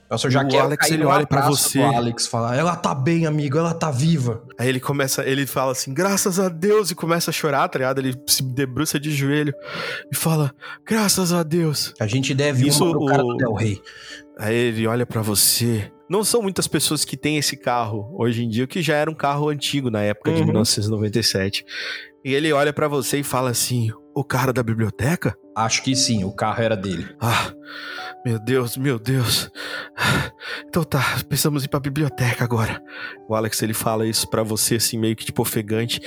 [0.10, 1.80] Eu já O quero Alex, ele olha pra abraço você.
[1.80, 4.44] pro Alex falar, ela tá bem, amigo, ela tá viva.
[4.58, 8.00] Aí ele começa, ele fala assim, graças a Deus, e começa a chorar, tá ligado?
[8.00, 9.54] Ele se debruça de joelho
[10.12, 10.54] e fala,
[10.86, 11.94] graças a Deus.
[12.00, 13.82] A gente deve Isso, pro cara o- do Del Rey.
[14.38, 15.92] Aí ele olha pra você.
[16.08, 19.16] Não são muitas pessoas que têm esse carro hoje em dia, que já era um
[19.16, 20.46] carro antigo na época de Uhum.
[20.48, 21.66] 1997.
[22.24, 25.36] E ele olha pra você e fala assim: "O cara da biblioteca?
[25.56, 27.08] Acho que sim, o carro era dele.
[27.20, 27.52] Ah,
[28.26, 29.50] meu Deus, meu Deus.
[30.68, 32.82] Então tá, precisamos ir pra biblioteca agora."
[33.30, 36.02] O Alex ele fala isso pra você assim meio que tipo ofegante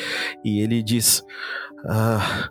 [0.44, 1.22] e ele diz:
[1.86, 2.48] "Ah,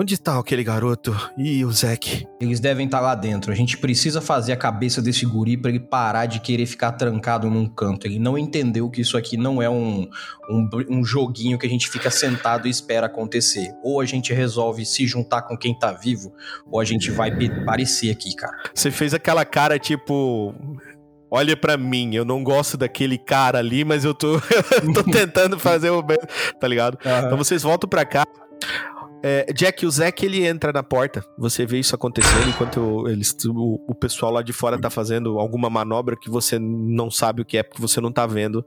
[0.00, 3.52] onde tá aquele garoto e o Zack?" Eles devem estar lá dentro.
[3.52, 7.50] A gente precisa fazer a cabeça desse guri pra ele parar de querer ficar trancado
[7.50, 8.06] num canto.
[8.06, 10.08] Ele não entendeu que isso aqui não é um,
[10.48, 13.72] um, um joguinho que a gente fica sentado e espera acontecer.
[13.82, 16.32] Ou a gente resolve se juntar com quem tá vivo,
[16.70, 17.30] ou a gente vai
[17.64, 18.56] parecer aqui, cara.
[18.74, 20.54] Você fez aquela cara tipo.
[21.32, 24.34] Olha pra mim, eu não gosto daquele cara ali, mas eu tô,
[24.82, 26.18] eu tô tentando fazer o bem,
[26.58, 26.98] tá ligado?
[27.00, 28.24] Então vocês voltam pra cá.
[29.22, 31.24] É, Jack, o Zack ele entra na porta.
[31.38, 35.68] Você vê isso acontecendo enquanto eles, o, o pessoal lá de fora tá fazendo alguma
[35.68, 38.64] manobra que você não sabe o que é, porque você não tá vendo.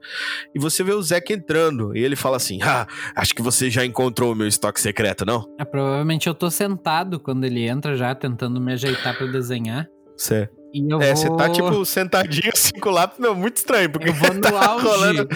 [0.53, 1.95] E você vê o Zack entrando.
[1.95, 5.45] E ele fala assim: Ah, acho que você já encontrou o meu estoque secreto, não?
[5.59, 9.87] Ah, provavelmente eu tô sentado quando ele entra já, tentando me ajeitar pra desenhar.
[10.15, 11.15] Você E eu é, vou...
[11.15, 14.41] você tá tipo sentadinho assim com o lápis, meu, muito estranho, porque Eu vou no
[14.41, 14.85] tá auge.
[14.85, 15.27] rolando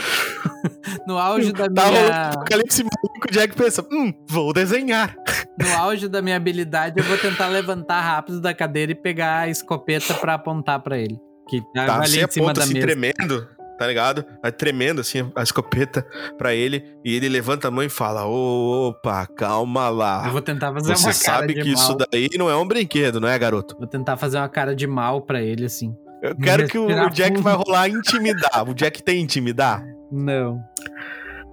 [1.08, 2.30] No auge da Tá minha...
[2.30, 5.16] apocalipse maluco, o Jack pensa, hum, vou desenhar.
[5.60, 9.50] No auge da minha habilidade, eu vou tentar levantar rápido da cadeira e pegar a
[9.50, 11.18] escopeta pra apontar pra ele.
[11.50, 12.86] Que tá, Tá, ali em cima da assim, mesa.
[12.86, 13.48] tremendo,
[13.78, 14.26] tá ligado?
[14.42, 16.06] Vai tremendo assim a escopeta
[16.38, 20.24] pra ele, e ele levanta a mão e fala, opa, calma lá.
[20.26, 21.82] Eu vou tentar fazer Você uma cara sabe de que mal.
[21.84, 23.76] isso daí não é um brinquedo, não é, garoto?
[23.78, 25.96] Vou tentar fazer uma cara de mal pra ele, assim.
[26.22, 27.44] Eu quero que o Jack fundo.
[27.44, 28.68] vai rolar intimidar.
[28.68, 29.84] O Jack tem intimidar?
[30.12, 30.60] Não.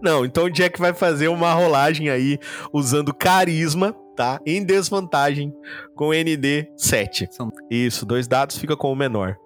[0.03, 2.39] Não, então o Jack vai fazer uma rolagem aí
[2.73, 4.39] usando carisma, tá?
[4.47, 5.53] Em desvantagem
[5.95, 7.29] com ND 7.
[7.31, 9.37] São- Isso, dois dados fica com o menor.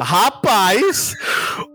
[0.00, 1.14] Rapaz,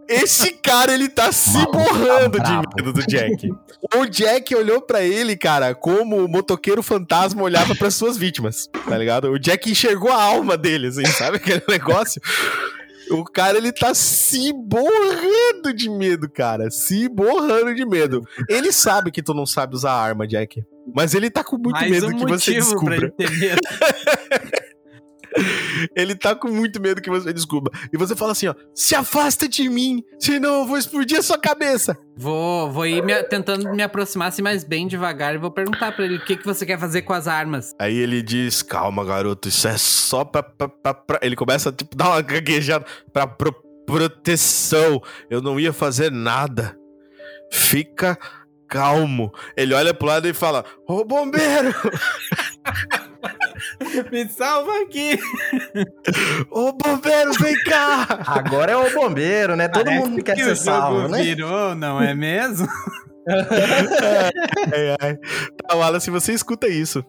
[0.07, 3.49] esse cara ele tá se Maluco, tá borrando de medo do Jack.
[3.95, 8.97] O Jack olhou pra ele, cara, como o motoqueiro fantasma olhava para suas vítimas, tá
[8.97, 9.29] ligado?
[9.31, 12.21] O Jack enxergou a alma dele, assim, sabe aquele negócio?
[13.11, 16.71] O cara, ele tá se borrando de medo, cara.
[16.71, 18.23] Se borrando de medo.
[18.49, 20.63] Ele sabe que tu não sabe usar arma, Jack.
[20.93, 22.95] Mas ele tá com muito Mais medo um que você motivo pra descubra.
[22.95, 23.61] ele ter medo.
[25.95, 27.71] Ele tá com muito medo que você descubra.
[27.91, 31.37] E você fala assim, ó, se afasta de mim, senão eu vou explodir a sua
[31.37, 31.97] cabeça.
[32.17, 36.05] Vou, vou ir me- tentando me aproximar assim mais bem devagar e vou perguntar pra
[36.05, 37.73] ele o que, que você quer fazer com as armas.
[37.79, 40.41] Aí ele diz, calma, garoto, isso é só pra...
[40.41, 43.53] pra- pra- pra-" Ele começa a, tipo, dar uma gaguejada pra pro-
[43.85, 45.01] proteção.
[45.29, 46.77] Eu não ia fazer nada.
[47.51, 48.17] Fica
[48.67, 49.31] calmo.
[49.55, 51.73] Ele olha pro lado e fala, ô bombeiro,
[54.11, 55.19] Me salva aqui!
[56.51, 58.23] ô bombeiro, vem cá.
[58.25, 59.67] Agora é o bombeiro, né?
[59.67, 61.23] Todo Parece mundo quer que ser o jogo salvo, né?
[61.23, 62.67] virou, não é mesmo?
[63.27, 65.17] ai, ai.
[65.65, 67.03] Tá, Wallace, você escuta isso.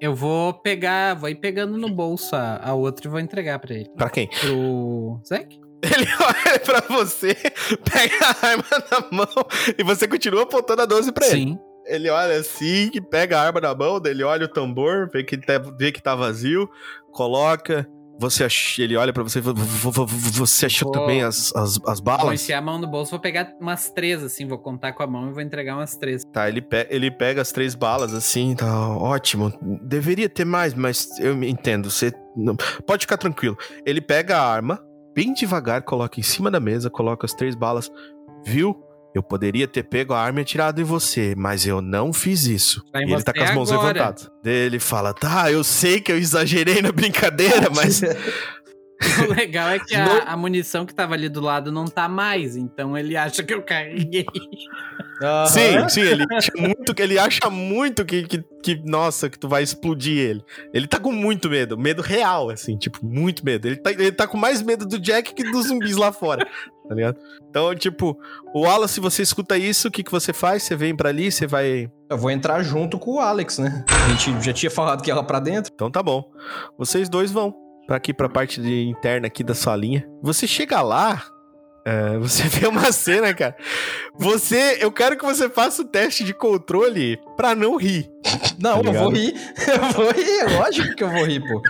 [0.00, 3.74] Eu vou pegar, vou ir pegando no bolso a, a outra e vou entregar pra
[3.74, 3.90] ele.
[3.96, 4.28] Pra quem?
[4.40, 5.60] Pro Zack?
[5.82, 9.46] Ele olha pra você, pega a arma na mão
[9.78, 11.36] e você continua apontando a 12 pra ele.
[11.36, 11.58] Sim.
[11.90, 15.36] Ele olha assim, que pega a arma na mão, ele olha o tambor, vê que
[15.36, 16.68] tá, vê que tá vazio,
[17.12, 17.86] coloca.
[18.18, 18.78] Você ach...
[18.78, 21.78] Ele olha pra você e fala, "V- v- v- Você achou Vou- também as, as,
[21.86, 22.42] as Vou balas?
[22.42, 25.30] enfiar a mão no bolso, vou pegar umas três, assim, vou contar com a mão
[25.30, 26.22] e vou entregar umas três.
[26.26, 26.86] Tá, ele, pe...
[26.90, 29.50] ele pega as três balas assim, tá ótimo.
[29.82, 31.90] Deveria ter mais, mas eu entendo.
[31.90, 32.12] Você.
[32.36, 32.56] não-
[32.86, 33.56] Pode ficar tranquilo.
[33.86, 34.78] Ele pega a arma,
[35.14, 37.90] bem devagar, coloca em cima da mesa, coloca as três balas.
[38.44, 38.76] Viu?
[39.14, 42.84] Eu poderia ter pego a arma e atirado em você, mas eu não fiz isso.
[42.92, 43.88] Tá e ele tá com as mãos agora.
[43.88, 44.30] levantadas.
[44.44, 48.00] Ele fala: Tá, eu sei que eu exagerei na brincadeira, mas.
[49.26, 52.54] O legal é que a, a munição que tava ali do lado não tá mais,
[52.54, 54.26] então ele acha que eu carreguei.
[55.22, 55.46] Aham.
[55.46, 59.62] Sim, sim, ele acha muito, ele acha muito que, que, que, nossa, que tu vai
[59.62, 60.44] explodir ele.
[60.72, 63.66] Ele tá com muito medo, medo real, assim, tipo, muito medo.
[63.66, 66.46] Ele tá, ele tá com mais medo do Jack que dos zumbis lá fora,
[66.88, 67.18] tá ligado?
[67.48, 68.18] Então, tipo,
[68.54, 70.62] o Wallace, se você escuta isso, o que, que você faz?
[70.62, 71.90] Você vem pra ali, você vai.
[72.08, 73.84] Eu vou entrar junto com o Alex, né?
[73.88, 75.72] A gente já tinha falado que ia lá pra dentro.
[75.74, 76.30] Então tá bom.
[76.78, 80.08] Vocês dois vão pra aqui, pra parte de interna aqui da salinha.
[80.22, 81.26] Você chega lá.
[81.84, 83.56] é, você vê uma cena, cara.
[84.16, 84.78] Você.
[84.80, 88.08] Eu quero que você faça o teste de controle pra não rir.
[88.60, 89.34] Não, Tá eu vou rir.
[89.66, 91.60] Eu vou rir, lógico que eu vou rir, pô.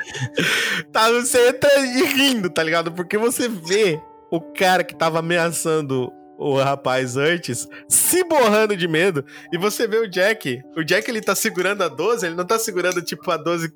[0.92, 2.92] Tá, você entra e rindo, tá ligado?
[2.92, 3.98] Porque você vê
[4.30, 9.24] o cara que tava ameaçando o rapaz antes se borrando de medo.
[9.52, 10.62] E você vê o Jack.
[10.76, 13.70] O Jack ele tá segurando a 12, ele não tá segurando tipo a 12.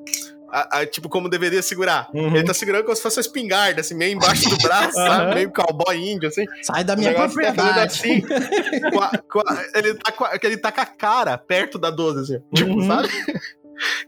[0.61, 2.09] A- a- tipo, como deveria segurar.
[2.15, 2.37] Uhum.
[2.37, 5.09] Ele tá segurando como se fosse uma espingarda, assim, meio embaixo do braço, Aham.
[5.09, 5.35] sabe?
[5.35, 6.45] Meio cowboy índio, assim.
[6.63, 7.81] Sai da minha tá propriedade.
[7.81, 11.79] assim, com a- com a- ele, tá com a, ele tá com a cara perto
[11.79, 12.43] da 12, assim.
[12.55, 12.87] Tipo, Uhum.
[12.87, 13.09] sabe?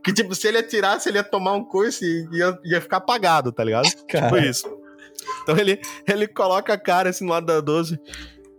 [0.04, 3.50] Que, tipo, se ele atirasse, ele ia tomar um coice e ia, ia ficar apagado,
[3.50, 3.88] tá ligado?
[4.08, 4.26] Cara.
[4.26, 4.68] Tipo isso.
[5.42, 7.98] Então ele, ele coloca a cara assim no lado da 12.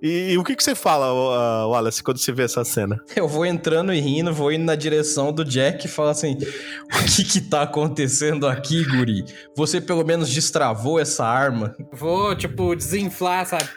[0.02, 3.02] E, e o que, que você fala, uh, Wallace, quando você vê essa cena?
[3.16, 6.38] Eu vou entrando e rindo, vou indo na direção do Jack e falo assim:
[6.84, 9.26] O que que tá acontecendo aqui, guri?
[9.56, 11.76] Você pelo menos destravou essa arma?
[11.92, 13.68] Vou, tipo, desinflar, sabe?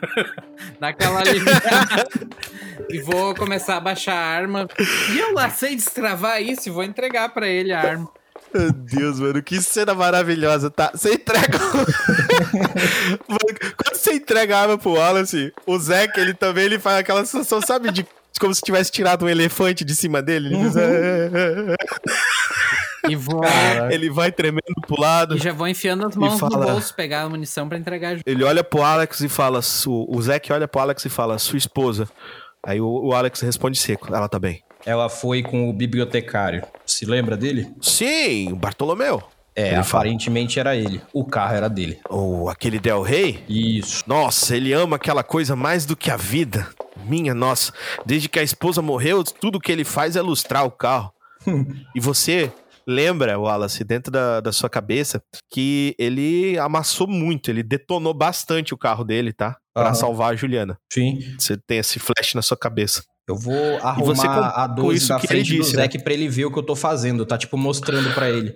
[0.80, 2.08] Dar aquela aliviada.
[2.88, 4.66] e vou começar a baixar a arma.
[5.12, 8.08] E eu lá sei destravar isso e vou entregar pra ele a arma.
[8.54, 10.90] Meu Deus, mano, que cena maravilhosa, tá?
[10.94, 11.58] Você entrega.
[13.76, 17.60] Quando você entrega a arma pro Wallace, o Zack, ele também ele faz aquela sensação,
[17.60, 18.06] sabe, de
[18.40, 20.54] como se tivesse tirado um elefante de cima dele.
[20.54, 20.86] Ele, faz,
[23.08, 23.40] E vou.
[23.90, 25.36] ele vai tremendo pro lado.
[25.36, 28.18] E já vou enfiando as mãos fala- no bolso, pegar a munição pra entregar.
[28.26, 29.62] Ele olha pro Alex e fala.
[29.62, 32.08] su- O Zack olha pro Alex e fala, sua esposa.
[32.64, 34.12] Aí o, o Alex responde seco.
[34.14, 34.62] Ela tá bem.
[34.84, 36.62] Ela foi com o bibliotecário.
[36.84, 37.72] Se lembra dele?
[37.80, 39.22] Sim, o Bartolomeu.
[39.56, 40.02] É, Ele fala.
[40.02, 41.00] aparentemente era ele.
[41.14, 41.98] O carro era dele.
[42.10, 43.42] Ou aquele Del Rey.
[43.48, 44.04] Isso.
[44.06, 46.68] Nossa, ele ama aquela coisa mais do que a vida.
[47.06, 47.72] Minha nossa,
[48.04, 51.10] desde que a esposa morreu, tudo que ele faz é lustrar o carro.
[51.96, 52.52] e você
[52.86, 58.78] lembra, Wallace, dentro da, da sua cabeça, que ele amassou muito, ele detonou bastante o
[58.78, 59.56] carro dele, tá?
[59.74, 59.94] Pra Aham.
[59.94, 60.78] salvar a Juliana.
[60.92, 61.18] Sim.
[61.38, 63.02] Você tem esse flash na sua cabeça.
[63.28, 65.76] Eu vou arrumar você com- a com 12 isso na que ele frente do disse,
[65.76, 65.88] né?
[65.88, 67.26] Pra ele ver o que eu tô fazendo.
[67.26, 68.54] Tá, tipo, mostrando pra ele.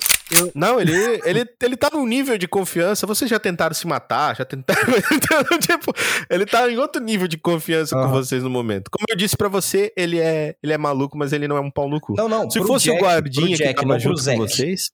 [0.55, 0.93] Não, ele,
[1.25, 3.07] ele, ele tá num nível de confiança.
[3.07, 4.81] Vocês já tentaram se matar, já tentaram.
[5.61, 5.93] Tipo,
[6.31, 8.13] ele tá em outro nível de confiança com Aham.
[8.13, 8.91] vocês no momento.
[8.91, 11.71] Como eu disse pra você, ele é, ele é maluco, mas ele não é um
[11.71, 12.15] pau no cu.
[12.17, 12.49] Não, não.
[12.51, 14.91] Se fosse Jack- o guardinha Jack, que não tava pro junto com vocês.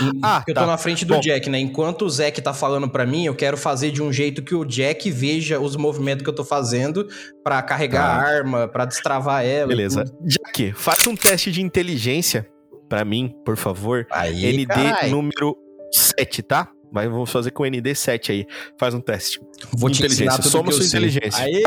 [0.00, 0.60] Hum, Ah, eu tá.
[0.60, 1.20] tô na frente do Bom.
[1.20, 1.58] Jack, né?
[1.58, 4.64] Enquanto o Zack tá falando pra mim, eu quero fazer de um jeito que o
[4.64, 7.08] Jack veja os movimentos que eu tô fazendo
[7.42, 8.06] pra carregar Tá.
[8.14, 9.66] a arma, pra destravar ela.
[9.66, 10.04] Beleza.
[10.24, 12.46] Jack, faz um teste de inteligência
[12.88, 14.06] pra mim, por favor.
[14.10, 15.10] Aí, ND carai.
[15.10, 15.56] número
[15.92, 16.68] 7, tá?
[16.92, 18.46] Mas vamos fazer com o ND 7 aí.
[18.78, 19.40] Faz um teste.
[19.76, 20.42] Vou te inteligência.
[20.42, 21.42] Soma sua inteligência.
[21.44, 21.62] Aê!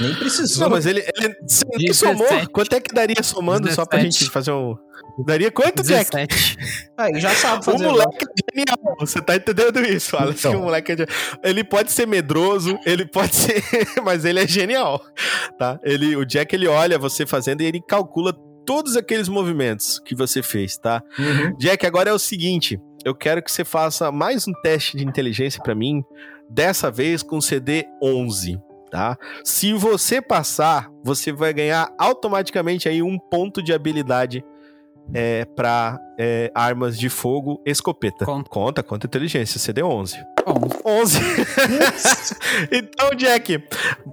[0.00, 0.64] Nem precisou.
[0.64, 1.94] Não, mas ele, ele você 17.
[1.94, 2.48] somou.
[2.52, 4.18] Quanto é que daria somando só pra 17.
[4.24, 4.74] gente fazer um.
[5.24, 6.10] Daria quanto, Jack?
[6.10, 6.58] 17.
[6.98, 7.86] Ah, ele já sabe O fazer.
[7.86, 10.40] moleque é genial, você tá entendendo isso, Alex?
[10.40, 10.50] Então.
[10.52, 11.16] Que o moleque é genial.
[11.42, 13.62] Ele pode ser medroso, ele pode ser.
[14.04, 15.00] Mas ele é genial,
[15.58, 15.78] tá?
[15.82, 18.36] Ele, o Jack ele olha você fazendo e ele calcula
[18.66, 21.02] todos aqueles movimentos que você fez, tá?
[21.18, 21.56] Uhum.
[21.56, 25.62] Jack, agora é o seguinte: eu quero que você faça mais um teste de inteligência
[25.62, 26.02] pra mim,
[26.50, 28.60] dessa vez com CD 11.
[28.90, 29.16] Tá?
[29.44, 34.44] Se você passar, você vai ganhar automaticamente aí um ponto de habilidade
[35.12, 35.98] é, para
[36.54, 38.24] armas de fogo escopeta.
[38.24, 38.48] Conta.
[38.48, 40.16] conta, conta inteligência, CD 11.
[40.46, 41.18] Bom, 11.
[42.70, 43.62] então, Jack,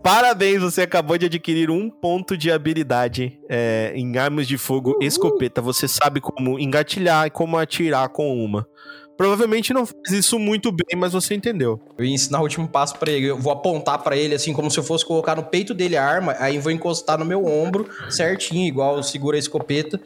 [0.01, 5.61] parabéns, você acabou de adquirir um ponto de habilidade é, em armas de fogo escopeta.
[5.61, 8.67] Você sabe como engatilhar e como atirar com uma.
[9.15, 11.79] Provavelmente não faz isso muito bem, mas você entendeu.
[11.97, 13.27] Eu ia ensinar o último passo pra ele.
[13.27, 16.03] Eu vou apontar pra ele assim, como se eu fosse colocar no peito dele a
[16.03, 20.01] arma, aí vou encostar no meu ombro, certinho, igual segura a escopeta.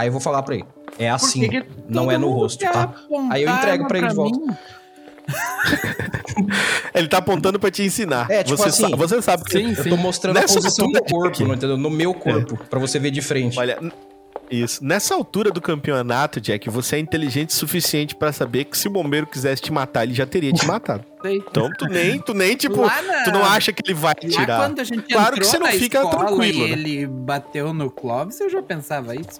[0.00, 0.64] Aí eu vou falar pra ele.
[0.98, 2.94] É assim, que que não é no rosto, tá?
[3.30, 4.38] Aí eu entrego pra ele de volta.
[4.40, 4.46] mim?
[6.94, 8.28] Ele tá apontando pra te ensinar.
[8.30, 9.74] É, tipo você, assim, sa- você sabe que sim.
[9.76, 11.44] Eu tô mostrando Nessa a posição do altura, corpo, Jack.
[11.48, 11.76] não entendeu?
[11.76, 13.58] No meu corpo, pra você ver de frente.
[13.58, 13.78] Olha,
[14.50, 14.84] Isso.
[14.84, 18.90] Nessa altura do campeonato, Jack, você é inteligente o suficiente pra saber que se o
[18.90, 21.04] bombeiro quisesse te matar, ele já teria te matado.
[21.22, 21.36] Sei.
[21.36, 24.58] Então tu nem, tu nem tipo, na- tu não acha que ele vai Lá tirar.
[24.58, 26.72] quando a gente Claro que entrou você não na fica escola tranquilo, e né?
[26.72, 29.38] ele bateu no Clóvis, eu já pensava isso.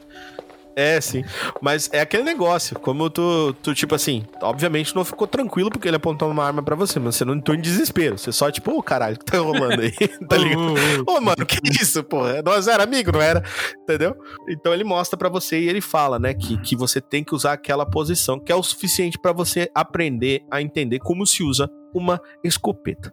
[0.76, 1.22] É, sim.
[1.60, 5.96] Mas é aquele negócio, como tu, tu, tipo assim, obviamente não ficou tranquilo porque ele
[5.96, 8.16] apontou uma arma pra você, mas você não entrou em desespero.
[8.16, 9.92] Você só, tipo, ô caralho, o que tá rolando aí?
[10.28, 10.74] tá ligado?
[11.06, 12.42] Ô, mano, que isso, porra?
[12.42, 13.42] Nós era amigo, não era?
[13.82, 14.16] Entendeu?
[14.48, 17.52] Então ele mostra pra você e ele fala, né, que, que você tem que usar
[17.54, 22.20] aquela posição, que é o suficiente pra você aprender a entender como se usa uma
[22.44, 23.10] escopeta.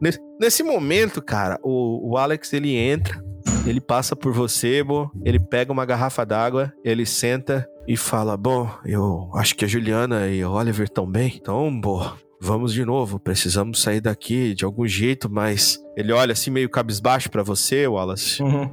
[0.00, 3.22] Nesse, nesse momento, cara, o, o Alex ele entra,
[3.68, 8.68] ele passa por você, Bo, ele pega uma garrafa d'água, ele senta e fala: Bom,
[8.84, 13.18] eu acho que a Juliana e o Oliver estão bem, então, Bo, vamos de novo,
[13.18, 18.42] precisamos sair daqui de algum jeito, mas ele olha assim meio cabisbaixo pra você, Wallace.
[18.42, 18.70] Uhum.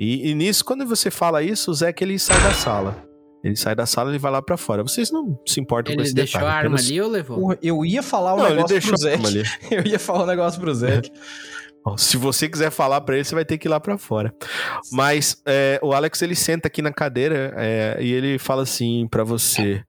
[0.00, 3.04] E, e nisso, quando você fala isso, o Zeke ele sai da sala.
[3.42, 4.82] Ele sai da sala e vai lá pra fora.
[4.82, 6.54] Vocês não se importam com Ele esse deixou detalhe.
[6.54, 7.56] a arma apenas- ali ou levou?
[7.62, 9.42] Eu ia falar um Não, ele negócio deixou pro ali.
[9.70, 11.10] Eu ia falar um negócio pro Zeke.
[11.96, 14.34] Se você quiser falar pra ele, você vai ter que ir lá pra fora.
[14.92, 19.24] Mas é, o Alex ele senta aqui na cadeira é, e ele fala assim pra
[19.24, 19.82] você: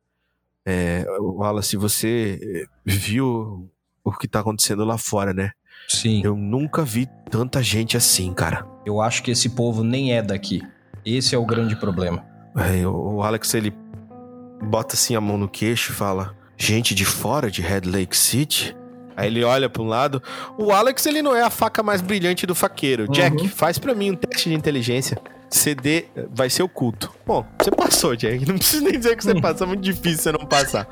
[0.65, 3.69] é, Wallace, você é, viu
[4.03, 5.51] o que tá acontecendo lá fora, né?
[5.87, 6.21] Sim.
[6.23, 8.65] Eu nunca vi tanta gente assim, cara.
[8.85, 10.61] Eu acho que esse povo nem é daqui.
[11.05, 12.25] Esse é o grande problema.
[12.85, 13.73] O o Alex ele
[14.63, 18.75] bota assim a mão no queixo e fala: Gente de fora de Red Lake City?
[19.19, 20.23] Aí ele olha pra um lado.
[20.57, 23.07] O Alex ele não é a faca mais brilhante do faqueiro.
[23.09, 23.49] Jack, Uhum.
[23.49, 25.17] faz pra mim um teste de inteligência.
[25.49, 27.11] CD vai ser oculto.
[27.25, 28.45] Bom, você passou, Jack.
[28.47, 29.65] Não preciso nem dizer que você passou.
[29.65, 30.87] É muito difícil você não passar.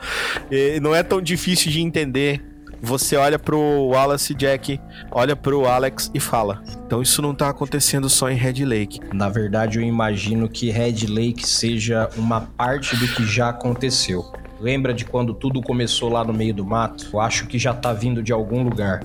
[0.52, 2.44] E não é tão difícil de entender.
[2.82, 4.80] Você olha pro Wallace Jack,
[5.12, 9.00] olha pro Alex e fala: Então isso não tá acontecendo só em Red Lake.
[9.14, 14.32] Na verdade, eu imagino que Red Lake seja uma parte do que já aconteceu.
[14.60, 17.08] Lembra de quando tudo começou lá no meio do mato?
[17.14, 19.04] Eu acho que já tá vindo de algum lugar.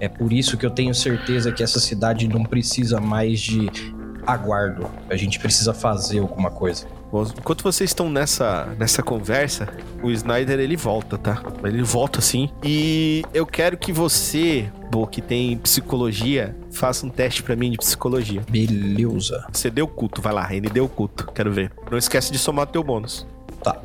[0.00, 3.70] É por isso que eu tenho certeza que essa cidade não precisa mais de
[4.26, 4.88] aguardo.
[5.08, 6.86] A gente precisa fazer alguma coisa.
[7.12, 9.68] Bom, Enquanto vocês estão nessa, nessa conversa,
[10.02, 11.42] o Snyder ele volta, tá?
[11.62, 12.50] Ele volta assim.
[12.62, 17.78] E eu quero que você, Bo, que tem psicologia, faça um teste pra mim de
[17.78, 18.42] psicologia.
[18.48, 19.46] Beleza.
[19.52, 21.70] Você deu culto, vai lá, ele deu culto, quero ver.
[21.90, 23.26] Não esquece de somar teu bônus.
[23.62, 23.80] Tá.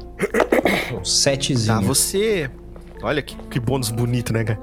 [1.03, 1.79] Setezinho.
[1.79, 2.49] Tá, você.
[3.01, 4.59] Olha que, que bônus bonito, né, cara?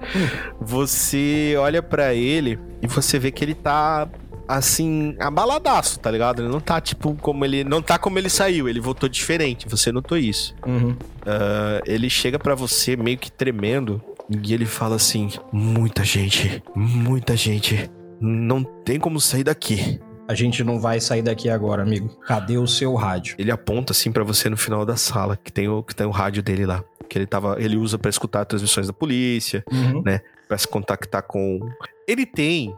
[0.61, 4.09] Você olha pra ele e você vê que ele tá
[4.49, 6.43] assim, abaladaço, tá ligado?
[6.43, 7.65] Ele não tá tipo como ele.
[7.65, 9.69] Não tá como ele saiu, ele voltou diferente.
[9.69, 10.55] Você notou isso.
[10.67, 10.97] Uhum.
[11.25, 14.01] Ah, ele chega pra você meio que tremendo
[14.31, 17.91] e ele fala assim: muita gente, muita gente.
[18.21, 20.01] Não tem como sair daqui.
[20.29, 22.09] A gente não vai sair daqui agora, amigo.
[22.27, 23.37] Cadê o seu rádio?
[23.39, 26.11] Ele aponta assim pra você no final da sala, que tem o que tem o
[26.11, 30.03] rádio dele lá, que ele tava, ele usa pra escutar transmissões da polícia, Uhum.
[30.49, 31.59] Pra se contactar com.
[32.07, 32.73] Ele tem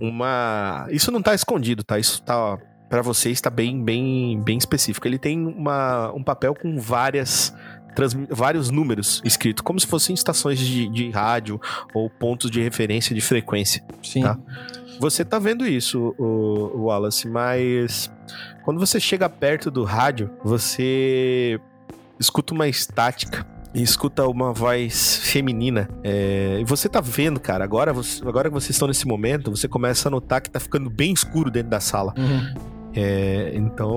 [0.00, 0.86] uma.
[0.90, 1.98] Isso não tá escondido, tá?
[1.98, 2.58] Isso tá.
[2.88, 5.06] Pra vocês tá bem, bem, bem específico.
[5.06, 7.54] Ele tem uma, um papel com várias.
[7.94, 11.60] transmi- Vários números escritos, como se fossem estações de, de rádio
[11.94, 13.82] ou pontos de referência de frequência.
[14.02, 14.22] Sim.
[14.22, 14.38] Tá.
[15.00, 18.10] Você tá vendo isso, o, Wallace, mas
[18.64, 21.60] quando você chega perto do rádio, você
[22.18, 25.88] escuta uma estática e escuta uma voz feminina.
[26.02, 29.68] É, e você tá vendo, cara, agora, você- agora que vocês estão nesse momento, você
[29.68, 32.12] começa a notar que tá ficando bem escuro dentro da sala.
[32.18, 32.54] Uhum.
[32.94, 33.90] É, então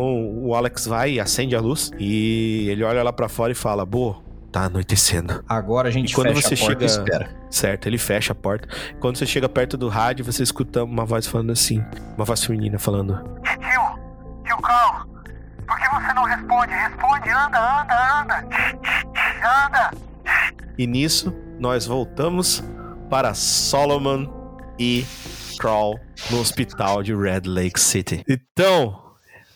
[0.43, 4.21] o Alex vai acende a luz e ele olha lá pra fora e fala: Bo,
[4.51, 5.43] tá anoitecendo.
[5.47, 7.35] Agora a gente E quando fecha você a porta e chega- espera.
[7.49, 8.67] Certo, ele fecha a porta.
[8.99, 11.83] Quando você chega perto do rádio, você escuta uma voz falando assim,
[12.15, 13.13] uma voz feminina falando:
[13.43, 13.99] Tio,
[14.45, 15.05] tio Carl,
[15.67, 16.73] por que você não responde?
[16.73, 18.47] Responde, anda, anda, anda.
[19.65, 19.91] Anda.
[20.77, 22.63] E nisso, nós voltamos
[23.09, 24.27] para Solomon
[24.79, 25.05] e
[25.59, 25.99] Crawl
[26.29, 28.23] no hospital de Red Lake City.
[28.27, 29.10] Então,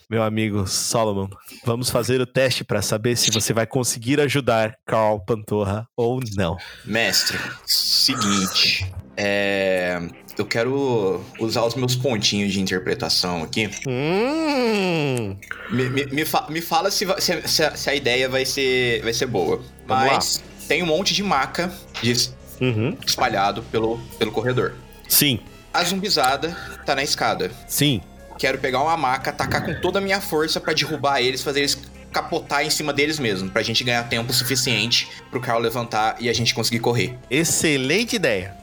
[0.10, 1.28] meu amigo Solomon,
[1.66, 6.58] vamos fazer o teste para saber se você vai conseguir ajudar Carl Pantorra ou não.
[6.86, 8.92] Mestre, seguinte.
[9.18, 10.00] É.
[10.38, 13.70] Eu quero usar os meus pontinhos de interpretação aqui.
[13.88, 15.38] Hum,
[15.72, 18.46] Me, me, me, fa- me fala se, se, a- se a, se a ideia vai
[18.46, 19.62] ser, vai ser boa.
[19.88, 21.72] Vamos Mas tem um monte de maca
[22.02, 22.30] de-
[22.60, 22.98] uhum.
[23.08, 24.74] espalhado pelo, pelo corredor.
[25.08, 25.40] Sim,
[25.74, 26.50] A zumbizada
[26.86, 27.50] tá na escada.
[27.68, 28.02] sim.
[28.38, 31.78] Quero pegar uma maca, atacar com toda a minha força pra derrubar eles, fazer eles
[32.12, 36.34] capotar em cima deles mesmo, pra gente ganhar tempo suficiente pro Carl levantar e a
[36.34, 37.18] gente conseguir correr.
[37.30, 38.56] Excelente ideia.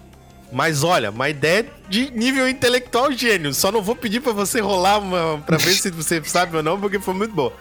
[0.51, 3.55] Mas olha, uma ideia de nível intelectual gênio.
[3.55, 6.79] Só não vou pedir pra você rolar uma pra ver se você sabe ou não,
[6.79, 7.55] porque foi muito boa.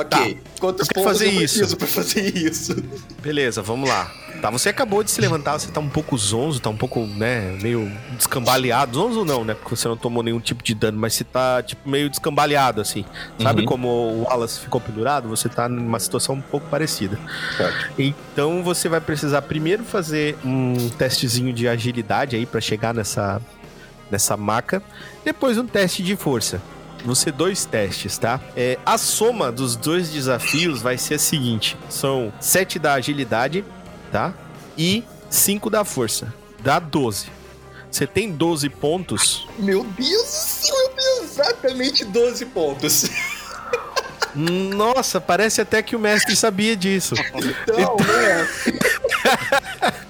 [0.00, 0.40] Ok.
[0.60, 1.76] Quantos Eu quero pontos fazer eu preciso isso.
[1.76, 2.76] pra fazer isso?
[3.20, 4.10] Beleza, vamos lá.
[4.40, 7.58] Tá, você acabou de se levantar, você tá um pouco zonzo, tá um pouco, né,
[7.60, 8.94] meio descambaleado.
[8.96, 11.88] Zonzo não, né, porque você não tomou nenhum tipo de dano, mas você tá, tipo,
[11.90, 13.04] meio descambaleado, assim.
[13.42, 13.66] Sabe Uhum.
[13.66, 15.28] como o Wallace ficou pendurado?
[15.28, 17.18] Você tá numa situação um pouco parecida.
[17.56, 17.90] Certo.
[17.98, 23.42] Então você vai precisar primeiro fazer um testezinho de agilidade aí pra chegar nessa,
[24.08, 24.80] nessa maca.
[25.24, 26.62] Depois um teste de força.
[27.08, 28.38] Vão ser dois testes, tá?
[28.54, 33.64] É, a soma dos dois desafios vai ser a seguinte: são 7 da agilidade,
[34.12, 34.34] tá?
[34.76, 36.34] E 5 da força.
[36.62, 37.28] Dá 12.
[37.90, 39.48] Você tem 12 pontos.
[39.58, 43.10] Meu Deus do céu, eu tenho exatamente 12 pontos.
[44.34, 47.14] Nossa, parece até que o mestre sabia disso.
[47.16, 48.48] Então, né?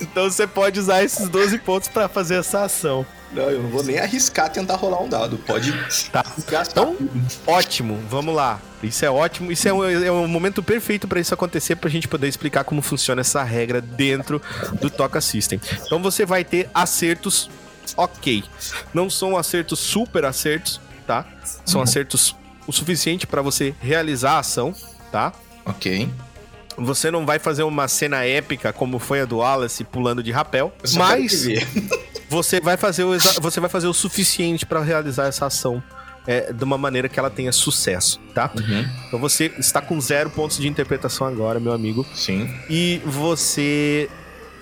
[0.00, 3.06] Então você pode usar esses 12 pontos pra fazer essa ação.
[3.34, 5.36] Não, eu não vou nem arriscar tentar rolar um dado.
[5.38, 5.72] Pode
[6.12, 6.24] Tá.
[6.70, 6.96] Então,
[7.46, 8.60] ótimo, vamos lá.
[8.82, 12.06] Isso é ótimo, isso é um, é um momento perfeito pra isso acontecer, pra gente
[12.06, 14.40] poder explicar como funciona essa regra dentro
[14.80, 15.60] do Toca System.
[15.84, 17.50] Então você vai ter acertos
[17.96, 18.44] ok.
[18.92, 21.26] Não são acertos super acertos, tá?
[21.64, 22.36] São acertos
[22.66, 24.74] o suficiente pra você realizar a ação,
[25.10, 25.32] tá?
[25.64, 26.08] Ok.
[26.76, 30.72] Você não vai fazer uma cena épica como foi a do Wallace pulando de rapel,
[30.96, 31.46] mas
[32.28, 35.82] você vai fazer o, você vai fazer o suficiente pra realizar essa ação
[36.26, 38.50] é, de uma maneira que ela tenha sucesso, tá?
[38.56, 38.88] Uhum.
[39.06, 42.06] Então você está com zero pontos de interpretação agora, meu amigo.
[42.14, 42.48] Sim.
[42.68, 44.08] E você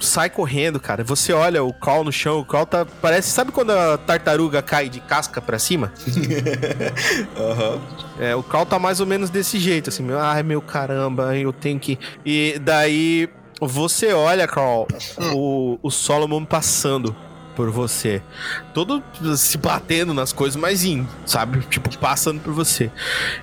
[0.03, 1.03] sai correndo, cara.
[1.05, 2.85] Você olha o Call no chão, o Call tá.
[2.85, 3.31] Parece.
[3.31, 5.93] Sabe quando a tartaruga cai de casca pra cima?
[7.37, 7.81] Aham.
[8.19, 11.53] É, o Call tá mais ou menos desse jeito, assim, meu, ai meu caramba, eu
[11.53, 11.99] tenho que.
[12.25, 13.29] E daí
[13.61, 14.87] você olha, Carl,
[15.35, 17.15] o, o Solomon passando
[17.55, 18.23] por você.
[18.75, 19.03] Todo
[19.37, 21.61] se batendo nas coisas, mas indo, sabe?
[21.71, 22.91] Tipo, passando por você.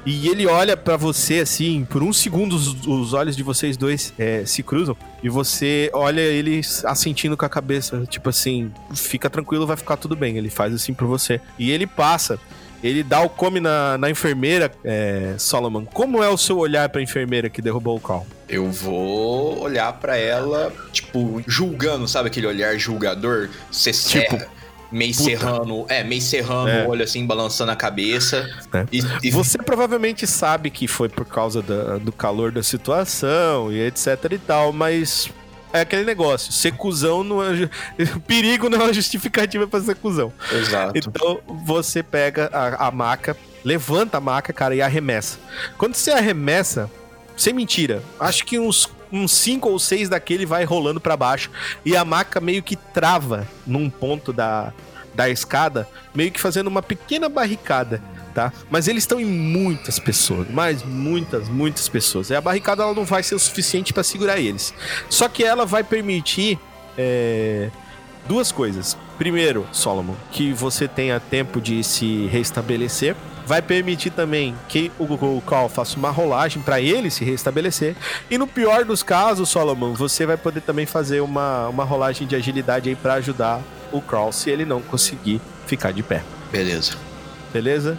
[0.06, 4.14] E ele olha pra você assim, por um segundo os, os olhos de vocês dois
[4.18, 4.95] é, se cruzam.
[5.22, 10.15] E você olha ele assentindo com a cabeça, tipo assim, fica tranquilo, vai ficar tudo
[10.15, 10.38] bem.
[10.38, 11.41] Ele faz assim por você.
[11.57, 12.40] E ele passa.
[12.84, 15.85] Ele dá o come na, na enfermeira, é, Solomon.
[15.85, 18.26] Como é o seu olhar pra enfermeira que derrubou o Carl?
[18.47, 23.49] Eu vou olhar pra ela, tipo, julgando, sabe aquele olhar julgador?
[23.72, 24.47] Você Tipo, serra,
[24.91, 25.23] meio puta.
[25.26, 26.85] serrando, é, meio serrando É.
[26.85, 28.49] o olho assim, balançando a cabeça.
[28.73, 28.85] É.
[28.91, 33.80] E, e Você provavelmente sabe que foi por causa da- do calor da situação e
[33.85, 35.30] etc e tal, mas
[35.74, 36.52] é aquele negócio.
[36.52, 37.70] Ser cuzão não é.
[38.28, 40.32] Perigo não é uma justificativa pra ser cuzão.
[40.52, 40.98] Exato.
[40.98, 45.38] Então você pega a, a maca, levanta a maca, cara, e arremessa.
[45.78, 46.90] Quando você arremessa,
[47.36, 48.90] sem mentira, acho que uns.
[49.12, 51.50] Uns 5 ou 6 daquele vai rolando pra baixo.
[51.84, 54.72] E a maca meio que trava num ponto da,
[55.16, 58.51] da escada, meio que fazendo uma pequena barricada, tá?
[58.69, 62.30] Mas eles estão em muitas pessoas, mas muitas, muitas pessoas.
[62.30, 64.73] E a barricada ela não vai ser o suficiente pra segurar eles.
[65.10, 66.60] Só que ela vai permitir
[66.97, 67.69] é,
[68.27, 68.97] duas coisas.
[69.18, 73.15] Primeiro, Solomon, que você tenha tempo de se restabelecer.
[73.45, 77.95] Vai permitir também que o Google Call faça uma rolagem para ele se restabelecer.
[78.30, 82.35] E no pior dos casos, Solomon, você vai poder também fazer uma, uma rolagem de
[82.35, 83.60] agilidade aí para ajudar
[83.91, 86.23] o Crawl se ele não conseguir ficar de pé.
[86.51, 86.93] Beleza.
[87.51, 87.97] Beleza?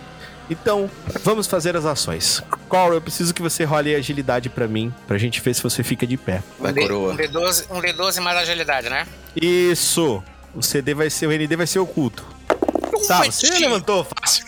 [0.50, 0.90] Então,
[1.22, 2.42] vamos fazer as ações.
[2.68, 6.04] Crawl, eu preciso que você role agilidade para mim, pra gente ver se você fica
[6.06, 6.42] de pé.
[6.58, 7.12] Vai, um, D, coroa.
[7.12, 9.06] um, D12, um D12 mais agilidade, né?
[9.40, 10.22] Isso!
[10.54, 12.26] O CD vai ser, o ND vai ser oculto.
[13.06, 14.44] Tá, você levantou fácil.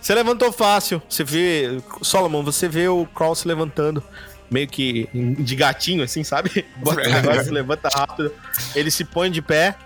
[0.00, 1.02] Você levantou fácil.
[1.08, 1.80] Você vê.
[2.02, 4.02] Solomon, você vê o Crawl se levantando.
[4.50, 6.64] Meio que de gatinho, assim, sabe?
[6.78, 8.32] Bota o negócio, se levanta rápido.
[8.74, 9.76] Ele se põe de pé.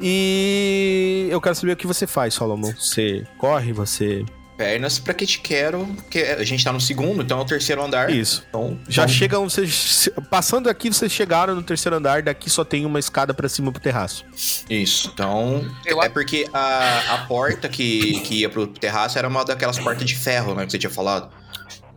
[0.00, 2.72] E eu quero saber o que você faz, Solomon.
[2.72, 4.24] Você corre, você.
[4.58, 7.80] Pernas pra que te quero, porque a gente tá no segundo, então é o terceiro
[7.80, 8.10] andar.
[8.10, 8.44] Isso.
[8.48, 9.48] Então, Já vamos- chegam.
[9.48, 12.22] Vocês, passando aqui, vocês chegaram no terceiro andar.
[12.22, 14.24] Daqui só tem uma escada pra cima pro terraço.
[14.68, 15.64] Isso, então.
[15.86, 20.04] Eu- É porque a, a porta que, que ia pro terraço era uma daquelas portas
[20.04, 20.66] de ferro, né?
[20.66, 21.30] Que você tinha falado.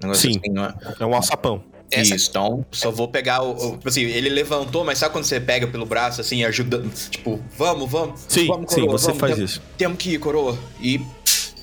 [0.05, 0.29] Um Sim.
[0.39, 0.73] assim, não é?
[0.99, 1.63] É um alçapão.
[1.89, 5.25] Essa- Isso, então só vou pegar o, o- tipo Assim, ele levantou, mas sabe quando
[5.25, 6.83] você pega pelo braço assim, ajuda.
[7.09, 8.21] Tipo, vamos, vamos.
[8.27, 9.61] Sim, vamos, sim, coroa, você vamos, faz temos- isso.
[9.77, 10.55] Temos que ir, coroa.
[10.79, 11.01] E.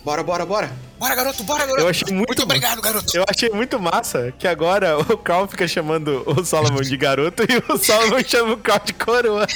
[0.04, 0.87] Bora, bora, bora.
[0.98, 1.80] Bora, garoto, bora, garoto.
[1.80, 3.16] Eu achei muito Muito obrigado, garoto.
[3.16, 7.72] Eu achei muito massa que agora o Carl fica chamando o Solomon de garoto e
[7.72, 9.46] o Solomon chama o Carl de coroa.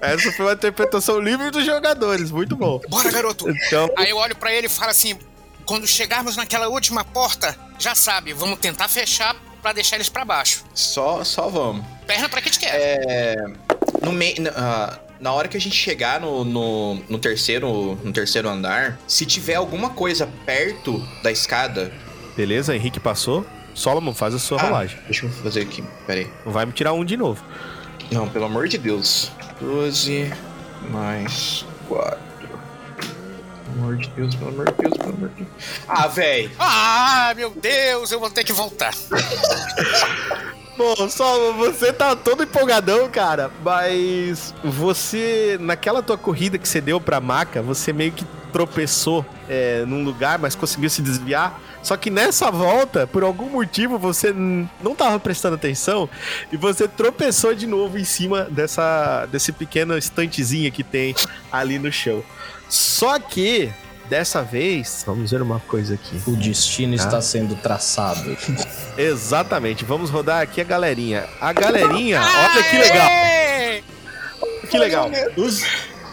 [0.00, 2.80] Essa foi uma interpretação livre dos jogadores, muito bom.
[2.88, 3.48] Bora, garoto.
[3.50, 5.18] Então, Aí eu olho pra ele e falo assim:
[5.64, 10.64] quando chegarmos naquela última porta, já sabe, vamos tentar fechar pra deixar eles pra baixo.
[10.72, 11.84] Só, só vamos.
[12.06, 12.70] Perna pra que te quer.
[12.72, 13.36] É.
[14.02, 14.40] no meio.
[14.42, 18.98] Na, ah, na hora que a gente chegar no, no, no terceiro no terceiro andar,
[19.06, 21.92] se tiver alguma coisa perto da escada.
[22.36, 23.46] Beleza, Henrique passou.
[23.74, 24.98] Solomon, faz a sua Ah, rolagem.
[25.04, 25.82] Deixa eu fazer aqui.
[26.06, 26.30] Pera aí.
[26.44, 27.44] Não vai me tirar um de novo.
[28.10, 29.30] Não, pelo amor de Deus.
[29.60, 30.32] 12
[30.90, 32.18] mais 4.
[32.96, 35.48] Pelo amor de Deus, pelo amor de Deus, pelo amor de Deus.
[35.88, 36.50] Ah, véi.
[36.58, 38.94] Ah, meu Deus, eu vou ter que voltar.
[40.76, 47.00] Bom, Solomon, você tá todo empolgadão, cara, mas você, naquela tua corrida que você deu
[47.00, 51.58] pra maca, você meio que tropeçou é, num lugar, mas conseguiu se desviar.
[51.82, 56.10] Só que nessa volta, por algum motivo, você não tava prestando atenção
[56.52, 61.14] e você tropeçou de novo em cima dessa, desse pequeno estantezinho que tem
[61.50, 62.22] ali no chão.
[62.68, 63.70] Só que,
[64.08, 66.20] dessa vez, vamos ver uma coisa aqui.
[66.26, 66.96] O destino Ah.
[66.96, 68.36] está sendo traçado.
[68.96, 71.26] Exatamente, vamos rodar aqui a galerinha.
[71.40, 73.10] A galerinha, olha que legal.
[74.70, 75.10] Que legal.
[75.36, 75.62] Os,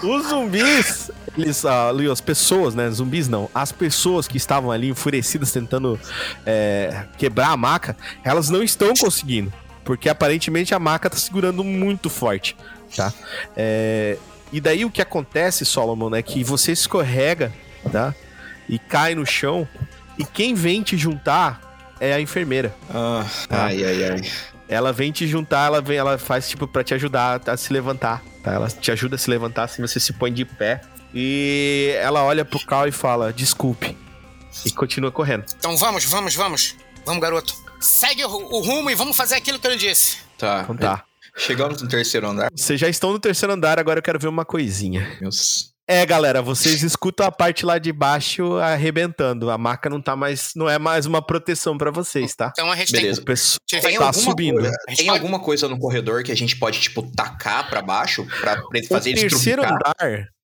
[0.04, 2.90] os zumbis, eles, ah, ali, as pessoas, né?
[2.92, 3.50] Zumbis não.
[3.54, 6.00] As pessoas que estavam ali enfurecidas tentando
[6.46, 9.52] é, quebrar a maca, elas não estão conseguindo.
[9.84, 12.56] Porque aparentemente a maca tá segurando muito forte,
[12.96, 13.12] tá?
[13.58, 14.18] É,
[14.52, 17.52] e daí o que acontece, Solomon, é que você escorrega,
[17.92, 18.14] tá?
[18.68, 19.68] E cai no chão.
[20.18, 22.74] E quem vem te juntar é a enfermeira.
[22.90, 23.66] Ah, Tá.
[23.66, 24.22] ai, ai, ai.
[24.68, 28.24] Ela vem te juntar, ela vem, ela faz tipo pra te ajudar a se levantar,
[28.42, 28.54] tá?
[28.54, 30.82] Ela te ajuda a se levantar, assim você se põe de pé.
[31.14, 33.96] E ela olha pro Cal e fala: "Desculpe".
[34.66, 35.46] E continua correndo.
[35.58, 36.76] Então vamos, vamos, vamos.
[37.06, 37.54] Vamos, garoto.
[37.80, 40.18] Segue o, o rumo e vamos fazer aquilo que eu disse.
[40.38, 40.62] Tá.
[40.64, 41.04] Então tá.
[41.38, 42.50] Chegamos no terceiro andar.
[42.56, 45.18] Vocês já estão no terceiro andar, agora eu quero ver uma coisinha.
[45.20, 45.73] Meus...
[45.86, 49.50] É, galera, vocês escutam a parte lá de baixo arrebentando.
[49.52, 52.52] A maca não tá mais, não é mais uma proteção pra vocês, tá?
[52.54, 53.22] Então a gente Beleza.
[53.22, 53.82] O pessoal tem.
[53.82, 54.54] Tem tá alguma subindo.
[54.62, 57.70] Coisa, A gente tem pode- alguma coisa no corredor que a gente pode, tipo, tacar
[57.70, 58.26] pra baixo
[58.74, 59.94] ele fazer o ele terceiro andar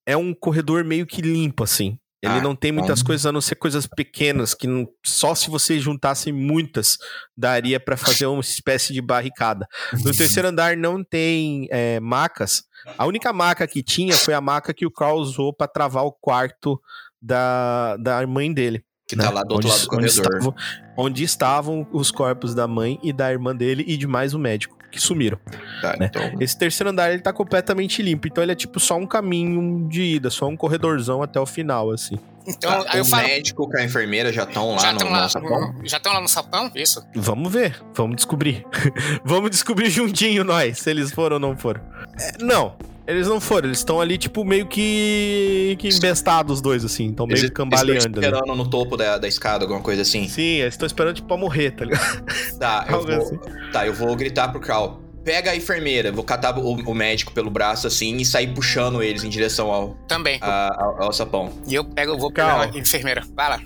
[0.05, 1.97] é um corredor meio que limpo, assim.
[2.21, 5.33] Ele Ah, não tem muitas então- coisas a não ser coisas pequenas, que não- só
[5.33, 6.97] se vocês juntassem muitas
[7.37, 9.65] daria pra fazer uma espécie de barricada.
[10.03, 12.63] No terceiro andar não tem é, macas.
[12.97, 16.11] A única maca que tinha foi a maca que o Carl usou pra travar o
[16.11, 16.79] quarto
[17.21, 18.83] da, da mãe dele.
[19.07, 19.29] Que tá né?
[19.29, 20.35] lá do outro Onde- lado do onde corredor.
[20.35, 20.55] estavam,
[20.97, 24.77] onde estavam os corpos da mãe e da irmã dele e de mais o médico,
[24.91, 25.37] que sumiram.
[25.81, 26.09] Tá, né?
[26.09, 26.37] então.
[26.39, 30.01] Esse terceiro andar ele tá completamente limpo, então ele é tipo só um caminho de
[30.01, 32.17] ida, só um corredorzão até o final, assim.
[32.47, 33.23] Então, Tá, aí eu o falo.
[33.27, 35.75] médico com a enfermeira já estão lá Já no lá, nosso sapão?
[35.83, 36.71] já estão lá no sapão?
[36.73, 37.05] Isso.
[37.15, 38.65] Vamos ver, vamos descobrir.
[39.23, 41.81] vamos descobrir juntinho nós, se eles foram ou não foram.
[42.19, 42.75] É, não,
[43.09, 47.25] eles não foram, eles estão ali tipo meio que, que embestados os dois, assim, estão
[47.25, 48.19] meio Eles que estão cambaleando.
[48.19, 48.25] ali.
[48.27, 50.27] esperando no topo da, da escada, alguma coisa assim.
[50.27, 52.23] Sim, eles estão esperando tipo pra morrer, tá ligado?
[52.59, 53.39] Tá, eu vou, assim.
[53.71, 55.01] tá, eu vou gritar pro Carl.
[55.23, 59.23] Pega a enfermeira, vou catar o, o médico pelo braço assim e sair puxando eles
[59.23, 60.39] em direção ao, Também.
[60.41, 61.51] a- ao, ao sapão.
[61.67, 62.65] E eu pego, eu vou Calma.
[62.67, 63.23] pegar a enfermeira.
[63.35, 63.61] Vai lá.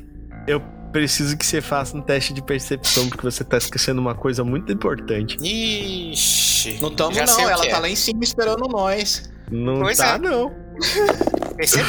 [0.47, 0.59] Eu
[0.91, 4.71] preciso que você faça um teste de percepção, porque você tá esquecendo uma coisa muito
[4.71, 5.37] importante.
[5.41, 6.79] Ixi.
[6.81, 7.79] Não tamo não, ela tá é.
[7.79, 9.31] lá em cima esperando nós.
[9.51, 10.17] Não Pois tá, é.
[10.17, 10.51] não.
[11.55, 11.87] Percebe?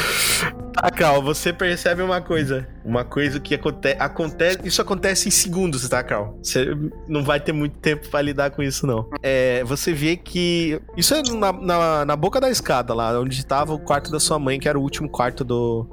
[0.73, 2.67] Tá, Cal, você percebe uma coisa.
[2.83, 4.59] Uma coisa que aconte acontece.
[4.63, 6.37] Isso acontece em segundos, tá, Cal?
[6.43, 6.67] Você
[7.07, 9.09] não vai ter muito tempo pra lidar com isso, não.
[9.23, 10.79] É, você vê que.
[10.95, 14.37] Isso é na, na, na boca da escada, lá, onde estava o quarto da sua
[14.37, 15.87] mãe, que era o último quarto do,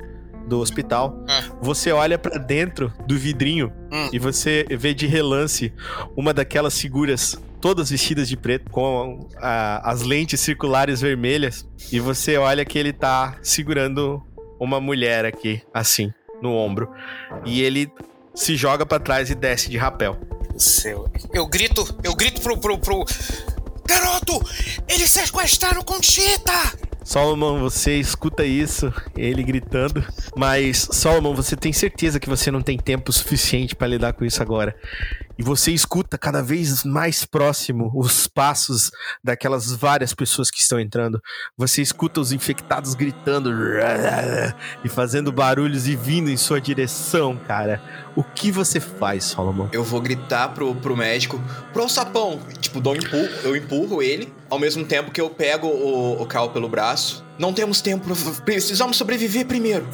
[0.46, 1.24] do hospital.
[1.28, 1.42] Ah.
[1.62, 4.08] Você olha pra dentro do vidrinho Hum.
[4.12, 5.72] e você vê de relance
[6.16, 7.40] uma daquelas figuras.
[7.62, 11.66] Todas vestidas de preto, com a- as lentes circulares vermelhas.
[11.90, 14.20] E você olha que ele tá segurando
[14.60, 16.12] uma mulher aqui, assim,
[16.42, 16.90] no ombro.
[17.46, 17.90] E ele
[18.34, 20.18] se joga pra trás e desce de rapel.
[20.58, 21.08] Seu.
[21.32, 23.04] Eu grito, eu grito pro, pro, pro.
[23.86, 24.40] Garoto!
[24.88, 26.52] Eles sequestraram Conchita!
[27.04, 30.04] Solomon, você escuta isso, ele gritando,
[30.36, 34.40] mas Solomon, você tem certeza que você não tem tempo suficiente pra lidar com isso
[34.40, 34.72] agora.
[35.38, 38.90] E você escuta cada vez mais próximo os passos
[39.24, 41.20] daquelas várias pessoas que estão entrando.
[41.56, 43.50] Você escuta os infectados gritando
[44.84, 47.82] e fazendo barulhos e vindo em sua direção, cara.
[48.14, 49.68] O que você faz, Solomon?
[49.72, 51.42] Eu vou gritar pro, pro médico,
[51.72, 52.38] pro sapão.
[52.60, 56.26] Tipo, dou um empurro, eu empurro ele, ao mesmo tempo que eu pego o, o
[56.26, 57.24] Carl pelo braço.
[57.38, 58.06] Não temos tempo,
[58.44, 59.88] precisamos sobreviver primeiro.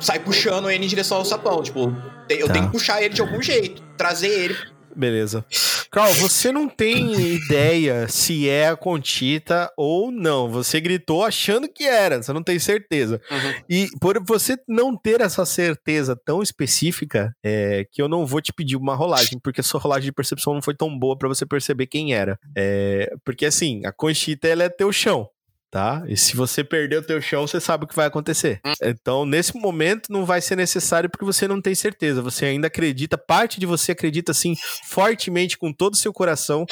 [0.00, 1.62] Sai puxando ele em direção ao sapão.
[1.62, 1.94] Tipo,
[2.28, 2.52] eu Tá.
[2.52, 4.56] tenho que puxar ele de algum jeito, trazer ele.
[4.94, 5.44] Beleza.
[5.90, 10.50] Carl, você não tem ideia se é a Contita ou não.
[10.50, 13.20] Você gritou achando que era, você não tem certeza.
[13.30, 13.54] Uhum.
[13.68, 18.52] E por você não ter essa certeza tão específica, é, que eu não vou te
[18.52, 21.46] pedir uma rolagem, porque a sua rolagem de percepção não foi tão boa pra você
[21.46, 22.38] perceber quem era.
[22.56, 25.28] É, porque assim, a Conchita ela é teu chão.
[25.74, 26.04] Tá?
[26.06, 28.60] E se você perder o teu chão, você sabe o que vai acontecer.
[28.80, 32.22] Então, nesse momento, não vai ser necessário porque você não tem certeza.
[32.22, 36.64] Você ainda acredita, parte de você acredita, assim, fortemente, com todo o seu coração,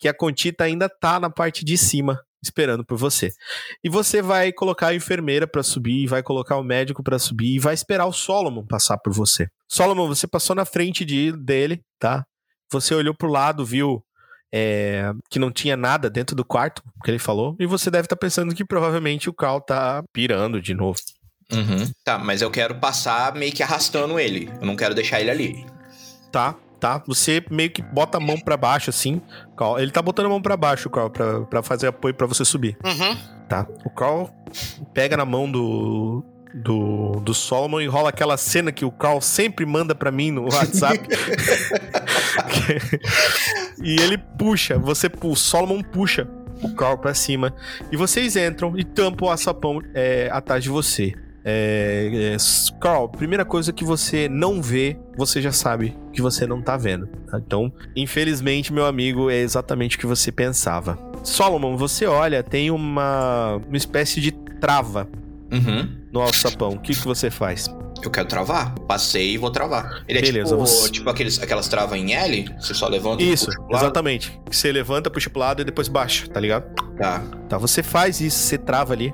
[0.00, 3.30] que a Contita ainda tá na parte de cima, esperando por você.
[3.84, 7.60] E você vai colocar a enfermeira pra subir, vai colocar o médico pra subir e
[7.60, 9.46] vai esperar o Solomon passar por você.
[9.70, 12.24] Solomon, você passou na frente de, dele, tá?
[12.72, 14.02] Você olhou pro lado, viu
[14.52, 18.16] é, que não tinha nada dentro do quarto que ele falou, e você deve estar
[18.16, 20.98] pensando que provavelmente o Cal tá pirando de novo.
[21.52, 21.90] Uhum.
[22.04, 24.50] Tá, mas eu quero passar meio que arrastando ele.
[24.60, 25.66] Eu não quero deixar ele ali.
[26.30, 27.02] Tá, tá.
[27.06, 29.20] Você meio que bota a mão pra baixo assim.
[29.56, 29.78] Cal.
[29.78, 32.76] Ele tá botando a mão pra baixo, Cal, pra, pra fazer apoio pra você subir.
[32.84, 33.16] Uhum.
[33.48, 33.66] Tá.
[33.84, 34.28] O Carl
[34.92, 36.24] pega na mão do.
[36.54, 40.44] Do, do Solomon e rola aquela cena que o Carl sempre manda pra mim no
[40.44, 40.98] WhatsApp.
[43.82, 46.26] e ele puxa, você, o Solomon puxa
[46.62, 47.54] o Carl pra cima.
[47.92, 51.12] E vocês entram e tampam o açapão é, atrás de você.
[51.44, 52.36] É, é,
[52.80, 57.06] Carl, primeira coisa que você não vê, você já sabe que você não tá vendo.
[57.30, 57.38] tá?
[57.38, 60.98] Então, infelizmente, meu amigo, é exatamente o que você pensava.
[61.22, 65.08] Solomon, você olha, tem uma, uma espécie de trava
[65.50, 65.88] Uhum.
[66.12, 66.70] no alçapão.
[66.72, 67.68] O que, que você faz?
[68.02, 68.74] Eu quero travar.
[68.86, 70.02] Passei e vou travar.
[70.08, 72.54] Ele é Beleza, tipo, você- tipo aqueles, aquelas travas em L?
[72.60, 73.74] Você só levanta e Isso, lado?
[73.84, 74.40] exatamente.
[74.50, 76.64] Você levanta, puxa pro lado e depois baixa, tá ligado?
[76.96, 77.22] Tá.
[77.48, 79.12] Tá, você faz isso, você trava ali.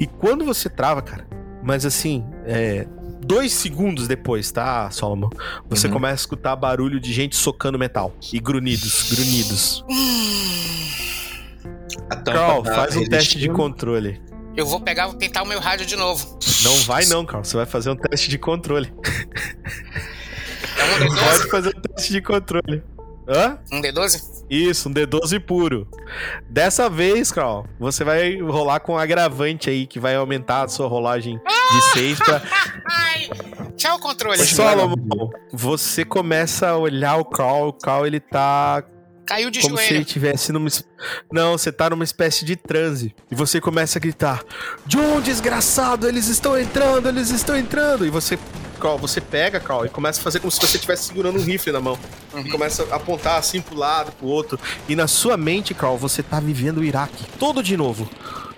[0.00, 1.26] E quando você trava, cara,
[1.62, 2.86] mas assim, é.
[3.24, 5.28] Dois segundos depois, tá, Solomon?
[5.68, 5.94] Você Uhum.
[5.94, 8.14] começa a escutar barulho de gente socando metal.
[8.32, 9.84] E grunhidos, grunhidos.
[12.24, 14.20] Carl, tá faz um teste de controle.
[14.56, 16.38] Eu vou pegar, vou tentar o meu rádio de novo.
[16.62, 17.44] Não vai não, Carl.
[17.44, 18.92] Você vai fazer um teste de controle.
[20.78, 21.18] É um D12?
[21.18, 22.82] Pode fazer um teste de controle.
[23.28, 23.58] Hã?
[23.72, 24.44] Um D12?
[24.48, 25.86] Isso, um D12 puro.
[26.48, 30.88] Dessa vez, Carl, você vai rolar com um agravante aí, que vai aumentar a sua
[30.88, 32.42] rolagem de 6 pra.
[32.88, 33.28] Ai!
[33.76, 34.38] Tchau, controle.
[34.38, 38.82] Solomon, você começa a olhar o Carl, o Carl ele tá
[39.26, 40.02] Caiu de como se ele joelho.
[40.02, 40.68] estivesse numa.
[41.32, 43.14] Não, você tá numa espécie de transe.
[43.30, 44.42] E você começa a gritar:
[44.86, 48.06] John, desgraçado, eles estão entrando, eles estão entrando.
[48.06, 48.38] E você.
[48.80, 51.72] Carl, você pega, Carl, e começa a fazer como se você estivesse segurando um rifle
[51.72, 51.98] na mão.
[52.36, 54.60] E começa a apontar assim pro lado, pro outro.
[54.86, 57.24] E na sua mente, Carl, você tá vivendo o Iraque.
[57.38, 58.08] Todo de novo.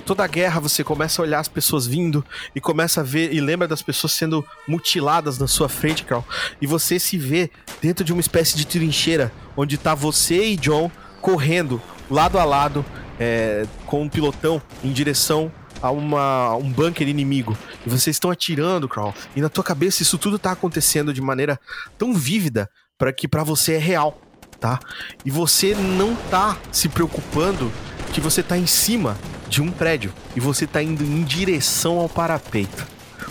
[0.09, 2.25] Toda a guerra, você começa a olhar as pessoas vindo
[2.57, 6.25] e começa a ver e lembra das pessoas sendo mutiladas na sua frente, Carl.
[6.63, 7.51] E você se vê
[7.83, 10.91] dentro de uma espécie de trincheira onde tá você e John
[11.21, 11.79] correndo
[12.11, 12.83] lado a lado
[13.21, 15.53] é, com um pilotão em direção
[15.83, 17.55] a uma, um bunker inimigo.
[17.87, 19.13] E vocês estão atirando, Carl.
[19.37, 21.61] E na tua cabeça isso tudo tá acontecendo de maneira
[21.99, 24.19] tão vívida para que para você é real,
[24.59, 24.81] tá?
[25.23, 27.71] E você não tá se preocupando
[28.11, 29.15] que você tá em cima
[29.49, 32.87] de um prédio e você tá indo em direção ao parapeito.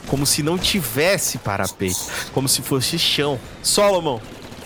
[0.07, 1.99] Como se não tivesse parapeito,
[2.33, 3.39] como se fosse chão.
[3.61, 4.19] Solomon,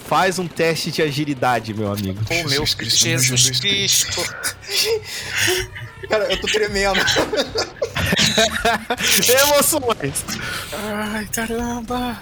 [0.07, 2.19] faz um teste de agilidade, meu amigo.
[2.29, 4.21] Oh, meu Jesus Cristo, Jesus Jesus Cristo.
[6.09, 6.99] Cara, eu tô tremendo.
[9.43, 10.25] Emoções.
[10.73, 12.21] Ai, caramba.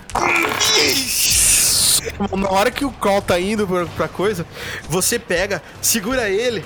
[2.38, 4.46] Na hora que o call tá indo pra, pra coisa,
[4.88, 6.64] você pega, segura ele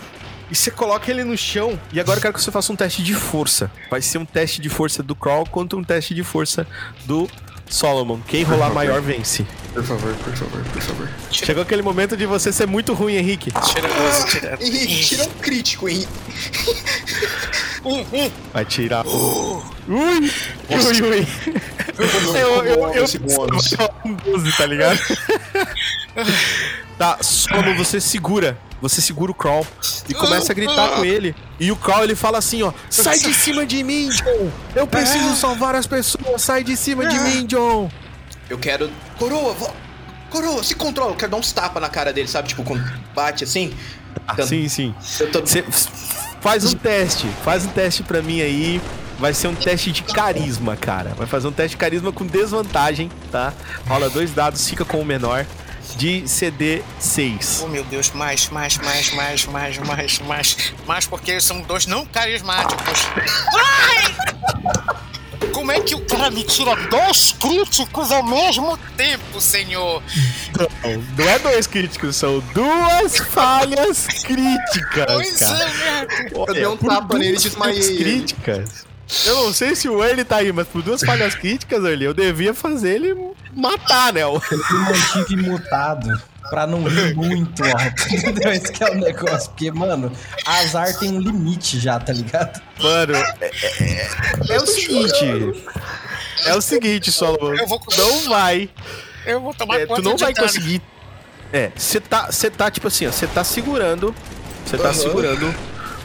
[0.53, 1.79] e você coloca ele no chão.
[1.91, 3.71] E agora eu quero que você faça um teste de força.
[3.89, 6.67] Vai ser um teste de força do Crawl contra um teste de força
[7.05, 7.27] do
[7.67, 8.19] Solomon.
[8.27, 9.47] Quem rolar maior vence.
[9.73, 11.09] Por favor, por favor, por favor.
[11.31, 13.51] Chegou aquele momento de você ser muito ruim, Henrique.
[13.51, 14.57] Tira 12, tira.
[14.61, 16.07] Henrique, tira um crítico, Henrique.
[17.85, 18.31] Um, um.
[18.53, 19.05] Vai tirar.
[19.05, 19.61] Ui!
[19.89, 20.31] Ui,
[21.01, 21.27] ui!
[22.39, 23.73] Eu, eu, eu, Esse bônus.
[23.73, 24.97] eu um 12, tá ligado?
[27.03, 28.57] tá, Solomon, você segura.
[28.81, 29.65] Você segura o Crawl
[30.09, 31.33] e começa a gritar com ele.
[31.57, 34.51] E o Crawl ele fala assim, ó: Sai de cima de mim, John!
[34.75, 37.89] Eu preciso salvar as pessoas, sai de cima de mim, John!
[38.49, 38.91] Eu quero.
[39.17, 39.55] Coroa,
[40.29, 41.11] coroa, se controla.
[41.11, 42.49] Eu quero dar uns tapas na cara dele, sabe?
[42.49, 42.83] Tipo, quando
[43.15, 43.73] bate assim.
[44.27, 44.93] Ah, sim, sim.
[45.19, 45.39] Eu tô...
[45.41, 45.63] Você
[46.41, 48.81] faz um teste, faz um teste pra mim aí.
[49.17, 51.13] Vai ser um teste de carisma, cara.
[51.15, 53.53] Vai fazer um teste de carisma com desvantagem, tá?
[53.87, 55.45] Rola dois dados, fica com o menor.
[55.95, 57.61] De CD 6.
[57.63, 60.73] Oh, meu Deus, mais, mais, mais, mais, mais, mais, mais.
[60.87, 63.07] Mais porque eles são dois não carismáticos.
[63.55, 64.15] Ai!
[65.51, 70.01] Como é que o cara me tira dois críticos ao mesmo tempo, senhor?
[71.17, 75.63] Não é dois críticos, são duas falhas críticas, Pois cara.
[75.63, 76.07] é, né?
[76.35, 78.85] Olha, dei um tapa nele e desmaiei críticas.
[79.25, 82.13] Eu não sei se o Early tá aí, mas por duas falhas críticas, Early, eu
[82.13, 83.15] devia fazer ele
[83.53, 84.23] matar, né?
[84.23, 86.21] Eu me mantive mutado.
[86.49, 88.13] pra não rir muito alto.
[88.13, 88.51] Entendeu?
[88.51, 89.49] Esse que é o negócio.
[89.51, 90.11] Porque, mano,
[90.45, 92.61] azar tem um limite já, tá ligado?
[92.81, 94.09] Mano, é, é-
[94.49, 95.63] é o seguinte.
[96.45, 97.53] É o seguinte, Solomon.
[97.55, 98.69] Eu vou- Não vai.
[99.25, 100.47] Eu vou tomar é, conta tu não de vai dano.
[100.47, 100.81] conseguir.
[101.53, 104.13] É, você tá, você tá tipo assim, ó, você tá segurando,
[104.65, 105.53] você tá segurando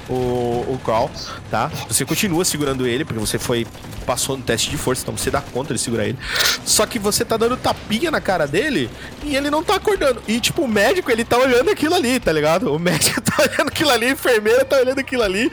[0.08, 1.10] o, o Carl,
[1.50, 1.70] tá?
[1.88, 3.66] Você continua segurando ele porque você foi
[4.06, 6.18] passou no teste de força, então você dá conta de segurar ele.
[6.64, 8.88] Só que você tá dando tapinha na cara dele
[9.22, 10.22] e ele não tá acordando.
[10.26, 12.72] E tipo, o médico, ele tá olhando aquilo ali, tá ligado?
[12.72, 15.50] O médico tá olhando aquilo ali, a enfermeira tá olhando aquilo ali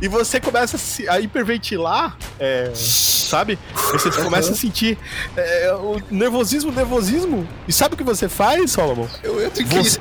[0.00, 3.58] e você começa a, se- a hiperventilar, é, sabe?
[3.92, 4.96] Você começa a sentir
[5.36, 7.46] é, o nervosismo, nervosismo.
[7.66, 9.08] E sabe o que você faz, Solomon?
[9.24, 10.00] Eu entro em Você crise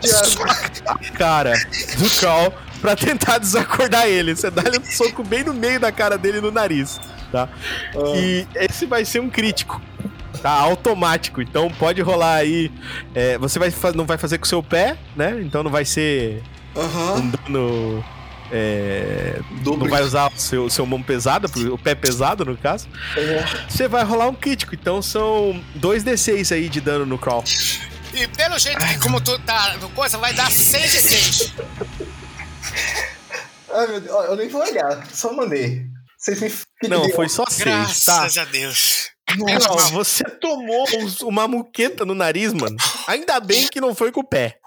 [1.01, 1.53] de cara
[1.97, 2.53] do Carl
[2.85, 4.35] pra tentar desacordar ele.
[4.35, 6.99] Você dá-lhe um soco bem no meio da cara dele no nariz,
[7.31, 7.49] tá?
[8.15, 9.81] E esse vai ser um crítico.
[10.39, 12.71] Tá automático, então pode rolar aí.
[13.15, 15.39] é, você vai, não vai fazer com o seu pé, né?
[15.41, 16.43] Então não vai ser
[16.75, 17.13] Aham.
[17.15, 18.05] um dano.
[18.51, 22.87] é, não vai usar o seu, seu mão pesada, o pé pesado no caso.
[23.67, 27.43] Você vai rolar um crítico, então são 2d6 aí de dano no crawl.
[28.13, 31.53] E pelo jeito que como tu tá no coisa, vai dar 6 de 6.
[33.71, 34.25] Ai, meu Deus.
[34.25, 35.07] Eu nem vou olhar.
[35.13, 35.85] Só mandei.
[36.17, 37.65] Vocês me Não, foi só 6,
[38.05, 38.19] tá?
[38.19, 39.09] Graças a Deus.
[39.37, 40.85] Não, você tomou
[41.23, 42.77] uma muqueta no nariz, mano.
[43.07, 44.59] Ainda bem que não foi com o pé.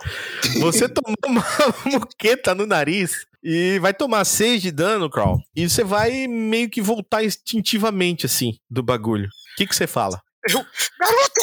[0.61, 1.45] Você tomou uma
[1.87, 5.39] muqueta no nariz e vai tomar 6 de dano, Carl.
[5.55, 9.27] E você vai meio que voltar instintivamente, assim, do bagulho.
[9.27, 10.20] O que que você fala?
[10.49, 10.65] Eu,
[10.99, 11.41] garoto,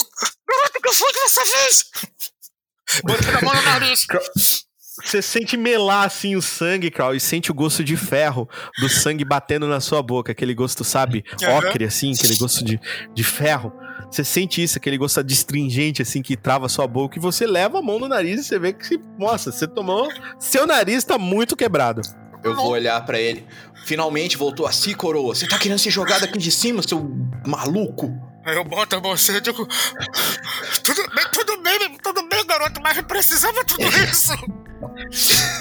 [0.48, 1.86] garoto, que foi dessa vez?
[3.04, 4.06] Botei a mão no nariz.
[5.04, 8.48] Você sente melar, assim, o sangue, Carl, e sente o gosto de ferro
[8.80, 10.32] do sangue batendo na sua boca.
[10.32, 11.24] Aquele gosto, sabe,
[11.58, 12.80] ocre, assim, aquele gosto de,
[13.14, 13.74] de ferro.
[14.10, 17.18] Você sente isso, aquele gosto adstringente, assim, que trava a sua boca.
[17.18, 20.10] E você leva a mão no nariz e você vê que, nossa, você tomou...
[20.40, 22.02] Seu nariz tá muito quebrado.
[22.42, 23.46] Eu vou olhar pra ele.
[23.86, 25.34] Finalmente voltou a si, coroa.
[25.34, 27.12] Você tá querendo se jogar daqui de cima, seu
[27.46, 28.14] maluco?
[28.46, 29.68] Aí eu boto a bolsa e digo:
[30.84, 34.34] Tudo bem, tudo bem, tudo bem, garoto, mas precisava tudo isso.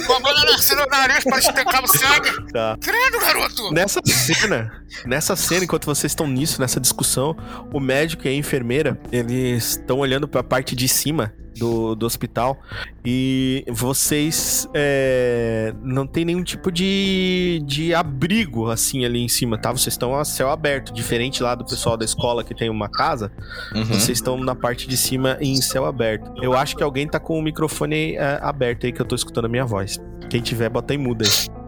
[0.07, 2.53] Com a mão assim no nariz para estancar o sangue.
[2.53, 2.77] Tá.
[2.81, 3.73] Credo, garoto.
[3.73, 7.37] Nessa cena, nessa cena, enquanto vocês estão nisso, nessa discussão,
[7.73, 12.59] o médico e a enfermeira, eles estão olhando pra parte de cima do, do hospital
[13.05, 19.71] e vocês é, não tem nenhum tipo de, de abrigo assim ali em cima, tá?
[19.71, 23.31] Vocês estão a céu aberto, diferente lá do pessoal da escola que tem uma casa,
[23.75, 23.85] Uhum.
[23.85, 26.31] vocês estão na parte de cima em céu aberto.
[26.43, 29.45] Eu acho que alguém tá com o microfone é, aberto aí que eu tô escutando
[29.47, 30.01] a minha voz.
[30.31, 31.64] Quem tiver, bota em muda aí.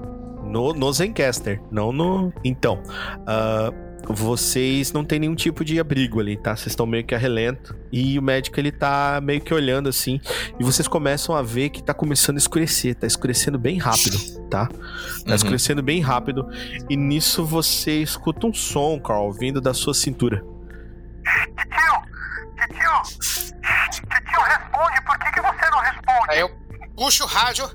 [0.49, 2.33] No, no Zencaster, não no.
[2.45, 2.83] Então,
[3.27, 3.73] ah,
[4.09, 6.55] vocês não tem nenhum tipo de abrigo ali, tá?
[6.55, 7.77] Vocês estão meio que a relento.
[7.91, 10.21] E o médico ele tá meio que olhando assim.
[10.61, 12.95] E vocês começam a ver que tá começando a escurecer.
[12.95, 14.17] Tá escurecendo bem rápido,
[14.49, 14.67] tá?
[14.69, 14.75] Tá
[15.29, 15.35] Uhum.
[15.35, 16.49] escurecendo bem rápido.
[16.89, 20.45] E nisso você escuta um som, Carl, vindo da sua cintura.
[21.57, 21.97] Titio!
[22.57, 23.03] Titio!
[23.91, 25.03] Titio, responde!
[25.05, 26.27] Por que, que você não responde?
[26.31, 26.51] Aí eu
[26.97, 27.69] puxo o rádio.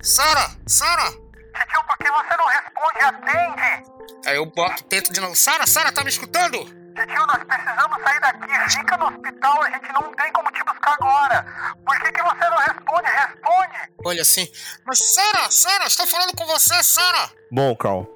[0.00, 1.25] Sara, Sara.
[1.56, 3.00] Titio, por que você não responde?
[3.00, 3.90] Atende!
[4.26, 5.34] Aí eu boto, tento de novo.
[5.34, 6.58] Sara, Sara, tá me escutando?
[6.58, 8.70] Titio, nós precisamos sair daqui.
[8.78, 11.74] Fica no hospital, a gente não tem como te buscar agora.
[11.84, 13.08] Por que, que você não responde?
[13.08, 13.92] Responde!
[14.04, 14.46] Olha assim.
[14.86, 17.30] Mas Sara, Sara, estou falando com você, Sara.
[17.50, 18.06] Bom, Carl,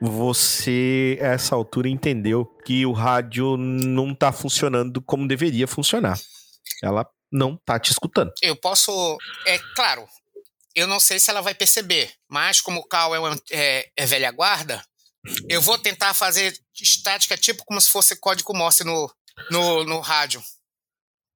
[0.00, 6.18] você a essa altura entendeu que o rádio não tá funcionando como deveria funcionar.
[6.82, 8.32] Ela não tá te escutando.
[8.42, 9.16] Eu posso.
[9.46, 10.04] É claro,
[10.74, 14.30] eu não sei se ela vai perceber, mas como o Cal é, é- é velha
[14.30, 14.82] guarda,
[15.48, 19.12] eu vou tentar fazer estática tipo como se fosse código Morse no,
[19.50, 20.42] no, no rádio.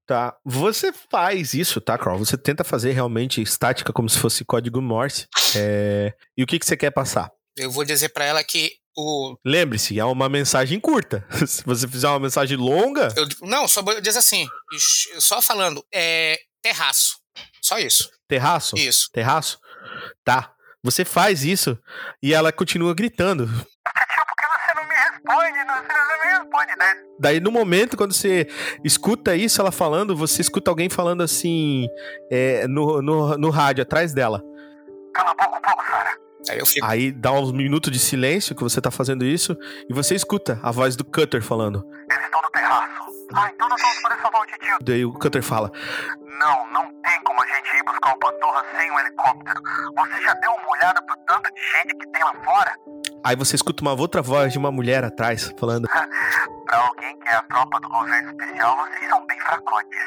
[0.07, 0.37] Tá.
[0.45, 2.19] Você faz isso, tá, Carl?
[2.19, 5.27] Você tenta fazer realmente estática como se fosse código Morse.
[5.57, 7.31] É, E o que, que você quer passar?
[7.57, 9.37] Eu vou dizer pra ela que o.
[9.45, 11.27] Lembre-se, é uma mensagem curta.
[11.47, 14.47] Se você fizer uma mensagem longa, Eu, não, só vou dizer assim,
[15.19, 17.17] só falando, é terraço.
[17.63, 18.09] Só isso.
[18.29, 18.77] Terraço?
[18.77, 19.11] Isso.
[19.13, 19.59] Terraço?
[20.25, 20.53] Tá.
[20.83, 21.79] Você faz isso
[22.23, 23.47] e ela continua gritando.
[23.47, 25.65] Me responde?
[25.65, 25.75] Não,
[26.39, 26.95] responde, né?
[27.19, 28.47] Daí, no momento, quando você
[28.85, 31.89] escuta isso, ela falando, você escuta alguém falando assim
[32.31, 34.43] é, no, no, no rádio, atrás dela.
[35.15, 36.17] Cala a boca um pouco, Sara.
[36.49, 36.87] Aí fico.
[36.87, 39.57] Aí dá uns minutos de silêncio que você tá fazendo isso,
[39.89, 41.85] e você escuta a voz do Cutter falando.
[42.11, 43.06] Eles estão no terraço.
[43.35, 44.77] Ah, então nós vamos poder salvar o titio.
[44.83, 45.71] Daí o Cutter fala:
[46.21, 49.61] Não, não tem como a gente ir buscar o Pantorra sem um helicóptero.
[49.97, 52.77] Você já deu uma olhada pro tanto de gente que tem lá fora?
[53.25, 55.89] Aí você escuta uma outra voz de uma mulher atrás, falando:
[56.67, 59.99] Pra alguém que é a tropa do governo especial, vocês são bem fracotes.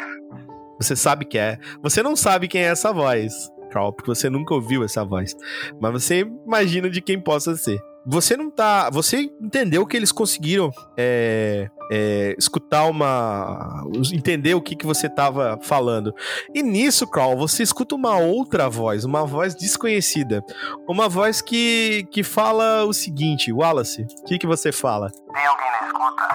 [0.80, 1.60] Você sabe que é.
[1.82, 3.34] Você não sabe quem é essa voz,
[3.72, 5.36] Carl, porque você nunca ouviu essa voz.
[5.82, 7.80] Mas você imagina de quem possa ser.
[8.06, 8.90] Você não tá.
[8.90, 13.84] Você entendeu que eles conseguiram é, é, escutar uma.
[14.14, 16.14] entender o que, que você tava falando.
[16.54, 20.44] E nisso, Carl, você escuta uma outra voz, uma voz desconhecida.
[20.88, 25.12] Uma voz que, que fala o seguinte: Wallace, o que, que você fala?
[25.12, 26.28] Tem alguém na escuta?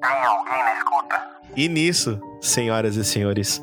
[0.00, 1.30] Tem alguém na escuta?
[1.56, 3.62] E nisso, senhoras e senhores,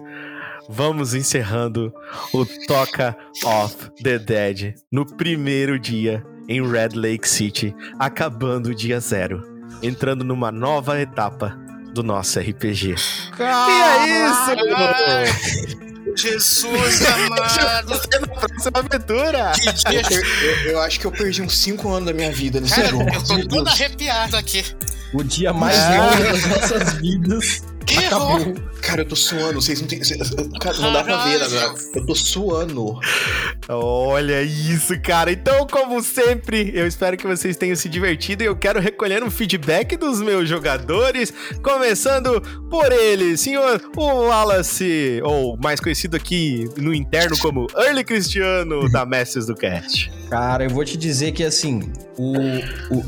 [0.68, 1.94] vamos encerrando
[2.34, 9.00] o Toca of the Dead no primeiro dia em Red Lake City, acabando o dia
[9.00, 9.44] zero,
[9.82, 11.58] entrando numa nova etapa
[11.94, 12.96] do nosso RPG.
[13.40, 15.78] E é isso!
[16.16, 17.90] Jesus amado!
[17.90, 19.52] Você na próxima aventura!
[19.62, 20.02] Que dia.
[20.66, 23.04] Eu, eu acho que eu perdi uns 5 anos da minha vida nesse Cara, jogo.
[23.14, 24.64] eu tô todo arrepiado aqui.
[25.14, 25.90] O dia mais Ah.
[26.12, 28.36] longo das nossas vidas Que acabou.
[28.36, 28.68] horror!
[28.82, 30.00] Cara, eu tô suando, vocês não tem.
[30.62, 31.74] Cara, não dá pra ver agora.
[31.96, 33.00] Eu tô suando.
[33.68, 35.32] Olha isso, cara.
[35.32, 39.32] Então, como sempre, eu espero que vocês tenham se divertido e eu quero recolher um
[39.32, 41.34] feedback dos meus jogadores,
[41.64, 48.90] começando por ele, senhor o Wallace, ou mais conhecido aqui no interno como Early Cristiano
[48.90, 50.12] da Mestres do Cast.
[50.30, 52.34] Cara, eu vou te dizer que assim, o,
[52.96, 53.06] o,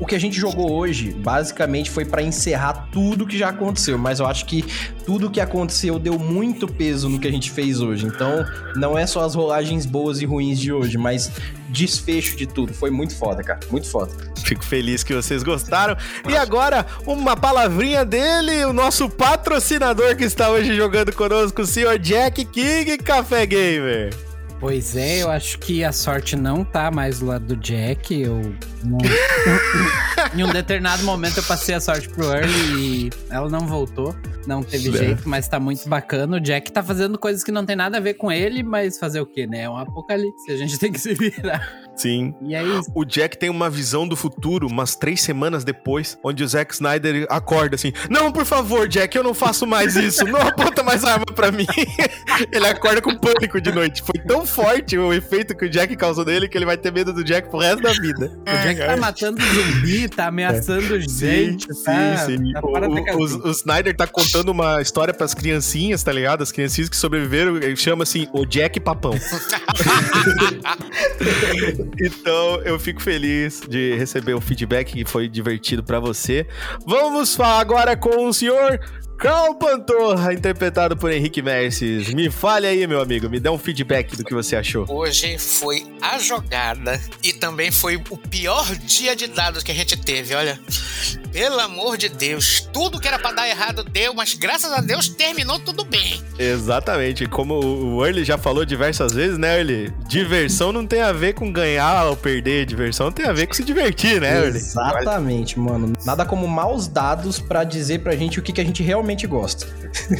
[0.00, 3.98] o que a gente jogou hoje, basicamente, foi pra encerrar tudo que já aconteceu.
[3.98, 4.64] Mas eu acho que
[5.04, 8.06] tudo que aconteceu deu muito peso no que a gente fez hoje.
[8.06, 8.44] Então,
[8.74, 11.30] não é só as rolagens boas e ruins de hoje, mas
[11.68, 12.72] desfecho de tudo.
[12.72, 13.60] Foi muito foda, cara.
[13.70, 14.10] Muito foda.
[14.42, 15.94] Fico feliz que vocês gostaram.
[16.26, 21.98] E agora, uma palavrinha dele, o nosso patrocinador que está hoje jogando conosco, o senhor
[21.98, 24.29] Jack King Café Gamer.
[24.60, 28.20] Pois é, eu acho que a sorte não tá mais do lado do Jack.
[28.20, 28.54] Eu
[28.84, 28.98] não-
[30.36, 34.14] em um determinado momento eu passei a sorte pro Early e ela não voltou.
[34.46, 34.92] Não teve É.
[34.92, 36.36] jeito, mas tá muito bacana.
[36.36, 39.20] O Jack tá fazendo coisas que não tem nada a ver com ele, mas fazer
[39.20, 39.62] o quê, né?
[39.62, 41.66] É um apocalipse, a gente tem que se virar.
[41.96, 42.34] Sim.
[42.42, 42.90] E é isso.
[42.94, 47.26] O Jack tem uma visão do futuro umas três semanas depois, onde o Zack Snyder
[47.30, 50.24] acorda assim: Não, por favor, Jack, eu não faço mais isso.
[50.24, 51.66] Não aponta mais arma pra mim.
[52.52, 54.02] ele acorda com pânico de noite.
[54.02, 57.12] Foi tão forte o efeito que o Jack causou nele que ele vai ter medo
[57.12, 58.30] do Jack pro resto da vida.
[58.50, 63.50] O Jack tá matando zumbi, tá ameaçando gente, tá, tá fora da O, o, o
[63.50, 66.42] Snyder tá contando uma história pras criancinhas, tá ligado?
[66.42, 69.14] As criancinhas que sobreviveram, ele chama assim, o Jack Papão.
[72.00, 76.46] Então, eu fico feliz de receber o feedback que foi divertido pra você.
[76.86, 78.80] Vamos falar agora com o senhor
[79.20, 82.08] Carl Pantorra, interpretado por Henrique Merces.
[82.14, 84.86] Me fale aí, meu amigo, me dá um feedback do que você achou.
[84.88, 89.94] Hoje foi a jogada e também foi o pior dia de dados que a gente
[89.94, 90.58] teve, olha.
[91.32, 95.08] Pelo amor de Deus, tudo que era pra dar errado deu, mas graças a Deus
[95.08, 96.20] terminou tudo bem.
[96.38, 99.94] Exatamente, como o Early já falou diversas vezes, né, Early?
[100.08, 103.62] Diversão não tem a ver com ganhar ou perder, diversão tem a ver com se
[103.62, 104.56] divertir, né, Early?
[104.56, 105.92] Exatamente, mano.
[106.04, 109.66] Nada como maus dados pra dizer pra gente o que, que a gente realmente gosta.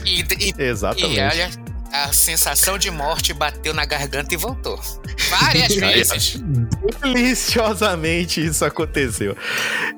[0.04, 1.18] E, e, Exatamente.
[1.18, 1.50] e olha,
[1.92, 4.80] a sensação de morte bateu na garganta e voltou.
[5.28, 6.40] Várias vezes.
[7.02, 9.36] Deliciosamente isso aconteceu.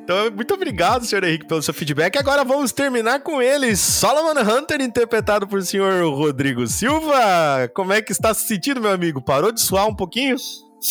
[0.02, 2.16] Então, muito obrigado, senhor Henrique, pelo seu feedback.
[2.16, 7.70] Agora vamos terminar com ele, Solomon Hunter, interpretado por senhor Rodrigo Silva.
[7.74, 9.20] Como é que está se sentindo, meu amigo?
[9.20, 10.36] Parou de suar um pouquinho?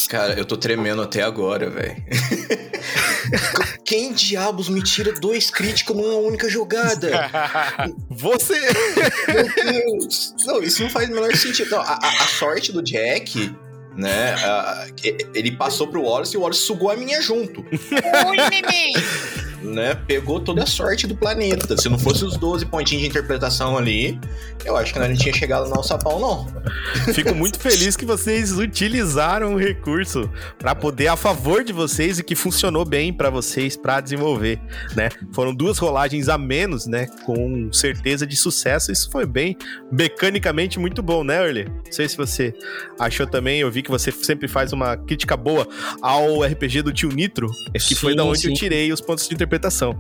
[0.08, 1.96] Cara, eu tô tremendo até agora, velho.
[3.86, 7.30] Quem diabos me tira dois críticos numa única jogada?
[8.10, 8.60] Você.
[9.28, 10.34] Meu Deus!
[10.46, 11.72] Não, isso não faz o menor sentido.
[11.72, 13.54] Não, a, a- a sorte do Jack,
[13.96, 14.34] né?
[14.36, 14.88] a-
[15.34, 17.62] ele passou pro Wallace e o Wallace sugou a minha junto.
[17.62, 18.94] Ui, neném!
[19.62, 19.96] Né?
[20.08, 21.78] Pegou toda a sorte do planeta.
[21.78, 24.20] Se não fosse os 12 pontinhos de interpretação ali,
[24.66, 26.48] eu acho que nós não tinha chegado no alçapão, não.
[27.14, 32.24] Fico muito feliz que vocês utilizaram o recurso para poder a favor de vocês e
[32.24, 34.60] que funcionou bem para vocês para desenvolver,
[34.96, 35.10] né?
[35.32, 37.08] Foram duas rolagens a menos, né?
[37.26, 38.92] Com certeza de sucesso.
[38.92, 39.56] Isso foi bem
[39.92, 41.66] mecanicamente muito bom, né, Early?
[41.66, 42.54] Não sei se você
[43.00, 43.60] achou também.
[43.60, 45.68] Eu vi que você sempre faz uma crítica boa
[46.02, 47.50] ao RPG do Tio Nitro,
[47.88, 48.50] que foi Sim, da onde sim.
[48.50, 49.51] eu tirei os pontos de interpretação.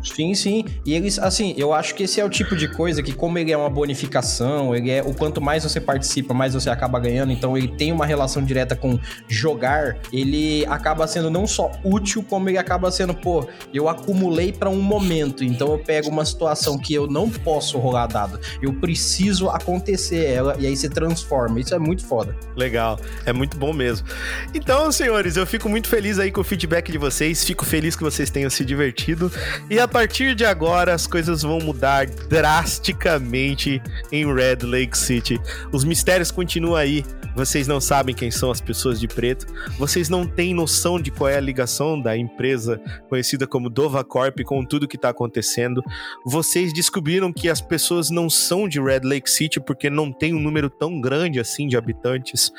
[0.03, 0.65] Sim, sim.
[0.85, 3.51] E eles, assim, eu acho que esse é o tipo de coisa que, como ele
[3.51, 5.01] é uma bonificação, ele é.
[5.01, 7.31] O quanto mais você participa, mais você acaba ganhando.
[7.31, 9.97] Então ele tem uma relação direta com jogar.
[10.11, 14.81] Ele acaba sendo não só útil, como ele acaba sendo, pô, eu acumulei pra um
[14.81, 15.43] momento.
[15.43, 18.39] Então eu pego uma situação que eu não posso rolar dado.
[18.61, 21.59] Eu preciso acontecer ela e aí se transforma.
[21.59, 22.35] Isso é muito foda.
[22.55, 24.07] Legal, é muito bom mesmo.
[24.53, 28.03] Então, senhores, eu fico muito feliz aí com o feedback de vocês, fico feliz que
[28.03, 29.31] vocês tenham se divertido.
[29.69, 33.81] E a partir de agora as coisas vão mudar drasticamente
[34.11, 35.39] em Red Lake City.
[35.71, 37.05] Os mistérios continuam aí.
[37.33, 39.45] Vocês não sabem quem são as pessoas de preto.
[39.77, 44.41] Vocês não têm noção de qual é a ligação da empresa conhecida como Dova Corp
[44.43, 45.81] com tudo que está acontecendo.
[46.25, 50.39] Vocês descobriram que as pessoas não são de Red Lake City porque não tem um
[50.39, 52.51] número tão grande assim de habitantes.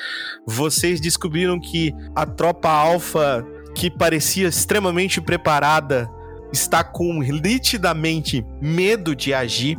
[0.46, 3.44] Vocês descobriram que a tropa alfa
[3.74, 6.10] que parecia extremamente preparada
[6.52, 9.78] está com nitidamente medo de agir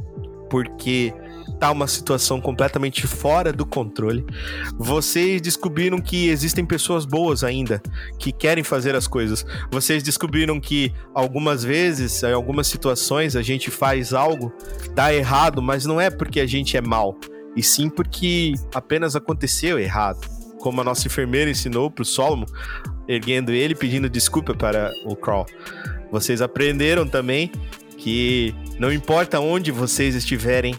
[0.49, 1.13] porque
[1.59, 4.25] tá uma situação completamente fora do controle.
[4.77, 7.81] Vocês descobriram que existem pessoas boas ainda
[8.19, 9.45] que querem fazer as coisas.
[9.71, 14.53] Vocês descobriram que algumas vezes, em algumas situações, a gente faz algo,
[14.93, 17.17] dá errado, mas não é porque a gente é mal,
[17.55, 20.27] e sim porque apenas aconteceu errado.
[20.59, 22.45] Como a nossa enfermeira ensinou pro Solomon,
[23.07, 25.45] erguendo ele, pedindo desculpa para o Crawl.
[26.14, 27.52] Vocês aprenderam também
[27.98, 30.76] que não importa onde vocês estiverem,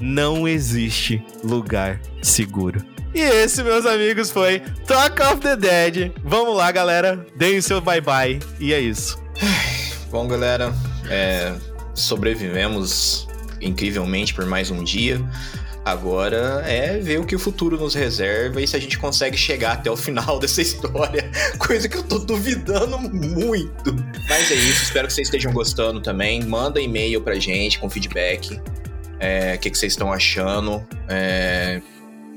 [0.00, 2.84] não existe lugar seguro.
[3.14, 6.10] E esse, meus amigos, foi Talk of the Dead.
[6.24, 7.24] Vamos lá, galera.
[7.36, 8.40] Deem seu bye-bye.
[8.58, 9.22] E é isso.
[10.10, 10.74] Bom, galera,
[11.08, 11.54] é,
[11.94, 13.28] sobrevivemos
[13.60, 15.20] incrivelmente por mais um dia.
[15.84, 19.72] Agora é ver o que o futuro nos reserva e se a gente consegue chegar
[19.72, 21.28] até o final dessa história.
[21.58, 23.92] Coisa que eu tô duvidando muito.
[24.28, 26.40] Mas é isso, espero que vocês estejam gostando também.
[26.44, 28.60] Manda e-mail pra gente com feedback.
[29.18, 30.86] é, O que, que vocês estão achando.
[31.08, 31.82] é,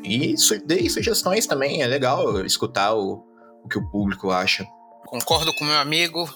[0.03, 1.81] e su deem sugestões também.
[1.83, 3.23] É legal escutar o,
[3.63, 4.65] o que o público acha.
[5.05, 6.27] Concordo com meu amigo.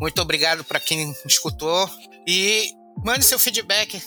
[0.00, 1.88] Muito obrigado para quem escutou.
[2.26, 2.70] E
[3.04, 4.00] mande seu feedback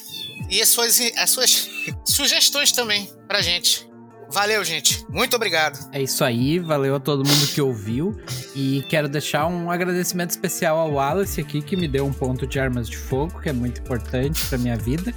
[0.49, 1.69] e as suas, as suas
[2.05, 3.87] sugestões também pra gente.
[4.31, 5.05] Valeu, gente.
[5.09, 5.77] Muito obrigado.
[5.91, 8.19] É isso aí, valeu a todo mundo que ouviu.
[8.55, 12.59] E quero deixar um agradecimento especial ao Wallace aqui, que me deu um ponto de
[12.59, 15.13] armas de fogo, que é muito importante pra minha vida.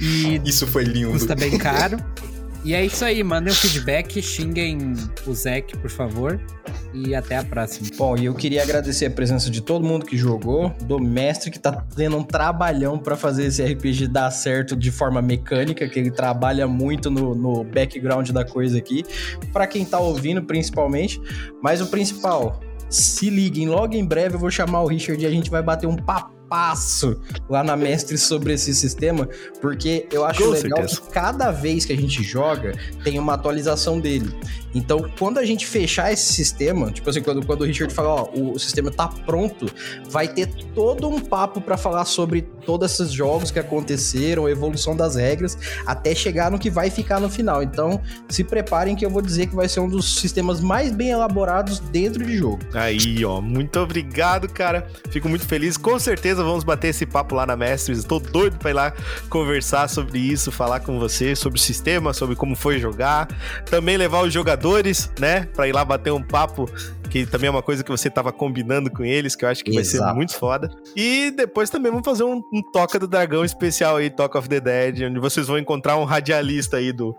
[0.00, 1.12] E Isso foi lindo.
[1.12, 1.96] custa bem caro.
[2.64, 4.94] E é isso aí, mandem um feedback, xinguem
[5.26, 6.40] o Zek, por favor.
[6.94, 7.88] E até a próxima.
[7.96, 11.58] Bom, e eu queria agradecer a presença de todo mundo que jogou, do mestre que
[11.58, 16.10] tá tendo um trabalhão pra fazer esse RPG dar certo de forma mecânica, que ele
[16.10, 19.04] trabalha muito no, no background da coisa aqui,
[19.52, 21.20] Pra quem tá ouvindo principalmente,
[21.62, 25.30] mas o principal, se liguem, logo em breve eu vou chamar o Richard e a
[25.30, 25.96] gente vai bater um
[26.54, 27.20] papasso
[27.50, 29.28] lá na mestre sobre esse sistema,
[29.60, 31.00] porque eu acho Com legal certeza.
[31.00, 34.32] que cada vez que a gente joga, tem uma atualização dele.
[34.74, 38.28] Então, quando a gente fechar esse sistema, tipo assim, quando, quando o Richard fala, ó,
[38.34, 39.66] o, sistema tá pronto,
[40.08, 44.96] vai ter todo um papo pra falar sobre todos esses jogos que aconteceram, a evolução
[44.96, 45.56] das regras,
[45.86, 47.62] até chegar no que vai ficar no final.
[47.62, 51.10] Então, se preparem que eu vou dizer que vai ser um dos sistemas mais bem
[51.10, 52.60] elaborados dentro de jogo.
[52.74, 54.86] Aí, ó, muito obrigado, cara.
[55.10, 55.76] Fico muito feliz.
[55.76, 57.98] Com certeza vamos bater esse papo lá na Mestres.
[57.98, 58.92] Estou doido pra ir lá
[59.28, 63.28] conversar sobre isso, falar com você sobre o sistema, sobre como foi jogar.
[63.66, 64.63] Também levar os jogadores,
[65.18, 66.66] né, pra ir lá bater um papo,
[67.10, 69.72] que também é uma coisa que você tava combinando com eles, que eu acho que
[69.72, 70.16] vai ser Exato.
[70.16, 70.70] muito foda.
[70.96, 74.60] E depois também vamos fazer um, um Toca do Dragão especial aí, Talk of the
[74.60, 77.14] Dead, onde vocês vão encontrar um radialista aí do,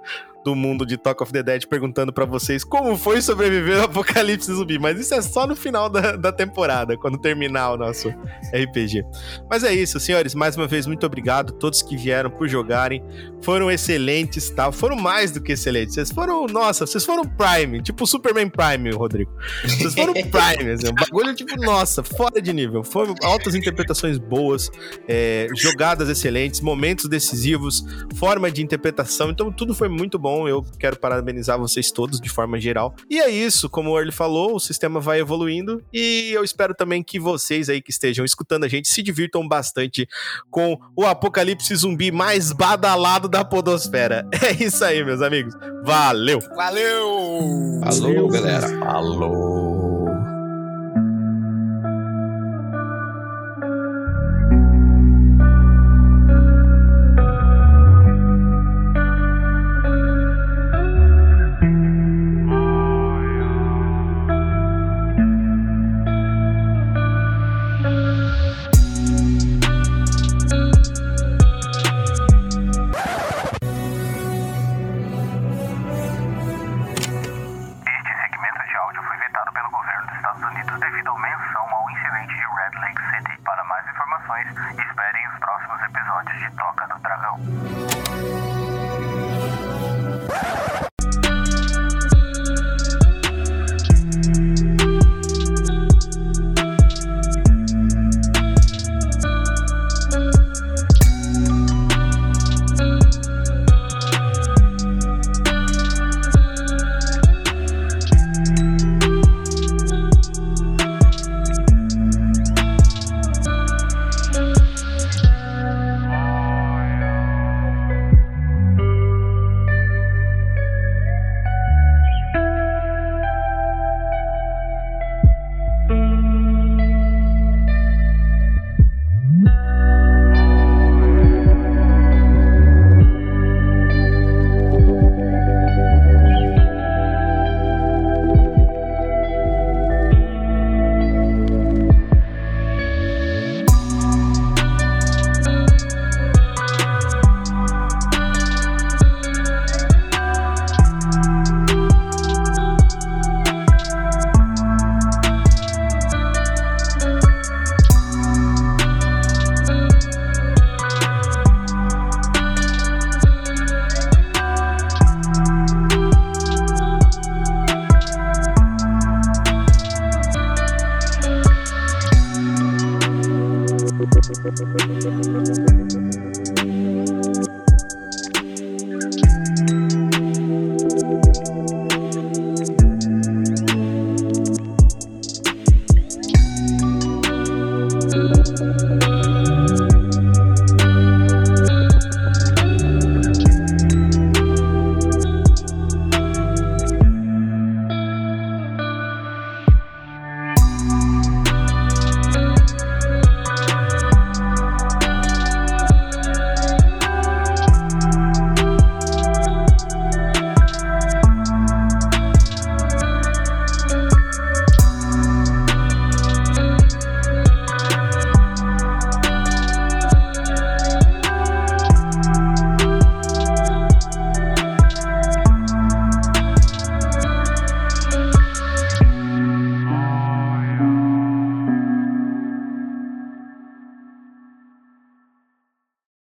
[0.46, 4.54] do mundo de Talk of the Dead perguntando pra vocês como foi sobreviver ao apocalipse
[4.54, 4.78] zumbi.
[4.78, 8.10] Mas isso é só no final da, da temporada, quando terminar o nosso
[8.54, 9.04] RPG.
[9.50, 10.36] Mas é isso, senhores.
[10.36, 13.04] Mais uma vez, muito obrigado a todos que vieram por jogarem.
[13.42, 14.72] Foram excelentes, tá?
[14.72, 15.96] Foram mais do que excelentes.
[15.96, 19.32] Vocês foram, nossa, vocês foram Prime, tipo Superman Prime, Rodrigo.
[19.64, 22.84] Vocês foram Prime, assim, um bagulho tipo, nossa, fora de nível.
[22.84, 24.70] Foram altas interpretações boas,
[25.08, 29.32] é, jogadas excelentes, momentos decisivos, forma de interpretação.
[29.32, 30.35] Então, tudo foi muito bom.
[30.48, 32.94] Eu quero parabenizar vocês todos de forma geral.
[33.10, 37.04] E é isso, como o Early falou, o sistema vai evoluindo e eu espero também
[37.04, 40.08] que vocês aí que estejam escutando a gente se divirtam bastante
[40.50, 44.26] com o apocalipse zumbi mais badalado da podosfera.
[44.46, 45.56] É isso aí, meus amigos.
[45.84, 46.40] Valeu!
[46.56, 47.82] Valeu!
[47.84, 48.68] Alô, galera.
[48.86, 49.75] Alô!